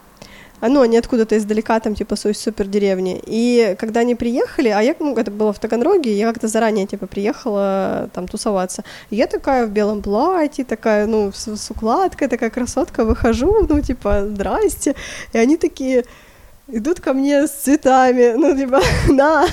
А, 0.61 0.69
ну, 0.69 0.81
они 0.81 0.97
откуда-то 0.97 1.37
издалека, 1.37 1.79
там, 1.79 1.95
типа, 1.95 2.17
с 2.17 2.33
супер 2.35 2.67
деревни. 2.67 3.21
И 3.27 3.77
когда 3.79 4.01
они 4.01 4.15
приехали, 4.15 4.69
а 4.69 4.81
я, 4.81 4.95
ну, 4.99 5.17
это 5.17 5.31
было 5.31 5.53
в 5.53 5.59
Таганроге, 5.61 6.17
я 6.17 6.27
как-то 6.27 6.49
заранее, 6.49 6.87
типа, 6.87 7.07
приехала 7.07 8.11
там 8.13 8.27
тусоваться. 8.27 8.83
И 9.11 9.17
я 9.17 9.27
такая 9.29 9.67
в 9.67 9.71
белом 9.71 10.03
платье, 10.03 10.65
такая, 10.65 11.07
ну, 11.07 11.31
с, 11.33 11.57
с 11.57 11.71
укладкой, 11.71 12.29
такая 12.29 12.51
красотка, 12.51 13.05
выхожу, 13.05 13.67
ну, 13.69 13.81
типа, 13.81 14.27
здрасте. 14.27 14.97
И 15.33 15.39
они 15.39 15.57
такие 15.57 16.05
идут 16.69 17.01
ко 17.01 17.13
мне 17.13 17.47
с 17.47 17.51
цветами, 17.51 18.35
ну, 18.37 18.57
типа, 18.57 18.81
на, 19.09 19.47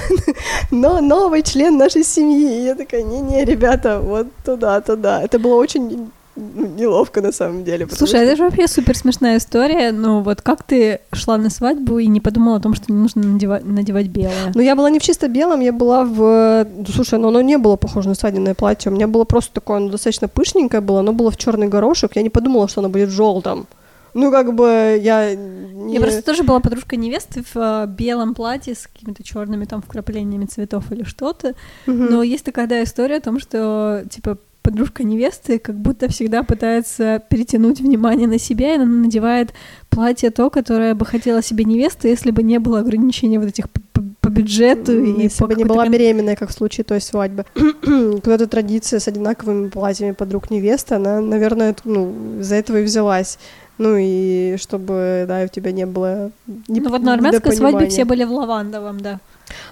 но 0.71 1.01
новый 1.01 1.43
член 1.43 1.77
нашей 1.77 2.03
семьи. 2.03 2.61
И 2.61 2.65
я 2.65 2.75
такая, 2.75 3.03
не-не, 3.03 3.45
ребята, 3.45 3.99
вот 3.99 4.27
туда, 4.43 4.81
туда. 4.81 5.21
Это 5.21 5.39
было 5.39 5.55
очень 5.55 6.11
ну, 6.35 6.65
неловко 6.67 7.21
на 7.21 7.31
самом 7.31 7.63
деле. 7.63 7.87
Слушай, 7.89 8.07
что- 8.09 8.17
это 8.17 8.35
же 8.35 8.43
вообще 8.43 8.67
супер 8.67 8.97
смешная 8.97 9.37
история. 9.37 9.91
Ну 9.93 10.21
вот 10.21 10.41
как 10.41 10.63
ты 10.63 10.99
шла 11.13 11.37
на 11.37 11.49
свадьбу 11.49 11.99
и 11.99 12.07
не 12.07 12.19
подумала 12.19 12.57
о 12.57 12.59
том, 12.59 12.73
что 12.73 12.91
не 12.91 12.97
нужно 12.97 13.23
надевать, 13.23 13.63
надевать 13.63 14.07
белое? 14.07 14.51
Ну, 14.53 14.61
я 14.61 14.75
была 14.75 14.89
не 14.89 14.99
в 14.99 15.03
чисто 15.03 15.29
белом, 15.29 15.61
я 15.61 15.71
была 15.71 16.03
в... 16.03 16.67
ну, 16.75 16.85
Слушай, 16.93 17.19
ну 17.19 17.29
оно 17.29 17.41
не 17.41 17.57
было 17.57 17.77
похоже 17.77 18.09
на 18.09 18.15
свадебное 18.15 18.53
платье. 18.53 18.91
У 18.91 18.95
меня 18.95 19.07
было 19.07 19.23
просто 19.23 19.53
такое, 19.53 19.77
оно 19.77 19.89
достаточно 19.89 20.27
пышненькое 20.27 20.81
было, 20.81 20.99
оно 20.99 21.13
было 21.13 21.31
в 21.31 21.37
черный 21.37 21.67
горошек. 21.69 22.11
Я 22.15 22.21
не 22.21 22.29
подумала, 22.29 22.67
что 22.67 22.81
оно 22.81 22.89
будет 22.89 23.09
в 23.09 23.13
желтом. 23.13 23.67
Ну, 24.15 24.31
как 24.31 24.55
бы 24.55 24.97
я 24.99 25.35
не... 25.35 25.95
Я 25.95 25.99
просто 25.99 26.23
тоже 26.23 26.43
была 26.43 26.61
подружка 26.61 26.95
невесты 26.95 27.43
в 27.43 27.57
э, 27.57 27.85
белом 27.87 28.33
платье 28.33 28.73
с 28.73 28.87
какими-то 28.87 29.23
черными 29.23 29.65
там 29.65 29.81
вкраплениями 29.81 30.45
цветов 30.45 30.89
или 30.93 31.03
что-то. 31.03 31.53
Мгм. 31.85 32.05
Но 32.05 32.23
есть 32.23 32.45
такая 32.45 32.65
да, 32.65 32.81
история 32.81 33.17
о 33.17 33.21
том, 33.21 33.41
что 33.41 34.05
типа 34.09 34.37
подружка 34.61 35.03
невесты 35.03 35.59
как 35.59 35.75
будто 35.75 36.07
всегда 36.07 36.43
пытается 36.43 37.21
перетянуть 37.29 37.81
внимание 37.81 38.27
на 38.27 38.39
себя, 38.39 38.73
и 38.73 38.77
она 38.77 38.85
надевает 38.85 39.53
платье 39.89 40.31
то, 40.31 40.49
которое 40.49 40.95
бы 40.95 41.05
хотела 41.05 41.43
себе 41.43 41.65
невеста, 41.65 42.07
если 42.07 42.31
бы 42.31 42.41
не 42.41 42.57
было 42.57 42.79
ограничений 42.79 43.37
вот 43.37 43.49
этих 43.49 43.69
по, 43.69 44.29
бюджету 44.29 44.91
и 44.91 45.23
Если 45.23 45.39
по 45.39 45.47
бы 45.47 45.55
не 45.55 45.65
была 45.65 45.87
беременная, 45.87 46.35
как 46.35 46.49
в 46.49 46.53
случае 46.53 46.83
той 46.83 46.99
свадьбы. 46.99 47.45
Какая-то 47.53 48.47
традиция 48.47 48.99
с 48.99 49.07
одинаковыми 49.07 49.69
платьями 49.69 50.11
подруг 50.11 50.49
невесты, 50.49 50.95
она, 50.95 51.21
наверное, 51.21 51.75
ну, 51.83 52.39
из-за 52.39 52.55
этого 52.55 52.77
и 52.77 52.83
взялась. 52.83 53.37
Ну 53.77 53.95
и 53.99 54.55
чтобы, 54.57 55.25
да, 55.27 55.41
у 55.43 55.47
тебя 55.47 55.71
не 55.71 55.85
было 55.85 56.31
не- 56.67 56.79
Ну 56.81 56.89
вот 56.89 57.01
на 57.01 57.13
армянской 57.13 57.55
свадьбе 57.55 57.87
все 57.89 58.05
были 58.05 58.23
в 58.23 58.31
лавандовом, 58.31 58.99
да. 58.99 59.19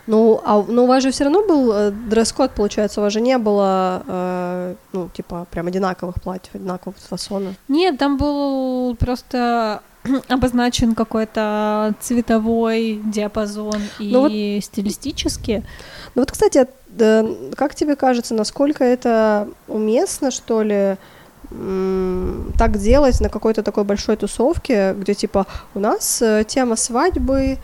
Ну, 0.08 0.40
а 0.46 0.64
ну, 0.68 0.84
у 0.84 0.88
вас 0.88 1.02
же 1.04 1.12
все 1.12 1.24
равно 1.24 1.46
был 1.48 1.72
э, 1.72 1.92
дресс-код, 1.92 2.52
получается, 2.52 3.00
у 3.00 3.04
вас 3.04 3.14
же 3.14 3.22
не 3.22 3.38
было, 3.38 4.04
э, 4.06 4.76
ну, 4.92 5.10
типа, 5.10 5.48
прям 5.50 5.68
одинаковых 5.68 6.22
платьев, 6.22 6.54
одинакового 6.54 6.96
фасона. 7.10 7.56
Нет, 7.68 7.98
там 7.98 8.18
был 8.18 8.96
просто 8.96 9.82
обозначен 10.28 10.94
какой-то 10.96 11.96
цветовой 12.02 13.02
диапазон 13.06 13.82
и 14.00 14.12
Ну 14.12 14.22
вот- 14.22 14.32
стилистически. 14.64 15.64
Ну 16.16 16.22
вот, 16.22 16.32
кстати, 16.32 16.68
да, 16.90 17.26
как 17.56 17.74
тебе 17.74 17.96
кажется, 17.96 18.34
насколько 18.36 18.84
это 18.84 19.48
уместно, 19.68 20.30
что 20.30 20.62
ли, 20.62 20.98
так 22.58 22.78
делать 22.78 23.22
на 23.22 23.30
какой-то 23.30 23.64
такой 23.64 23.84
большой 23.84 24.16
тусовке, 24.16 24.94
где 24.94 25.14
типа 25.14 25.46
у 25.76 25.80
нас 25.80 26.22
э, 26.22 26.44
тема 26.48 26.76
свадьбы 26.76 27.58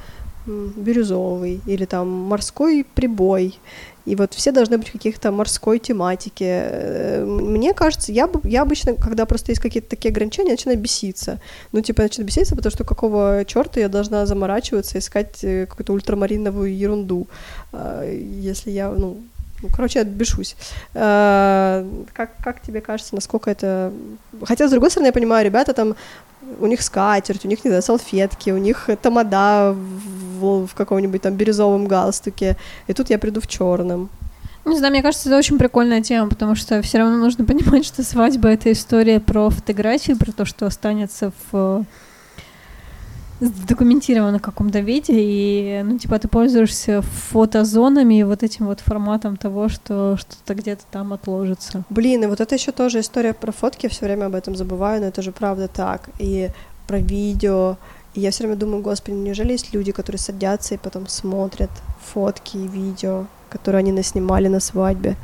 бирюзовый 0.46 1.62
или 1.66 1.86
там 1.86 2.08
морской 2.08 2.86
прибой, 2.96 3.60
и 4.06 4.16
вот 4.16 4.34
все 4.34 4.52
должны 4.52 4.78
быть 4.78 4.90
каких-то 4.90 5.32
морской 5.32 5.78
тематике. 5.78 6.46
Э, 6.46 7.26
Мне 7.26 7.74
кажется, 7.74 8.12
я, 8.12 8.28
я 8.44 8.64
обычно, 8.64 8.96
когда 8.96 9.26
просто 9.26 9.52
есть 9.52 9.62
какие-то 9.62 9.90
такие 9.90 10.10
ограничения, 10.10 10.52
начинаю 10.52 10.80
беситься. 10.80 11.40
Ну, 11.72 11.82
типа, 11.82 12.02
начинаю 12.04 12.28
беситься, 12.28 12.56
потому 12.56 12.72
что 12.72 12.84
какого 12.84 13.44
черта 13.46 13.80
я 13.80 13.90
должна 13.90 14.26
заморачиваться, 14.26 14.98
искать 14.98 15.44
э, 15.44 15.68
какую-то 15.68 15.94
ультрамариновую 15.94 16.76
ерунду, 16.76 17.28
а, 17.72 18.04
если 18.10 18.72
я, 18.72 18.90
ну, 18.90 19.18
ну, 19.62 19.70
короче, 19.70 20.00
я 20.00 20.06
бешусь. 20.06 20.56
А, 20.94 21.86
Как, 22.14 22.32
как 22.44 22.62
тебе 22.62 22.82
кажется, 22.82 23.16
насколько 23.16 23.50
это... 23.50 23.92
Хотя, 24.44 24.68
с 24.68 24.72
другой 24.72 24.90
стороны, 24.90 25.08
я 25.08 25.14
понимаю, 25.14 25.46
ребята 25.46 25.74
там, 25.74 25.96
у 26.60 26.68
них 26.68 26.82
скатерть, 26.82 27.46
у 27.46 27.48
них, 27.48 27.64
не 27.64 27.70
знаю, 27.70 27.84
салфетки, 27.84 28.52
у 28.52 28.58
них 28.58 28.90
тамада 29.02 29.76
в, 30.40 30.68
в 30.68 30.74
каком-нибудь 30.76 31.22
там 31.22 31.34
бирюзовом 31.36 31.88
галстуке, 31.88 32.58
и 32.88 32.94
тут 32.94 33.10
я 33.10 33.20
приду 33.20 33.42
в 33.42 33.48
черном. 33.48 34.10
Не 34.66 34.78
знаю, 34.78 34.92
мне 34.94 35.02
кажется, 35.02 35.30
это 35.30 35.38
очень 35.38 35.58
прикольная 35.58 36.02
тема, 36.02 36.30
потому 36.30 36.56
что 36.56 36.82
все 36.82 37.00
равно 37.00 37.18
нужно 37.18 37.46
понимать, 37.46 37.86
что 37.86 38.04
свадьба 38.04 38.50
это 38.50 38.72
история 38.72 39.20
про 39.20 39.50
фотографии, 39.50 40.14
про 40.14 40.32
то, 40.32 40.46
что 40.46 40.66
останется 40.66 41.32
в 41.52 41.86
в 43.40 43.66
документированном 43.66 44.40
каком-то 44.40 44.80
виде, 44.80 45.14
и, 45.16 45.82
ну, 45.84 45.98
типа, 45.98 46.20
ты 46.20 46.28
пользуешься 46.28 47.02
фотозонами 47.02 48.20
и 48.20 48.24
вот 48.24 48.44
этим 48.44 48.66
вот 48.66 48.82
форматом 48.82 49.38
того, 49.38 49.70
что 49.70 50.18
что-то 50.18 50.56
где-то 50.56 50.84
там 50.92 51.14
отложится. 51.14 51.84
Блин, 51.90 52.24
и 52.24 52.28
вот 52.28 52.42
это 52.42 52.56
еще 52.56 52.72
тоже 52.72 53.00
история 53.00 53.34
про 53.34 53.52
фотки, 53.52 53.86
я 53.86 53.90
все 53.90 54.06
время 54.06 54.26
об 54.26 54.36
этом 54.36 54.56
забываю, 54.56 55.02
но 55.02 55.08
это 55.08 55.22
же 55.22 55.32
правда 55.32 55.68
так. 55.68 56.10
И 56.20 56.50
про 56.88 57.00
видео. 57.00 57.78
И 58.16 58.22
я 58.22 58.32
все 58.32 58.44
время 58.44 58.58
думаю, 58.58 58.82
господи, 58.82 59.16
неужели 59.16 59.52
есть 59.52 59.74
люди, 59.74 59.92
которые 59.92 60.20
садятся 60.20 60.74
и 60.74 60.78
потом 60.78 61.08
смотрят 61.08 61.70
фотки 62.14 62.58
и 62.58 62.68
видео, 62.68 63.28
которые 63.50 63.80
они 63.80 63.92
наснимали 63.92 64.48
на 64.48 64.60
свадьбе. 64.60 65.16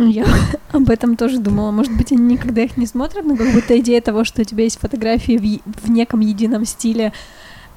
Я 0.08 0.24
об 0.72 0.88
этом 0.88 1.16
тоже 1.16 1.38
думала. 1.38 1.70
Может 1.70 1.94
быть, 1.94 2.10
они 2.12 2.34
никогда 2.34 2.62
их 2.62 2.76
не 2.76 2.86
смотрят, 2.86 3.24
но 3.24 3.36
как 3.36 3.52
будто 3.52 3.78
идея 3.80 4.00
того, 4.00 4.24
что 4.24 4.40
у 4.40 4.44
тебя 4.44 4.64
есть 4.64 4.78
фотографии 4.78 5.60
в, 5.64 5.82
в 5.86 5.90
неком 5.90 6.20
едином 6.20 6.64
стиле 6.64 7.12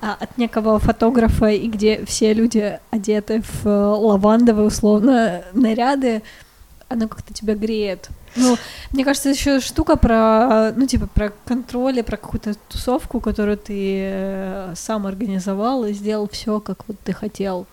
а, 0.02 0.16
от 0.20 0.38
некого 0.38 0.80
фотографа, 0.80 1.48
и 1.48 1.68
где 1.68 2.06
все 2.06 2.34
люди 2.34 2.80
одеты 2.92 3.42
в 3.42 3.68
э, 3.68 3.70
лавандовые, 3.70 4.68
условно, 4.68 5.44
наряды, 5.54 6.24
оно 6.88 7.10
как-то 7.10 7.34
тебя 7.34 7.56
греет. 7.56 8.10
Ну, 8.36 8.58
мне 8.92 9.04
кажется, 9.04 9.30
еще 9.30 9.60
штука 9.60 9.98
про, 9.98 10.72
ну, 10.76 10.88
типа, 10.88 11.08
про 11.08 11.34
контроль, 11.46 12.00
и 12.00 12.04
про 12.04 12.18
какую-то 12.18 12.56
тусовку, 12.70 13.20
которую 13.20 13.58
ты 13.58 14.00
э, 14.02 14.74
сам 14.76 15.08
организовал 15.08 15.86
и 15.86 15.94
сделал 15.94 16.30
все, 16.30 16.62
как 16.62 16.88
вот 16.88 16.98
ты 17.04 17.12
хотел. 17.12 17.68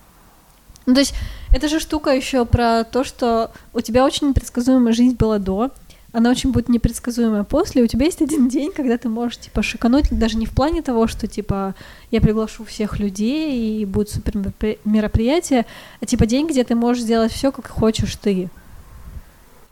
Ну, 0.86 0.94
то 0.94 1.00
есть, 1.00 1.14
это 1.52 1.68
же 1.68 1.80
штука 1.80 2.10
еще 2.10 2.44
про 2.44 2.84
то, 2.84 3.04
что 3.04 3.50
у 3.72 3.80
тебя 3.80 4.04
очень 4.04 4.28
непредсказуемая 4.28 4.92
жизнь 4.92 5.16
была 5.16 5.38
до, 5.38 5.70
она 6.12 6.30
очень 6.30 6.50
будет 6.50 6.68
непредсказуемая 6.68 7.44
после. 7.44 7.82
У 7.82 7.86
тебя 7.86 8.06
есть 8.06 8.20
один 8.20 8.48
день, 8.48 8.72
когда 8.72 8.98
ты 8.98 9.08
можешь, 9.08 9.38
типа, 9.38 9.62
шикануть, 9.62 10.06
даже 10.10 10.36
не 10.36 10.46
в 10.46 10.50
плане 10.50 10.82
того, 10.82 11.06
что, 11.06 11.26
типа, 11.26 11.74
я 12.10 12.20
приглашу 12.20 12.64
всех 12.64 12.98
людей 12.98 13.80
и 13.80 13.84
будет 13.84 14.10
супер 14.10 14.36
меропри- 14.36 14.78
мероприятие, 14.84 15.66
а, 16.00 16.06
типа, 16.06 16.26
день, 16.26 16.48
где 16.48 16.64
ты 16.64 16.74
можешь 16.74 17.04
сделать 17.04 17.32
все, 17.32 17.52
как 17.52 17.68
хочешь 17.68 18.16
ты. 18.16 18.50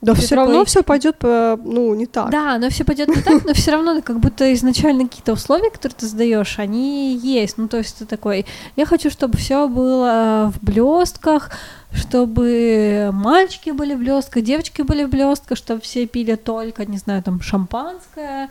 Да 0.01 0.15
все 0.15 0.37
равно 0.37 0.53
такой- 0.53 0.67
все 0.67 0.83
пойдет, 0.83 1.17
ну, 1.23 1.95
не 1.95 2.07
так. 2.07 2.31
Да, 2.31 2.59
но 2.59 2.71
все 2.71 2.85
пойдет 2.85 3.09
не 3.09 3.21
так, 3.21 3.45
но 3.45 3.53
все 3.53 3.73
равно 3.73 4.01
как 4.01 4.21
будто 4.21 4.53
изначально 4.55 5.05
какие-то 5.09 5.33
условия, 5.33 5.71
которые 5.71 5.97
ты 5.99 6.07
задаешь, 6.07 6.59
они 6.59 7.17
есть. 7.17 7.59
Ну, 7.59 7.67
то 7.67 7.79
есть 7.79 7.99
ты 7.99 8.05
такой, 8.07 8.47
я 8.77 8.87
хочу, 8.87 9.11
чтобы 9.11 9.37
все 9.39 9.67
было 9.67 10.53
в 10.55 10.65
блестках, 10.65 11.51
чтобы 11.93 13.11
мальчики 13.13 13.71
были 13.71 13.95
в 13.95 13.99
блестках, 13.99 14.45
девочки 14.45 14.83
были 14.83 15.05
в 15.05 15.09
блестках, 15.11 15.59
чтобы 15.59 15.81
все 15.81 16.07
пили 16.07 16.37
только, 16.37 16.87
не 16.87 16.99
знаю, 16.99 17.23
там 17.23 17.41
шампанское, 17.41 18.51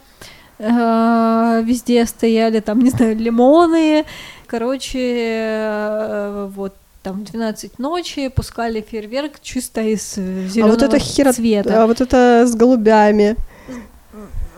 э, 0.60 1.62
везде 1.63 2.05
стояли 2.05 2.60
там, 2.60 2.79
не 2.79 2.89
знаю, 2.89 3.15
лимоны, 3.15 4.05
короче, 4.47 4.99
э, 4.99 6.49
вот 6.53 6.73
там 7.08 7.22
в 7.22 7.24
12 7.24 7.80
ночи 7.80 8.28
пускали 8.28 8.82
фейерверк 8.82 9.39
чисто 9.41 9.82
из 9.82 10.15
зеленого 10.15 10.74
а 10.74 10.76
вот 10.76 10.84
это 10.84 11.00
хера, 11.00 11.32
цвета. 11.32 11.84
а 11.84 11.88
вот 11.88 12.02
это 12.02 12.46
с 12.46 12.54
голубями. 12.56 13.38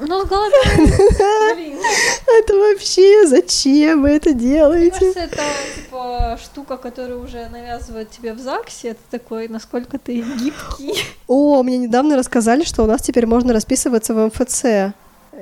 Ну, 0.02 0.26
с. 0.26 0.52
Блин. 1.56 1.78
Это 2.42 2.54
вообще 2.56 3.28
зачем 3.28 4.04
вы 4.04 4.12
это 4.12 4.30
Мне 4.30 4.40
делаете? 4.40 4.92
кажется, 4.92 5.20
это 5.20 5.44
типа 5.76 6.40
штука, 6.42 6.78
которую 6.78 7.22
уже 7.22 7.50
навязывают 7.50 8.10
тебе 8.10 8.32
в 8.34 8.40
ЗАГСе. 8.40 8.90
Это 8.90 9.02
такой, 9.12 9.50
насколько 9.50 9.98
ты 9.98 10.22
гибкий. 10.22 10.94
О, 11.28 11.62
мне 11.64 11.78
недавно 11.78 12.16
рассказали, 12.16 12.64
что 12.64 12.84
у 12.84 12.86
нас 12.86 13.02
теперь 13.02 13.26
можно 13.26 13.52
расписываться 13.52 14.14
в 14.14 14.26
МФЦ. 14.28 14.94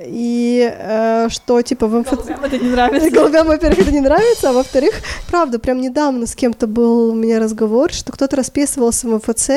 И 0.05 0.71
э, 0.71 1.27
что, 1.29 1.61
типа, 1.61 1.87
в 1.87 1.99
МФЦ... 1.99 2.11
Голубям 2.11 2.43
это 2.43 2.57
не 2.57 2.69
нравится. 2.69 3.09
Голубям, 3.09 3.47
во-первых, 3.47 3.79
это 3.79 3.91
не 3.91 4.01
нравится, 4.01 4.49
а 4.49 4.53
во-вторых, 4.53 4.93
правда, 5.29 5.59
прям 5.59 5.81
недавно 5.81 6.27
с 6.27 6.35
кем-то 6.35 6.67
был 6.67 7.11
у 7.11 7.15
меня 7.15 7.39
разговор, 7.39 7.91
что 7.91 8.11
кто-то 8.11 8.35
расписывался 8.35 9.07
в 9.07 9.15
МФЦ, 9.15 9.49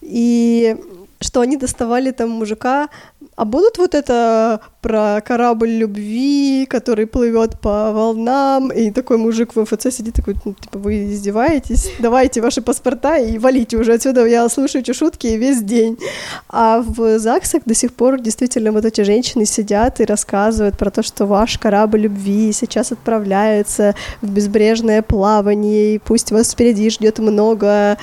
и 0.00 0.76
что 1.20 1.40
они 1.40 1.56
доставали 1.56 2.10
там 2.10 2.30
мужика, 2.30 2.88
а 3.36 3.44
будут 3.44 3.78
вот 3.78 3.94
это 3.94 4.60
про 4.80 5.20
корабль 5.20 5.70
любви, 5.70 6.66
который 6.66 7.06
плывет 7.06 7.60
по 7.60 7.92
волнам, 7.92 8.70
и 8.72 8.90
такой 8.90 9.18
мужик 9.18 9.54
в 9.54 9.60
МФЦ 9.60 9.94
сидит 9.94 10.14
такой, 10.14 10.36
ну, 10.44 10.54
типа, 10.54 10.78
вы 10.78 11.04
издеваетесь, 11.12 11.90
давайте 11.98 12.40
ваши 12.40 12.62
паспорта 12.62 13.18
и 13.18 13.38
валите 13.38 13.76
уже 13.76 13.94
отсюда, 13.94 14.24
я 14.26 14.48
слушаю 14.48 14.82
эти 14.82 14.92
шутки 14.92 15.26
весь 15.26 15.62
день. 15.62 15.98
А 16.48 16.82
в 16.86 17.18
ЗАГСах 17.18 17.62
до 17.66 17.74
сих 17.74 17.92
пор 17.92 18.20
действительно 18.20 18.72
вот 18.72 18.84
эти 18.84 19.02
женщины 19.02 19.44
сидят 19.44 20.00
и 20.00 20.04
рассказывают 20.04 20.78
про 20.78 20.90
то, 20.90 21.02
что 21.02 21.26
ваш 21.26 21.58
корабль 21.58 22.00
любви 22.00 22.52
сейчас 22.52 22.92
отправляется 22.92 23.94
в 24.22 24.30
безбрежное 24.30 25.02
плавание, 25.02 25.96
и 25.96 25.98
пусть 25.98 26.32
вас 26.32 26.52
впереди 26.52 26.88
ждет 26.88 27.18
много 27.18 27.98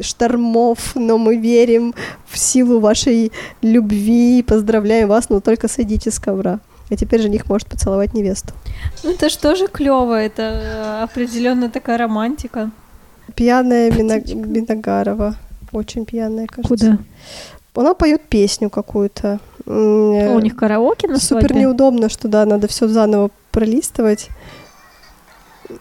штормов, 0.00 0.96
но 0.96 1.18
мы 1.18 1.36
верим 1.36 1.94
в 2.26 2.36
силу 2.36 2.80
вашей 2.80 3.30
любви, 3.62 4.42
поздравляем 4.42 5.08
вас, 5.08 5.28
но 5.28 5.40
только 5.40 5.68
сойдите 5.68 6.10
с 6.16 6.18
ковра. 6.18 6.58
А 6.90 6.96
теперь 6.96 7.20
жених 7.20 7.48
может 7.48 7.68
поцеловать 7.68 8.14
невесту. 8.14 8.52
Ну, 9.02 9.10
это 9.10 9.28
же 9.28 9.38
тоже 9.38 9.66
клево. 9.66 10.14
Это 10.22 11.02
определенно 11.02 11.68
такая 11.70 11.98
романтика. 11.98 12.70
Пьяная 13.34 13.90
Мина- 13.90 14.20
Миногарова. 14.34 15.34
Очень 15.72 16.04
пьяная, 16.04 16.46
кажется. 16.46 16.68
Куда? 16.68 16.98
Она 17.74 17.94
поет 17.94 18.22
песню 18.28 18.70
какую-то. 18.70 19.40
М, 19.66 20.30
А 20.30 20.32
у 20.34 20.38
них 20.40 20.54
караоке 20.56 21.08
на 21.08 21.18
Супер 21.18 21.48
свадьбе? 21.48 21.60
неудобно, 21.62 22.08
что 22.08 22.28
да, 22.28 22.46
надо 22.46 22.68
все 22.68 22.86
заново 22.86 23.30
пролистывать. 23.50 24.28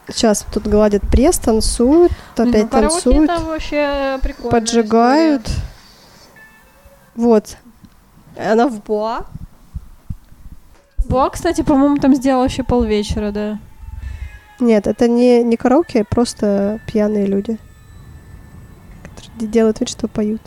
Сейчас 0.09 0.43
тут 0.51 0.65
гладят 0.67 1.03
пресс, 1.03 1.37
танцуют, 1.37 2.11
Блин, 2.35 2.49
опять 2.49 2.63
ну, 2.63 2.69
танцуют, 2.69 3.29
вообще 3.43 4.17
прикольно. 4.23 4.49
поджигают. 4.51 5.47
Вот. 7.15 7.57
Она 8.37 8.67
в 8.67 8.81
Буа. 8.83 9.27
Буа, 11.07 11.29
кстати, 11.29 11.61
по-моему, 11.61 11.97
там 11.97 12.15
сделал 12.15 12.41
вообще 12.41 12.63
полвечера, 12.63 13.31
да. 13.31 13.59
Нет, 14.59 14.87
это 14.87 15.07
не, 15.07 15.43
не 15.43 15.57
караоке, 15.57 16.03
просто 16.03 16.79
пьяные 16.87 17.25
люди, 17.25 17.57
которые 19.03 19.51
делают 19.51 19.79
вид, 19.79 19.89
что 19.89 20.07
поют. 20.07 20.41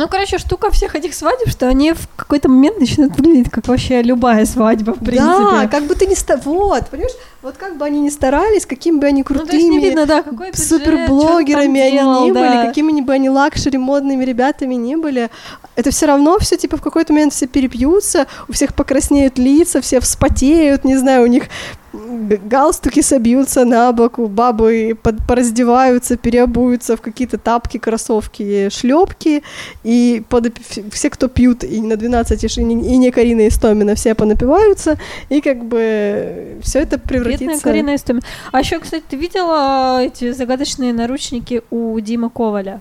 Ну, 0.00 0.08
короче, 0.08 0.38
штука 0.38 0.70
всех 0.70 0.94
этих 0.94 1.12
свадеб, 1.12 1.50
что 1.50 1.68
они 1.68 1.92
в 1.92 2.08
какой-то 2.16 2.48
момент 2.48 2.80
начинают 2.80 3.14
выглядеть 3.18 3.50
как 3.50 3.68
вообще 3.68 4.00
любая 4.00 4.46
свадьба, 4.46 4.94
в 4.94 5.04
принципе. 5.04 5.20
Да, 5.20 5.68
как 5.70 5.84
бы 5.84 5.94
ты 5.94 6.06
не 6.06 6.14
ста... 6.14 6.38
Вот, 6.42 6.88
понимаешь, 6.88 7.12
вот 7.42 7.58
как 7.58 7.76
бы 7.76 7.84
они 7.84 8.00
ни 8.00 8.08
старались, 8.08 8.64
каким 8.64 8.98
бы 8.98 9.06
они 9.06 9.20
Ну, 9.20 9.24
крутыми... 9.26 9.50
то 9.50 9.56
есть 9.56 9.68
не 9.68 9.78
видно, 9.78 10.06
да, 10.06 10.22
какой 10.22 10.52
бюджет, 10.52 10.66
суперблогерами 10.66 11.80
они 11.82 11.98
он 11.98 12.04
там 12.04 12.24
не 12.24 12.32
делал, 12.32 12.46
были, 12.46 12.54
да. 12.54 12.66
какими 12.66 13.00
бы 13.02 13.12
они 13.12 13.28
luxury 13.28 13.76
модными 13.76 14.24
ребятами 14.24 14.74
не 14.74 14.96
были, 14.96 15.28
это 15.76 15.90
все 15.90 16.06
равно 16.06 16.38
все 16.38 16.56
типа 16.56 16.78
в 16.78 16.82
какой-то 16.82 17.12
момент 17.12 17.34
все 17.34 17.46
перепьются, 17.46 18.26
у 18.48 18.54
всех 18.54 18.74
покраснеют 18.74 19.36
лица, 19.36 19.82
все 19.82 20.00
вспотеют, 20.00 20.82
не 20.82 20.96
знаю, 20.96 21.24
у 21.24 21.26
них 21.26 21.44
галстуки 21.92 23.02
собьются 23.02 23.64
на 23.64 23.92
бок, 23.92 24.18
бабы 24.18 24.96
под- 25.02 25.26
пораздеваются, 25.26 26.16
переобуются 26.16 26.96
в 26.96 27.00
какие-то 27.00 27.38
тапки, 27.38 27.78
кроссовки, 27.78 28.68
шлепки, 28.70 29.42
и 29.82 30.22
подоп- 30.28 30.90
все, 30.92 31.10
кто 31.10 31.28
пьют, 31.28 31.64
и 31.64 31.80
на 31.80 31.96
12, 31.96 32.58
и 32.58 32.62
не, 32.62 32.94
и 32.94 32.96
не 32.96 33.10
Карина 33.10 33.48
Истомина, 33.48 33.94
все 33.94 34.14
понапиваются, 34.14 34.98
и 35.28 35.40
как 35.40 35.64
бы 35.64 36.58
все 36.62 36.80
это 36.80 36.96
Бедная 36.96 37.08
превратится... 37.08 37.64
Карина 37.64 37.94
Истомина. 37.94 38.22
А 38.52 38.60
еще, 38.60 38.78
кстати, 38.78 39.04
ты 39.08 39.16
видела 39.16 40.02
эти 40.02 40.32
загадочные 40.32 40.92
наручники 40.92 41.62
у 41.70 41.98
Димы 42.00 42.30
Коваля? 42.30 42.80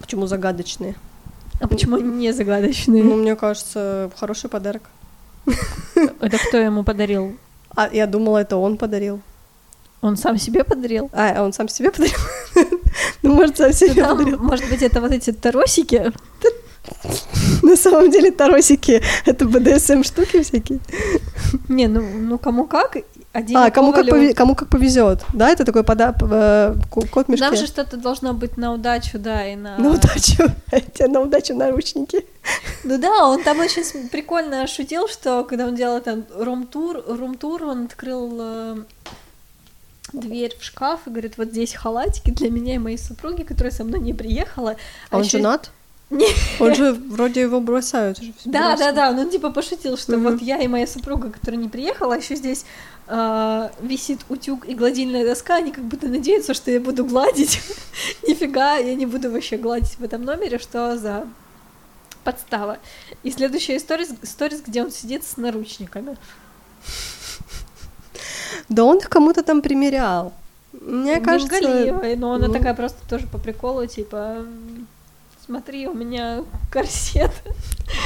Почему 0.00 0.26
загадочные? 0.26 0.96
А 1.60 1.68
почему 1.68 1.96
они 1.96 2.10
не 2.10 2.32
загадочные? 2.32 3.04
Ну, 3.04 3.14
мне 3.16 3.36
кажется, 3.36 4.10
хороший 4.16 4.50
подарок. 4.50 4.82
Это 6.20 6.38
кто 6.48 6.56
ему 6.56 6.82
подарил? 6.82 7.36
А 7.74 7.88
я 7.92 8.06
думала, 8.06 8.38
это 8.38 8.56
он 8.56 8.76
подарил. 8.76 9.20
Он 10.00 10.16
сам 10.16 10.36
себе 10.36 10.64
подарил? 10.64 11.10
А, 11.12 11.42
он 11.44 11.52
сам 11.52 11.68
себе 11.68 11.90
подарил? 11.90 12.18
Ну, 13.22 13.34
может, 13.34 13.56
сам 13.56 13.72
себе 13.72 14.04
подарил. 14.04 14.38
может 14.38 14.68
быть, 14.68 14.82
это 14.82 15.00
вот 15.00 15.12
эти 15.12 15.32
таросики? 15.32 16.12
На 17.62 17.76
самом 17.76 18.10
деле 18.10 18.32
таросики— 18.32 19.00
это 19.26 19.44
БДСМ 19.46 20.02
штуки 20.02 20.42
всякие. 20.42 20.80
Не, 21.68 21.86
ну, 21.86 22.02
ну 22.02 22.38
кому 22.38 22.66
как. 22.66 22.96
Один 23.32 23.56
А, 23.56 23.70
кому 23.70 23.92
как, 23.92 24.04
пове- 24.06 24.34
кому 24.34 24.54
как 24.54 24.68
повезет, 24.68 25.24
да? 25.32 25.48
Это 25.48 25.64
такой 25.64 25.84
пода- 25.84 26.14
э, 26.20 26.74
кот 26.90 27.28
мешке. 27.28 27.44
Нам 27.46 27.56
же 27.56 27.66
что-то 27.66 27.96
должно 27.96 28.34
быть 28.34 28.58
на 28.58 28.72
удачу, 28.74 29.18
да, 29.18 29.46
и 29.46 29.56
на... 29.56 29.78
На 29.78 29.88
удачу. 29.90 30.50
Тебе 30.94 31.08
на 31.08 31.20
удачу 31.20 31.54
наручники. 31.54 32.26
Ну 32.84 32.98
да, 32.98 33.26
он 33.28 33.42
там 33.42 33.58
очень 33.60 34.08
прикольно 34.10 34.66
шутил, 34.66 35.08
что 35.08 35.44
когда 35.44 35.66
он 35.66 35.74
делал 35.76 36.00
там 36.02 36.24
рум-тур, 36.38 37.02
рум-тур, 37.08 37.64
он 37.64 37.84
открыл 37.86 38.36
э, 38.38 38.76
дверь 40.12 40.54
в 40.58 40.62
шкаф 40.64 41.00
и 41.06 41.10
говорит, 41.10 41.38
вот 41.38 41.48
здесь 41.48 41.72
халатики 41.72 42.30
для 42.32 42.50
меня 42.50 42.74
и 42.74 42.78
моей 42.78 42.98
супруги, 42.98 43.44
которая 43.44 43.72
со 43.72 43.84
мной 43.84 44.00
не 44.00 44.12
приехала. 44.12 44.76
А 45.10 45.16
он 45.16 45.22
ещё- 45.22 45.38
женат? 45.38 45.70
Он 46.60 46.74
же 46.74 46.92
вроде 46.92 47.40
его 47.42 47.60
бросают. 47.60 48.18
же 48.18 48.32
Да, 48.44 48.60
да, 48.60 48.68
бросают. 48.70 48.96
да, 48.96 49.10
он 49.10 49.30
типа 49.30 49.50
пошутил, 49.50 49.96
что 49.96 50.16
Мгм. 50.16 50.32
вот 50.32 50.42
я 50.42 50.58
и 50.58 50.68
моя 50.68 50.86
супруга, 50.86 51.30
которая 51.30 51.60
не 51.60 51.68
приехала, 51.68 52.14
еще 52.14 52.36
здесь 52.36 52.64
э, 53.08 53.68
висит 53.80 54.20
утюг 54.28 54.66
и 54.68 54.74
гладильная 54.74 55.24
доска, 55.24 55.56
они 55.56 55.72
как 55.72 55.84
будто 55.84 56.08
надеются, 56.08 56.54
что 56.54 56.70
я 56.70 56.80
буду 56.80 57.04
гладить. 57.04 57.60
Нифига, 58.26 58.76
я 58.76 58.94
не 58.94 59.06
буду 59.06 59.30
вообще 59.30 59.56
гладить 59.56 59.98
в 59.98 60.04
этом 60.04 60.22
номере, 60.24 60.58
что 60.58 60.96
за 60.98 61.26
подстава. 62.24 62.78
И 63.22 63.30
следующая 63.30 63.76
история, 63.76 64.06
сторис, 64.22 64.62
где 64.66 64.82
он 64.82 64.90
сидит 64.92 65.24
с 65.24 65.36
наручниками. 65.36 66.16
Да 68.68 68.84
он 68.84 68.98
их 68.98 69.08
кому-то 69.08 69.42
там 69.42 69.62
примерял. 69.62 70.32
Мне 70.72 71.20
кажется... 71.20 71.54
Мингалиевой, 71.60 72.16
но 72.16 72.32
она 72.34 72.46
ну. 72.48 72.52
такая 72.52 72.74
просто 72.74 72.98
тоже 73.08 73.26
по 73.26 73.38
приколу, 73.38 73.86
типа, 73.86 74.36
«М, 74.38 74.86
смотри, 75.44 75.86
у 75.88 75.94
меня 75.94 76.44
корсет. 76.70 77.30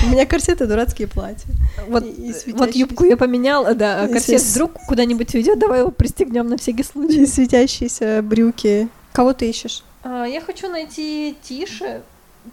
У 0.04 0.08
меня 0.10 0.26
корсеты 0.26 0.66
дурацкие 0.66 1.06
платья. 1.08 1.48
Вот, 1.88 2.04
И- 2.04 2.08
и 2.08 2.26
вот 2.32 2.36
светящиеся. 2.40 2.78
юбку 2.78 3.04
я 3.04 3.16
поменяла, 3.16 3.74
да, 3.74 4.02
а 4.02 4.08
корсет 4.08 4.40
свис- 4.40 4.52
вдруг 4.52 4.72
куда-нибудь 4.88 5.34
уйдет, 5.34 5.58
давай 5.58 5.80
его 5.80 5.90
пристегнем 5.90 6.48
на 6.48 6.56
всякий 6.56 6.82
случай. 6.82 7.22
И 7.22 7.26
светящиеся 7.26 8.20
брюки. 8.22 8.88
Кого 9.12 9.32
ты 9.32 9.48
ищешь? 9.48 9.82
А, 10.02 10.24
Я 10.24 10.40
хочу 10.40 10.68
найти 10.68 11.36
Тише, 11.42 12.02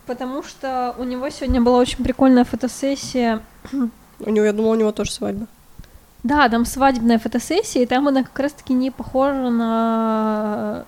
потому 0.06 0.44
что 0.44 0.96
у 0.98 1.04
него 1.04 1.30
сегодня 1.30 1.62
была 1.62 1.78
очень 1.80 2.04
прикольная 2.04 2.44
фотосессия. 2.46 3.42
У 4.20 4.30
него, 4.30 4.46
я 4.46 4.54
думала, 4.54 4.74
у 4.74 4.78
него 4.78 4.92
тоже 4.92 5.12
свадьба. 5.12 5.48
Да, 6.24 6.48
там 6.48 6.66
свадебная 6.66 7.20
фотосессия, 7.20 7.82
и 7.84 7.86
там 7.86 8.08
она 8.08 8.24
как 8.24 8.40
раз-таки 8.40 8.74
не 8.74 8.92
похожа 8.92 9.50
на 9.50 10.86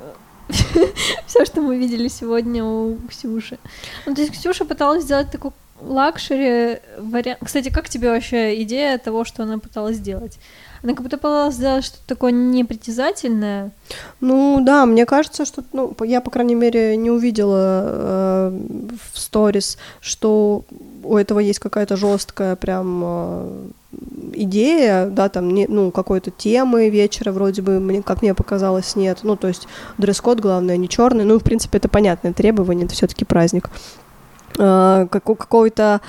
все, 1.26 1.46
что 1.46 1.62
мы 1.62 1.78
видели 1.78 2.08
сегодня 2.08 2.64
у 2.64 2.98
Ксюши. 3.10 3.58
Ну, 4.06 4.16
то 4.16 4.22
есть 4.22 4.34
Ксюша 4.34 4.66
пыталась 4.66 5.04
сделать 5.04 5.32
такой 5.32 5.52
luxury 5.82 6.80
вариант. 6.98 7.40
Кстати, 7.44 7.70
как 7.70 7.90
тебе 7.90 8.10
вообще 8.10 8.62
идея 8.64 8.98
того, 8.98 9.26
что 9.26 9.44
она 9.44 9.58
пыталась 9.58 9.98
сделать? 9.98 10.40
Она 10.86 10.94
как 10.94 11.02
будто 11.02 11.18
пыталась 11.18 11.56
сделать 11.56 11.84
что-то 11.84 12.04
такое 12.06 12.32
непритязательное. 12.32 13.72
Ну 14.22 14.60
да, 14.62 14.86
мне 14.86 15.08
кажется, 15.08 15.44
что, 15.44 15.64
ну, 15.74 15.96
я, 16.04 16.22
по 16.22 16.30
крайней 16.30 16.54
мере, 16.54 16.96
не 16.96 17.10
увидела 17.10 17.82
э, 17.88 18.60
в 19.12 19.18
сторис, 19.20 19.80
что 20.00 20.64
у 21.04 21.18
этого 21.18 21.40
есть 21.40 21.58
какая-то 21.58 21.96
жесткая 21.98 22.56
прям 22.56 23.02
э, 23.04 23.68
идея, 24.34 25.08
да, 25.08 25.28
там, 25.30 25.50
не, 25.56 25.66
ну, 25.66 25.90
какой-то 25.90 26.30
темы 26.30 26.90
вечера 26.90 27.32
вроде 27.32 27.64
бы, 27.64 27.80
мне, 27.80 28.04
как 28.04 28.22
мне 28.22 28.36
показалось, 28.36 28.96
нет. 28.96 29.22
Ну, 29.24 29.36
то 29.36 29.48
есть 29.48 29.68
дресс-код, 29.98 30.40
главное, 30.40 30.78
не 30.78 30.88
черный. 30.88 31.24
Ну, 31.26 31.40
в 31.40 31.44
принципе, 31.44 31.80
это 31.80 31.90
понятное 31.90 32.32
требование, 32.32 32.86
это 32.86 32.94
все-таки 32.94 33.26
праздник. 33.26 33.72
Э, 34.60 35.08
како- 35.10 35.34
какой-то, 35.34 36.00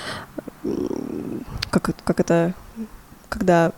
м, 0.63 1.43
как, 1.71 1.89
как 2.03 2.19
это, 2.19 2.53
когда 3.27 3.71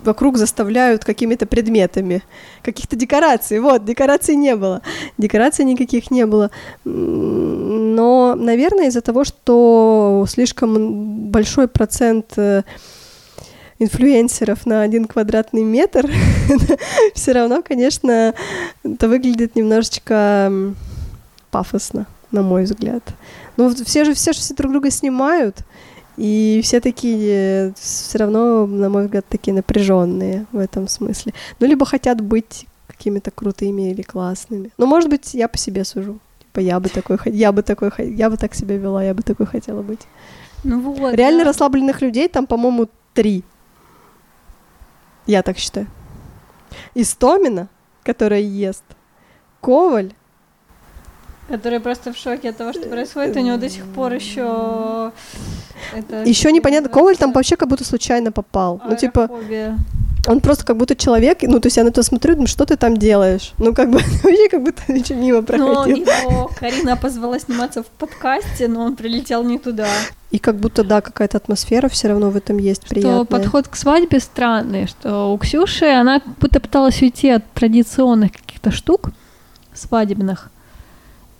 вокруг 0.00 0.36
заставляют 0.36 1.04
какими-то 1.04 1.46
предметами, 1.46 2.22
каких-то 2.62 2.96
декораций. 2.96 3.60
Вот, 3.60 3.84
декораций 3.84 4.36
не 4.36 4.56
было. 4.56 4.82
Декораций 5.18 5.64
никаких 5.64 6.10
не 6.10 6.26
было. 6.26 6.50
Но, 6.84 8.34
наверное, 8.34 8.88
из-за 8.88 9.00
того, 9.00 9.24
что 9.24 10.24
слишком 10.28 11.30
большой 11.30 11.68
процент 11.68 12.32
э, 12.36 12.62
инфлюенсеров 13.78 14.66
на 14.66 14.82
один 14.82 15.06
квадратный 15.06 15.64
метр, 15.64 16.10
все 17.14 17.32
равно, 17.32 17.62
конечно, 17.62 18.34
это 18.84 19.08
выглядит 19.08 19.56
немножечко 19.56 20.52
пафосно, 21.50 22.06
на 22.30 22.42
мой 22.42 22.64
взгляд. 22.64 23.02
Ну, 23.56 23.68
вот 23.68 23.78
все 23.86 24.04
же, 24.04 24.14
все 24.14 24.32
же 24.32 24.40
все 24.40 24.54
друг 24.54 24.72
друга 24.72 24.90
снимают, 24.90 25.58
и 26.22 26.60
все 26.62 26.80
такие 26.80 27.74
все 27.76 28.18
равно, 28.18 28.64
на 28.64 28.88
мой 28.88 29.06
взгляд, 29.06 29.26
такие 29.28 29.52
напряженные 29.52 30.46
в 30.52 30.58
этом 30.58 30.86
смысле. 30.86 31.34
Ну, 31.58 31.66
либо 31.66 31.84
хотят 31.84 32.20
быть 32.20 32.66
какими-то 32.86 33.32
крутыми 33.32 33.90
или 33.90 34.02
классными. 34.02 34.70
Но, 34.78 34.86
может 34.86 35.10
быть, 35.10 35.34
я 35.34 35.48
по 35.48 35.58
себе 35.58 35.84
сужу. 35.84 36.20
Типа, 36.38 36.60
я 36.60 36.78
бы 36.78 36.90
такой, 36.90 37.18
я 37.24 37.50
бы 37.50 37.62
такой, 37.62 37.90
я 38.14 38.30
бы 38.30 38.36
так 38.36 38.54
себя 38.54 38.76
вела, 38.76 39.02
я 39.02 39.14
бы 39.14 39.24
такой 39.24 39.46
хотела 39.46 39.82
быть. 39.82 40.02
Ну 40.62 40.80
вот. 40.80 41.12
Реально 41.12 41.40
да. 41.40 41.46
расслабленных 41.46 42.00
людей 42.00 42.28
там, 42.28 42.46
по-моему, 42.46 42.88
три. 43.14 43.42
Я 45.26 45.42
так 45.42 45.58
считаю. 45.58 45.88
Истомина, 46.94 47.68
которая 48.04 48.42
ест. 48.42 48.84
Коваль. 49.60 50.12
Который 51.52 51.80
просто 51.80 52.14
в 52.14 52.16
шоке 52.16 52.48
от 52.48 52.56
того, 52.56 52.72
что 52.72 52.88
происходит, 52.88 53.36
у 53.36 53.40
него 53.40 53.58
до 53.58 53.68
сих 53.68 53.84
пор 53.84 54.14
еще 54.14 55.12
Еще 56.24 56.50
непонятно, 56.50 56.88
Коваль 56.88 57.18
там 57.18 57.30
вообще 57.32 57.56
как 57.56 57.68
будто 57.68 57.84
случайно 57.84 58.32
попал. 58.32 58.80
Ну, 58.88 58.96
типа, 58.96 59.28
он 60.26 60.40
просто 60.40 60.64
как 60.64 60.78
будто 60.78 60.96
человек, 60.96 61.42
ну, 61.42 61.60
то 61.60 61.66
есть 61.66 61.76
я 61.76 61.84
на 61.84 61.88
это 61.88 62.02
смотрю, 62.02 62.32
думаю, 62.32 62.46
что 62.46 62.64
ты 62.64 62.78
там 62.78 62.96
делаешь? 62.96 63.52
Ну, 63.58 63.74
как 63.74 63.90
бы, 63.90 63.98
вообще 64.22 64.48
как 64.48 64.62
будто 64.62 64.80
ничего 64.90 65.18
мимо 65.18 65.40
Но 65.40 65.42
проходил. 65.42 65.96
его 65.96 66.50
Карина 66.58 66.96
позвала 66.96 67.38
сниматься 67.38 67.82
в 67.82 67.86
подкасте, 67.86 68.66
но 68.66 68.84
он 68.84 68.96
прилетел 68.96 69.42
не 69.42 69.58
туда. 69.58 69.88
И 70.30 70.38
как 70.38 70.56
будто, 70.56 70.84
да, 70.84 71.02
какая-то 71.02 71.36
атмосфера 71.36 71.90
все 71.90 72.08
равно 72.08 72.30
в 72.30 72.36
этом 72.36 72.56
есть 72.56 72.86
Что 72.86 72.94
приятная. 72.94 73.24
подход 73.24 73.68
к 73.68 73.76
свадьбе 73.76 74.20
странный, 74.20 74.86
что 74.86 75.34
у 75.34 75.36
Ксюши 75.36 75.84
она 75.84 76.20
как 76.20 76.34
будто 76.38 76.60
пыталась 76.60 77.02
уйти 77.02 77.28
от 77.28 77.44
традиционных 77.52 78.32
каких-то 78.32 78.70
штук 78.70 79.10
свадебных. 79.74 80.48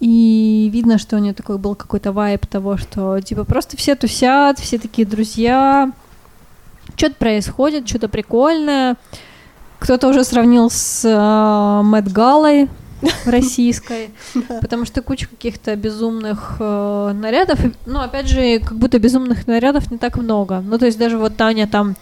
И 0.02 0.68
видно, 0.72 0.98
что 0.98 1.14
у 1.14 1.20
нее 1.20 1.32
такой 1.32 1.58
был 1.58 1.76
какой-то 1.76 2.10
вайб 2.10 2.44
того, 2.46 2.76
что 2.76 3.20
типа 3.20 3.44
просто 3.44 3.76
все 3.76 3.94
тусят, 3.94 4.58
все 4.58 4.76
такие 4.76 5.06
друзья, 5.06 5.92
что-то 6.96 7.14
происходит, 7.14 7.88
что-то 7.88 8.08
прикольное. 8.08 8.96
Кто-то 9.78 10.08
уже 10.08 10.24
сравнил 10.24 10.70
с 10.70 11.04
э, 11.04 11.82
Мэтт 11.84 12.10
Галой 12.10 12.68
российской, 13.26 14.10
потому 14.60 14.86
что 14.86 15.02
куча 15.02 15.28
каких-то 15.28 15.76
безумных 15.76 16.56
э, 16.58 17.12
нарядов. 17.14 17.60
Ну, 17.86 18.00
опять 18.00 18.26
же, 18.26 18.58
как 18.58 18.78
будто 18.78 18.98
безумных 18.98 19.46
нарядов 19.46 19.88
не 19.92 19.98
так 19.98 20.16
много. 20.16 20.64
Ну, 20.66 20.78
то 20.78 20.86
есть 20.86 20.98
даже 20.98 21.16
вот 21.16 21.36
Таня 21.36 21.68
там 21.68 21.94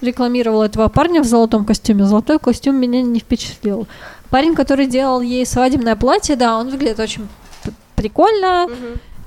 рекламировала 0.00 0.62
этого 0.62 0.86
парня 0.86 1.22
в 1.22 1.26
золотом 1.26 1.64
костюме. 1.64 2.04
Золотой 2.04 2.38
костюм 2.38 2.76
меня 2.76 3.02
не 3.02 3.18
впечатлил. 3.18 3.88
Парень, 4.30 4.54
который 4.54 4.86
делал 4.86 5.22
ей 5.22 5.44
свадебное 5.44 5.96
платье, 5.96 6.36
да, 6.36 6.56
он 6.56 6.68
выглядит 6.68 7.00
очень 7.00 7.26
прикольно. 7.98 8.68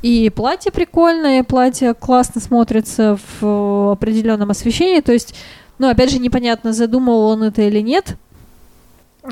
И 0.02 0.32
платье 0.32 0.72
прикольное, 0.72 1.40
и 1.40 1.44
платье 1.44 1.94
классно 1.94 2.42
смотрится 2.42 3.18
в 3.18 3.46
э, 3.46 3.92
определенном 3.92 4.50
освещении. 4.50 5.00
То 5.00 5.12
есть, 5.14 5.36
ну, 5.78 5.90
опять 5.90 6.10
же, 6.10 6.18
непонятно, 6.18 6.74
задумывал 6.74 7.28
он 7.28 7.44
это 7.44 7.62
или 7.62 7.82
нет. 7.82 8.18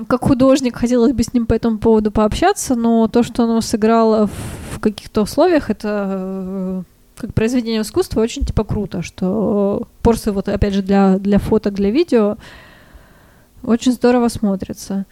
Как 0.08 0.26
художник 0.26 0.78
хотелось 0.78 1.14
бы 1.14 1.24
с 1.24 1.34
ним 1.34 1.48
по 1.48 1.56
этому 1.56 1.80
поводу 1.80 2.12
пообщаться, 2.12 2.76
но 2.76 3.08
то, 3.08 3.24
что 3.24 3.46
оно 3.46 3.62
сыграло 3.62 4.28
в, 4.72 4.80
каких-то 4.80 5.24
условиях, 5.24 5.72
это 5.72 6.08
э, 6.10 6.84
как 7.18 7.34
произведение 7.34 7.82
искусства 7.82 8.22
очень 8.22 8.46
типа 8.46 8.64
круто, 8.64 9.02
что 9.02 9.88
просто 10.04 10.32
вот 10.32 10.48
опять 10.48 10.74
же 10.74 10.84
для, 10.84 11.18
для 11.18 11.40
фоток, 11.40 11.74
для 11.74 11.90
видео 11.90 12.38
Очень 13.64 13.92
здорово 13.92 14.30
смотрится. 14.30 15.06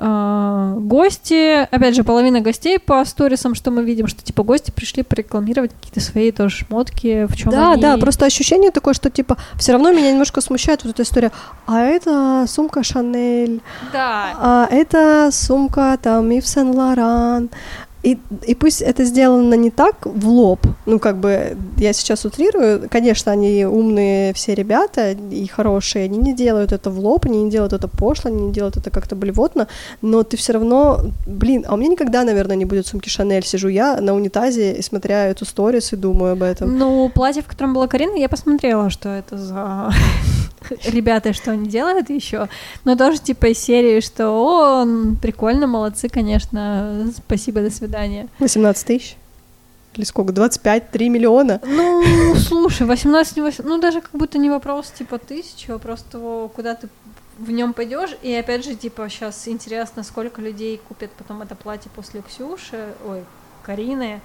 А, 0.00 0.74
гости, 0.76 1.62
опять 1.74 1.96
же, 1.96 2.04
половина 2.04 2.40
гостей 2.40 2.78
по 2.78 3.04
сторисам, 3.04 3.56
что 3.56 3.72
мы 3.72 3.82
видим, 3.82 4.06
что 4.06 4.22
типа 4.22 4.44
гости 4.44 4.70
пришли 4.70 5.02
порекламировать 5.02 5.72
какие-то 5.72 6.00
свои 6.00 6.30
тоже 6.30 6.58
шмотки, 6.58 7.26
в 7.26 7.36
чем 7.36 7.50
Да, 7.50 7.72
они... 7.72 7.82
да, 7.82 7.96
просто 7.96 8.24
ощущение 8.24 8.70
такое, 8.70 8.94
что 8.94 9.10
типа 9.10 9.36
все 9.56 9.72
равно 9.72 9.90
меня 9.90 10.12
немножко 10.12 10.40
смущает 10.40 10.84
вот 10.84 10.94
эта 10.94 11.02
история. 11.02 11.32
А 11.66 11.80
это 11.80 12.44
сумка 12.46 12.84
Шанель, 12.84 13.60
Да, 13.92 14.36
а 14.38 14.68
это 14.70 15.30
сумка 15.32 15.98
там 16.00 16.30
Ив 16.30 16.46
Сен 16.46 16.70
Лоран. 16.70 17.50
И, 18.02 18.18
и 18.46 18.54
пусть 18.54 18.80
это 18.80 19.04
сделано 19.04 19.54
не 19.54 19.70
так 19.70 20.06
в 20.06 20.28
лоб, 20.28 20.60
ну 20.86 21.00
как 21.00 21.18
бы 21.18 21.56
я 21.78 21.92
сейчас 21.92 22.24
утрирую, 22.24 22.88
конечно, 22.88 23.32
они 23.32 23.66
умные 23.66 24.32
все 24.34 24.54
ребята 24.54 25.10
и 25.10 25.46
хорошие, 25.48 26.04
они 26.04 26.16
не 26.16 26.32
делают 26.32 26.70
это 26.70 26.90
в 26.90 26.98
лоб, 27.00 27.26
они 27.26 27.42
не 27.42 27.50
делают 27.50 27.72
это 27.72 27.88
пошло, 27.88 28.30
они 28.30 28.46
не 28.46 28.52
делают 28.52 28.76
это 28.76 28.90
как-то 28.90 29.16
блевотно, 29.16 29.66
но 30.00 30.22
ты 30.22 30.36
все 30.36 30.52
равно, 30.52 31.00
блин, 31.26 31.64
а 31.66 31.74
у 31.74 31.76
меня 31.76 31.90
никогда, 31.90 32.22
наверное, 32.22 32.54
не 32.54 32.64
будет 32.64 32.86
сумки 32.86 33.08
Шанель, 33.08 33.44
сижу 33.44 33.68
я 33.68 34.00
на 34.00 34.14
унитазе 34.14 34.74
и 34.74 34.82
смотря 34.82 35.26
эту 35.26 35.44
сторис 35.44 35.92
и 35.92 35.96
думаю 35.96 36.34
об 36.34 36.42
этом. 36.44 36.78
Ну, 36.78 37.10
платье, 37.12 37.42
в 37.42 37.46
котором 37.46 37.74
была 37.74 37.88
Карина, 37.88 38.16
я 38.16 38.28
посмотрела, 38.28 38.90
что 38.90 39.08
это 39.08 39.36
за 39.36 39.92
ребята, 40.84 41.32
что 41.32 41.50
они 41.52 41.68
делают 41.68 42.10
еще. 42.10 42.48
Но 42.84 42.96
тоже 42.96 43.18
типа 43.18 43.46
из 43.46 43.58
серии, 43.58 44.00
что 44.00 44.30
о, 44.30 44.86
прикольно, 45.20 45.66
молодцы, 45.66 46.08
конечно, 46.08 47.08
спасибо, 47.16 47.60
до 47.60 47.70
свидания. 47.70 47.87
18 48.38 48.86
тысяч? 48.86 49.16
Или 49.94 50.04
сколько? 50.04 50.32
25, 50.32 50.90
3 50.90 51.08
миллиона? 51.08 51.60
Ну, 51.64 52.34
слушай, 52.36 52.86
18, 52.86 53.36
не 53.36 53.42
18, 53.42 53.68
ну 53.68 53.80
даже 53.80 54.00
как 54.00 54.12
будто 54.12 54.38
не 54.38 54.50
вопрос 54.50 54.90
типа 54.90 55.18
тысячи, 55.18 55.70
вопрос 55.70 56.02
того, 56.02 56.48
куда 56.48 56.74
ты 56.74 56.88
в 57.38 57.50
нем 57.50 57.72
пойдешь. 57.72 58.16
И 58.22 58.34
опять 58.34 58.64
же, 58.64 58.74
типа, 58.74 59.08
сейчас 59.08 59.48
интересно, 59.48 60.02
сколько 60.02 60.40
людей 60.40 60.80
купят 60.88 61.10
потом 61.12 61.42
это 61.42 61.54
платье 61.54 61.90
после 61.94 62.22
Ксюши, 62.22 62.94
ой, 63.06 63.24
Карины. 63.62 64.20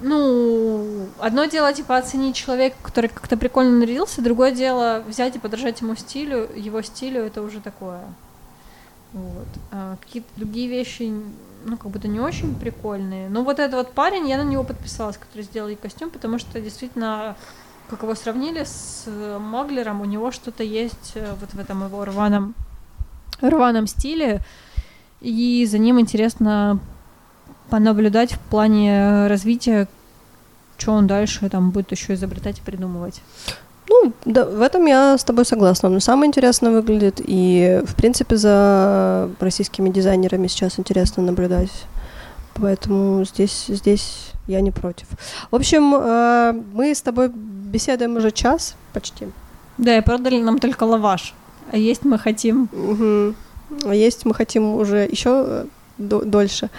Ну, 0.00 1.06
одно 1.18 1.46
дело, 1.46 1.72
типа, 1.72 1.96
оценить 1.96 2.36
человека, 2.36 2.76
который 2.82 3.08
как-то 3.08 3.36
прикольно 3.36 3.78
нарядился, 3.78 4.22
другое 4.22 4.52
дело 4.52 5.02
взять 5.06 5.36
и 5.36 5.38
подражать 5.38 5.80
ему 5.80 5.96
стилю, 5.96 6.48
его 6.54 6.82
стилю, 6.82 7.22
это 7.22 7.42
уже 7.42 7.60
такое. 7.60 8.02
Вот. 9.12 9.46
А 9.72 9.96
какие-то 10.02 10.28
другие 10.36 10.68
вещи, 10.68 11.10
ну, 11.66 11.76
как 11.76 11.90
будто 11.90 12.08
не 12.08 12.20
очень 12.20 12.54
прикольные. 12.54 13.28
Но 13.28 13.42
вот 13.42 13.58
этот 13.58 13.74
вот 13.74 13.92
парень, 13.92 14.28
я 14.28 14.36
на 14.36 14.48
него 14.48 14.62
подписалась, 14.62 15.18
который 15.18 15.42
сделал 15.42 15.68
ей 15.68 15.76
костюм, 15.76 16.10
потому 16.10 16.38
что 16.38 16.60
действительно, 16.60 17.36
как 17.90 18.02
его 18.02 18.14
сравнили 18.14 18.64
с 18.64 19.04
э, 19.06 19.38
Маглером, 19.38 20.00
у 20.00 20.04
него 20.04 20.30
что-то 20.30 20.62
есть 20.62 21.12
э, 21.16 21.34
вот 21.40 21.52
в 21.52 21.58
этом 21.58 21.84
его 21.84 22.04
рваном, 22.04 22.54
рваном 23.40 23.86
стиле, 23.86 24.40
и 25.20 25.66
за 25.68 25.78
ним 25.78 25.98
интересно 25.98 26.78
понаблюдать 27.68 28.32
в 28.32 28.38
плане 28.38 29.26
развития, 29.26 29.88
что 30.78 30.92
он 30.92 31.06
дальше 31.06 31.48
там 31.50 31.70
будет 31.70 31.90
еще 31.90 32.14
изобретать 32.14 32.58
и 32.58 32.62
придумывать. 32.62 33.22
Ну, 34.02 34.12
да, 34.24 34.44
в 34.44 34.60
этом 34.60 34.86
я 34.86 35.16
с 35.16 35.24
тобой 35.24 35.44
согласна. 35.44 35.88
Он 35.88 36.00
самое 36.00 36.28
интересно 36.28 36.70
выглядит, 36.70 37.20
и, 37.24 37.80
в 37.86 37.94
принципе, 37.94 38.36
за 38.36 39.30
российскими 39.40 39.88
дизайнерами 39.88 40.48
сейчас 40.48 40.78
интересно 40.78 41.22
наблюдать. 41.22 41.70
Поэтому 42.54 43.24
здесь, 43.24 43.66
здесь 43.68 44.32
я 44.46 44.60
не 44.60 44.70
против. 44.70 45.06
В 45.50 45.56
общем, 45.56 45.94
э, 45.94 46.52
мы 46.72 46.94
с 46.94 47.02
тобой 47.02 47.30
беседуем 47.34 48.16
уже 48.16 48.30
час 48.30 48.76
почти. 48.92 49.26
Да, 49.78 49.96
и 49.96 50.00
продали 50.00 50.40
нам 50.40 50.58
только 50.58 50.84
лаваш, 50.84 51.34
а 51.72 51.76
есть 51.76 52.04
мы 52.04 52.18
хотим 52.18 52.68
Мгм. 52.72 53.36
А 53.84 53.94
есть 53.94 54.24
мы 54.24 54.34
хотим 54.34 54.74
уже 54.74 54.98
еще 54.98 55.66
дольше. 55.98 56.70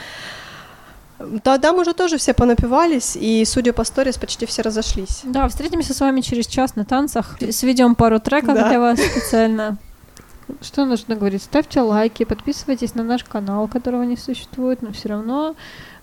Да, 1.20 1.58
там 1.58 1.78
уже 1.78 1.94
тоже 1.94 2.18
все 2.18 2.34
понапивались, 2.34 3.16
и, 3.20 3.44
судя 3.46 3.74
по 3.74 3.84
сторис, 3.84 4.18
почти 4.18 4.46
все 4.46 4.62
разошлись. 4.62 5.22
Да, 5.24 5.48
встретимся 5.48 5.94
с 5.94 6.00
вами 6.00 6.22
через 6.22 6.46
час 6.46 6.76
на 6.76 6.86
танцах. 6.86 7.38
Сведем 7.52 7.96
пару 7.96 8.20
треков 8.20 8.54
Да. 8.56 8.70
для 8.70 8.80
вас 8.80 9.00
специально. 9.00 9.78
Что 10.62 10.86
нужно 10.86 11.16
говорить? 11.16 11.42
Ставьте 11.44 11.82
лайки, 11.82 12.24
подписывайтесь 12.24 12.94
на 12.96 13.04
наш 13.04 13.24
канал, 13.24 13.68
которого 13.68 14.04
не 14.04 14.16
существует, 14.16 14.82
но 14.82 14.92
все 14.94 15.10
равно 15.10 15.56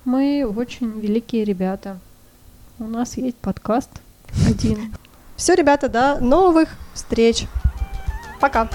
мы 0.05 0.45
очень 0.45 0.99
великие 1.01 1.45
ребята. 1.45 1.99
У 2.79 2.85
нас 2.85 3.17
есть 3.17 3.37
подкаст 3.37 3.91
один. 4.49 4.93
Все, 5.37 5.55
ребята, 5.55 5.89
до 5.89 6.19
новых 6.21 6.69
встреч. 6.93 7.47
Пока. 8.41 8.69